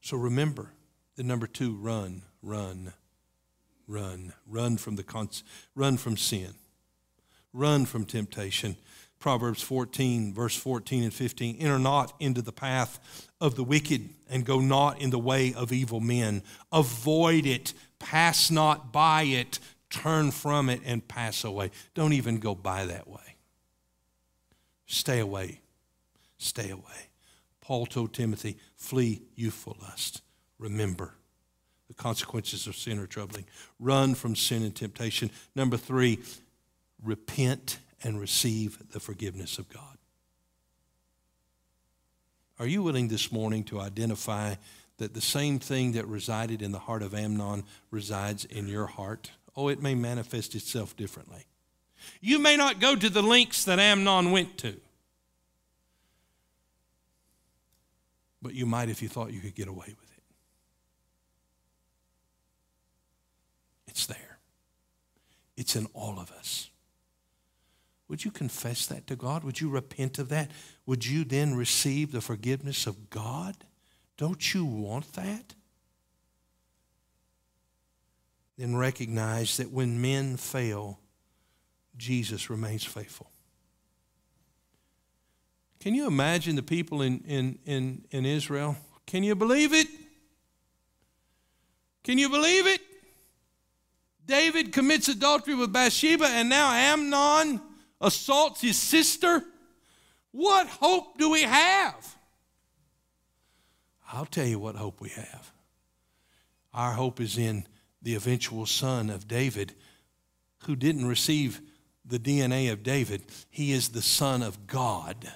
So 0.00 0.16
remember 0.16 0.72
the 1.18 1.24
number 1.24 1.48
two 1.48 1.74
run, 1.74 2.22
run, 2.42 2.92
run. 3.88 4.32
Run 4.46 4.76
from, 4.76 4.94
the 4.94 5.02
cons- 5.02 5.42
run 5.74 5.96
from 5.96 6.16
sin, 6.16 6.54
run 7.52 7.86
from 7.86 8.04
temptation. 8.04 8.76
Proverbs 9.18 9.60
14, 9.60 10.32
verse 10.32 10.54
14 10.54 11.02
and 11.02 11.12
15 11.12 11.56
enter 11.58 11.78
not 11.80 12.12
into 12.20 12.40
the 12.40 12.52
path 12.52 13.00
of 13.40 13.56
the 13.56 13.64
wicked 13.64 14.08
and 14.30 14.46
go 14.46 14.60
not 14.60 15.00
in 15.00 15.10
the 15.10 15.18
way 15.18 15.52
of 15.54 15.72
evil 15.72 15.98
men. 15.98 16.40
Avoid 16.70 17.46
it, 17.46 17.74
pass 17.98 18.48
not 18.48 18.92
by 18.92 19.24
it, 19.24 19.58
turn 19.90 20.30
from 20.30 20.70
it 20.70 20.80
and 20.84 21.08
pass 21.08 21.42
away. 21.42 21.72
Don't 21.94 22.12
even 22.12 22.38
go 22.38 22.54
by 22.54 22.86
that 22.86 23.08
way. 23.08 23.34
Stay 24.86 25.18
away. 25.18 25.62
Stay 26.38 26.70
away. 26.70 27.08
Paul 27.60 27.86
told 27.86 28.14
Timothy, 28.14 28.56
flee 28.76 29.22
youthful 29.34 29.76
lust. 29.82 30.22
Remember, 30.58 31.14
the 31.88 31.94
consequences 31.94 32.66
of 32.66 32.76
sin 32.76 32.98
are 32.98 33.06
troubling. 33.06 33.46
Run 33.78 34.14
from 34.14 34.36
sin 34.36 34.62
and 34.62 34.74
temptation. 34.74 35.30
Number 35.54 35.76
three, 35.76 36.18
repent 37.02 37.78
and 38.02 38.20
receive 38.20 38.78
the 38.90 39.00
forgiveness 39.00 39.58
of 39.58 39.68
God. 39.68 39.98
Are 42.58 42.66
you 42.66 42.82
willing 42.82 43.08
this 43.08 43.30
morning 43.30 43.62
to 43.64 43.80
identify 43.80 44.56
that 44.98 45.14
the 45.14 45.20
same 45.20 45.60
thing 45.60 45.92
that 45.92 46.06
resided 46.06 46.60
in 46.60 46.72
the 46.72 46.78
heart 46.80 47.02
of 47.02 47.14
Amnon 47.14 47.62
resides 47.90 48.44
in 48.44 48.66
your 48.66 48.86
heart? 48.86 49.30
Oh, 49.56 49.68
it 49.68 49.80
may 49.80 49.94
manifest 49.94 50.54
itself 50.54 50.96
differently. 50.96 51.46
You 52.20 52.38
may 52.38 52.56
not 52.56 52.80
go 52.80 52.96
to 52.96 53.08
the 53.08 53.22
lengths 53.22 53.64
that 53.64 53.78
Amnon 53.78 54.32
went 54.32 54.58
to, 54.58 54.76
but 58.42 58.54
you 58.54 58.66
might 58.66 58.88
if 58.88 59.02
you 59.02 59.08
thought 59.08 59.32
you 59.32 59.40
could 59.40 59.54
get 59.54 59.68
away 59.68 59.94
with 60.00 60.07
it. 60.07 60.07
It's 63.88 64.06
there, 64.06 64.38
it's 65.56 65.74
in 65.74 65.86
all 65.94 66.20
of 66.20 66.30
us. 66.30 66.70
Would 68.08 68.24
you 68.24 68.30
confess 68.30 68.86
that 68.86 69.06
to 69.08 69.16
God? 69.16 69.44
Would 69.44 69.60
you 69.60 69.68
repent 69.68 70.18
of 70.18 70.30
that? 70.30 70.50
Would 70.86 71.04
you 71.04 71.24
then 71.24 71.54
receive 71.54 72.10
the 72.10 72.22
forgiveness 72.22 72.86
of 72.86 73.10
God? 73.10 73.54
Don't 74.16 74.54
you 74.54 74.64
want 74.64 75.12
that? 75.12 75.54
Then 78.56 78.76
recognize 78.76 79.58
that 79.58 79.70
when 79.70 80.00
men 80.00 80.38
fail, 80.38 80.98
Jesus 81.96 82.48
remains 82.48 82.84
faithful. 82.84 83.30
Can 85.80 85.94
you 85.94 86.06
imagine 86.06 86.56
the 86.56 86.62
people 86.62 87.02
in, 87.02 87.20
in, 87.26 87.58
in, 87.64 88.04
in 88.10 88.24
Israel? 88.24 88.76
Can 89.06 89.22
you 89.22 89.34
believe 89.34 89.72
it? 89.72 89.86
Can 92.02 92.18
you 92.18 92.28
believe 92.28 92.66
it? 92.66 92.80
David 94.28 94.72
commits 94.72 95.08
adultery 95.08 95.54
with 95.54 95.72
Bathsheba, 95.72 96.26
and 96.26 96.50
now 96.50 96.70
Amnon 96.70 97.62
assaults 97.98 98.60
his 98.60 98.76
sister, 98.76 99.42
what 100.32 100.68
hope 100.68 101.18
do 101.18 101.30
we 101.30 101.42
have? 101.42 102.16
I'll 104.12 104.26
tell 104.26 104.46
you 104.46 104.58
what 104.58 104.76
hope 104.76 105.00
we 105.00 105.08
have. 105.08 105.50
Our 106.74 106.92
hope 106.92 107.20
is 107.20 107.38
in 107.38 107.66
the 108.02 108.14
eventual 108.14 108.66
son 108.66 109.08
of 109.08 109.26
David 109.26 109.74
who 110.64 110.76
didn't 110.76 111.06
receive 111.06 111.62
the 112.04 112.18
DNA 112.18 112.70
of 112.70 112.82
David. 112.82 113.22
He 113.50 113.72
is 113.72 113.88
the 113.88 114.02
son 114.02 114.42
of 114.42 114.66
God 114.66 115.32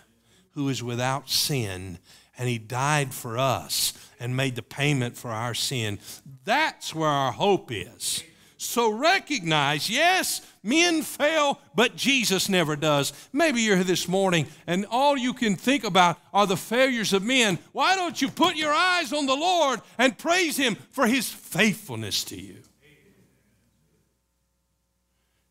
who 0.50 0.68
is 0.68 0.82
without 0.82 1.30
sin 1.30 1.98
and 2.36 2.48
he 2.48 2.58
died 2.58 3.12
for 3.14 3.38
us 3.38 3.94
and 4.20 4.36
made 4.36 4.56
the 4.56 4.62
payment 4.62 5.16
for 5.16 5.30
our 5.30 5.54
sin. 5.54 5.98
That's 6.44 6.94
where 6.94 7.08
our 7.08 7.32
hope 7.32 7.70
is. 7.72 8.22
So 8.62 8.90
recognize, 8.90 9.90
yes, 9.90 10.40
men 10.62 11.02
fail, 11.02 11.60
but 11.74 11.96
Jesus 11.96 12.48
never 12.48 12.76
does. 12.76 13.12
Maybe 13.32 13.60
you're 13.60 13.74
here 13.74 13.84
this 13.84 14.06
morning 14.06 14.46
and 14.68 14.86
all 14.88 15.16
you 15.16 15.34
can 15.34 15.56
think 15.56 15.82
about 15.82 16.18
are 16.32 16.46
the 16.46 16.56
failures 16.56 17.12
of 17.12 17.24
men. 17.24 17.58
Why 17.72 17.96
don't 17.96 18.22
you 18.22 18.28
put 18.28 18.54
your 18.54 18.72
eyes 18.72 19.12
on 19.12 19.26
the 19.26 19.34
Lord 19.34 19.80
and 19.98 20.16
praise 20.16 20.56
Him 20.56 20.76
for 20.90 21.08
His 21.08 21.28
faithfulness 21.28 22.22
to 22.24 22.40
you? 22.40 22.58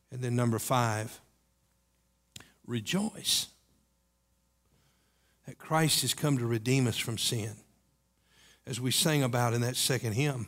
And 0.10 0.22
then, 0.22 0.38
number 0.38 0.58
five, 0.58 1.20
rejoice 2.66 3.48
that 5.48 5.58
Christ 5.58 6.02
has 6.04 6.14
come 6.14 6.38
to 6.38 6.46
redeem 6.46 6.88
us 6.88 6.98
from 6.98 7.18
sin. 7.18 7.52
As 8.66 8.80
we 8.80 8.92
sang 8.92 9.22
about 9.22 9.54
in 9.54 9.62
that 9.62 9.76
second 9.76 10.14
hymn, 10.14 10.48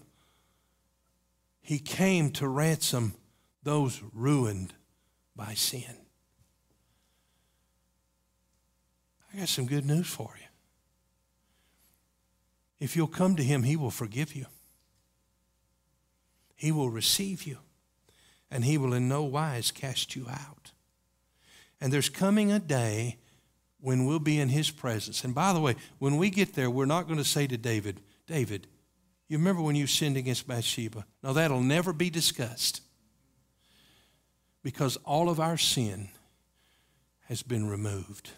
he 1.63 1.79
came 1.79 2.29
to 2.31 2.47
ransom 2.47 3.15
those 3.63 4.01
ruined 4.13 4.73
by 5.33 5.53
sin. 5.53 5.95
I 9.33 9.39
got 9.39 9.47
some 9.47 9.65
good 9.65 9.85
news 9.85 10.07
for 10.07 10.31
you. 10.37 10.47
If 12.79 12.97
you'll 12.97 13.07
come 13.07 13.37
to 13.37 13.43
Him, 13.43 13.63
He 13.63 13.77
will 13.77 13.91
forgive 13.91 14.35
you, 14.35 14.45
He 16.53 16.71
will 16.71 16.89
receive 16.89 17.43
you, 17.43 17.59
and 18.51 18.65
He 18.65 18.77
will 18.77 18.93
in 18.93 19.07
no 19.07 19.23
wise 19.23 19.71
cast 19.71 20.17
you 20.17 20.27
out. 20.29 20.73
And 21.79 21.93
there's 21.93 22.09
coming 22.09 22.51
a 22.51 22.59
day 22.59 23.19
when 23.79 24.05
we'll 24.05 24.19
be 24.19 24.37
in 24.37 24.49
His 24.49 24.69
presence. 24.69 25.23
And 25.23 25.33
by 25.33 25.53
the 25.53 25.61
way, 25.61 25.77
when 25.97 26.17
we 26.17 26.29
get 26.29 26.55
there, 26.55 26.69
we're 26.69 26.85
not 26.85 27.07
going 27.07 27.19
to 27.19 27.23
say 27.23 27.47
to 27.47 27.57
David, 27.57 28.01
David, 28.27 28.67
you 29.27 29.37
remember 29.37 29.61
when 29.61 29.75
you 29.75 29.87
sinned 29.87 30.17
against 30.17 30.47
Bathsheba? 30.47 31.05
Now, 31.23 31.33
that'll 31.33 31.61
never 31.61 31.93
be 31.93 32.09
discussed. 32.09 32.81
Because 34.63 34.97
all 34.97 35.29
of 35.29 35.39
our 35.39 35.57
sin 35.57 36.09
has 37.27 37.43
been 37.43 37.67
removed. 37.67 38.31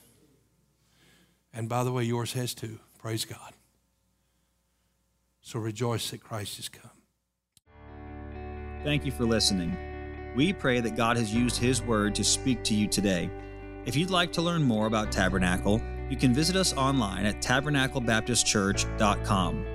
And 1.54 1.70
by 1.70 1.84
the 1.84 1.92
way, 1.92 2.04
yours 2.04 2.34
has 2.34 2.54
too. 2.54 2.80
Praise 2.98 3.26
God. 3.26 3.54
So 5.42 5.60
rejoice 5.60 6.10
that 6.12 6.24
Christ 6.24 6.58
has 6.58 6.70
come. 6.70 6.92
Thank 8.84 9.06
you 9.06 9.12
for 9.12 9.26
listening. 9.26 9.78
We 10.36 10.54
pray 10.54 10.80
that 10.80 10.96
God 10.96 11.18
has 11.18 11.34
used 11.34 11.58
His 11.58 11.82
Word 11.82 12.16
to 12.16 12.24
speak 12.24 12.64
to 12.66 12.74
you 12.74 12.88
today. 12.88 13.30
If 13.86 13.96
you'd 13.96 14.10
like 14.10 14.34
to 14.34 14.42
learn 14.42 14.64
more 14.64 14.88
about 14.88 15.12
Tabernacle, 15.12 15.80
you 16.10 16.18
can 16.18 16.34
visit 16.34 16.56
us 16.56 16.76
online 16.76 17.26
at 17.26 17.42
tabernaclebaptistchurch.com. 17.42 19.75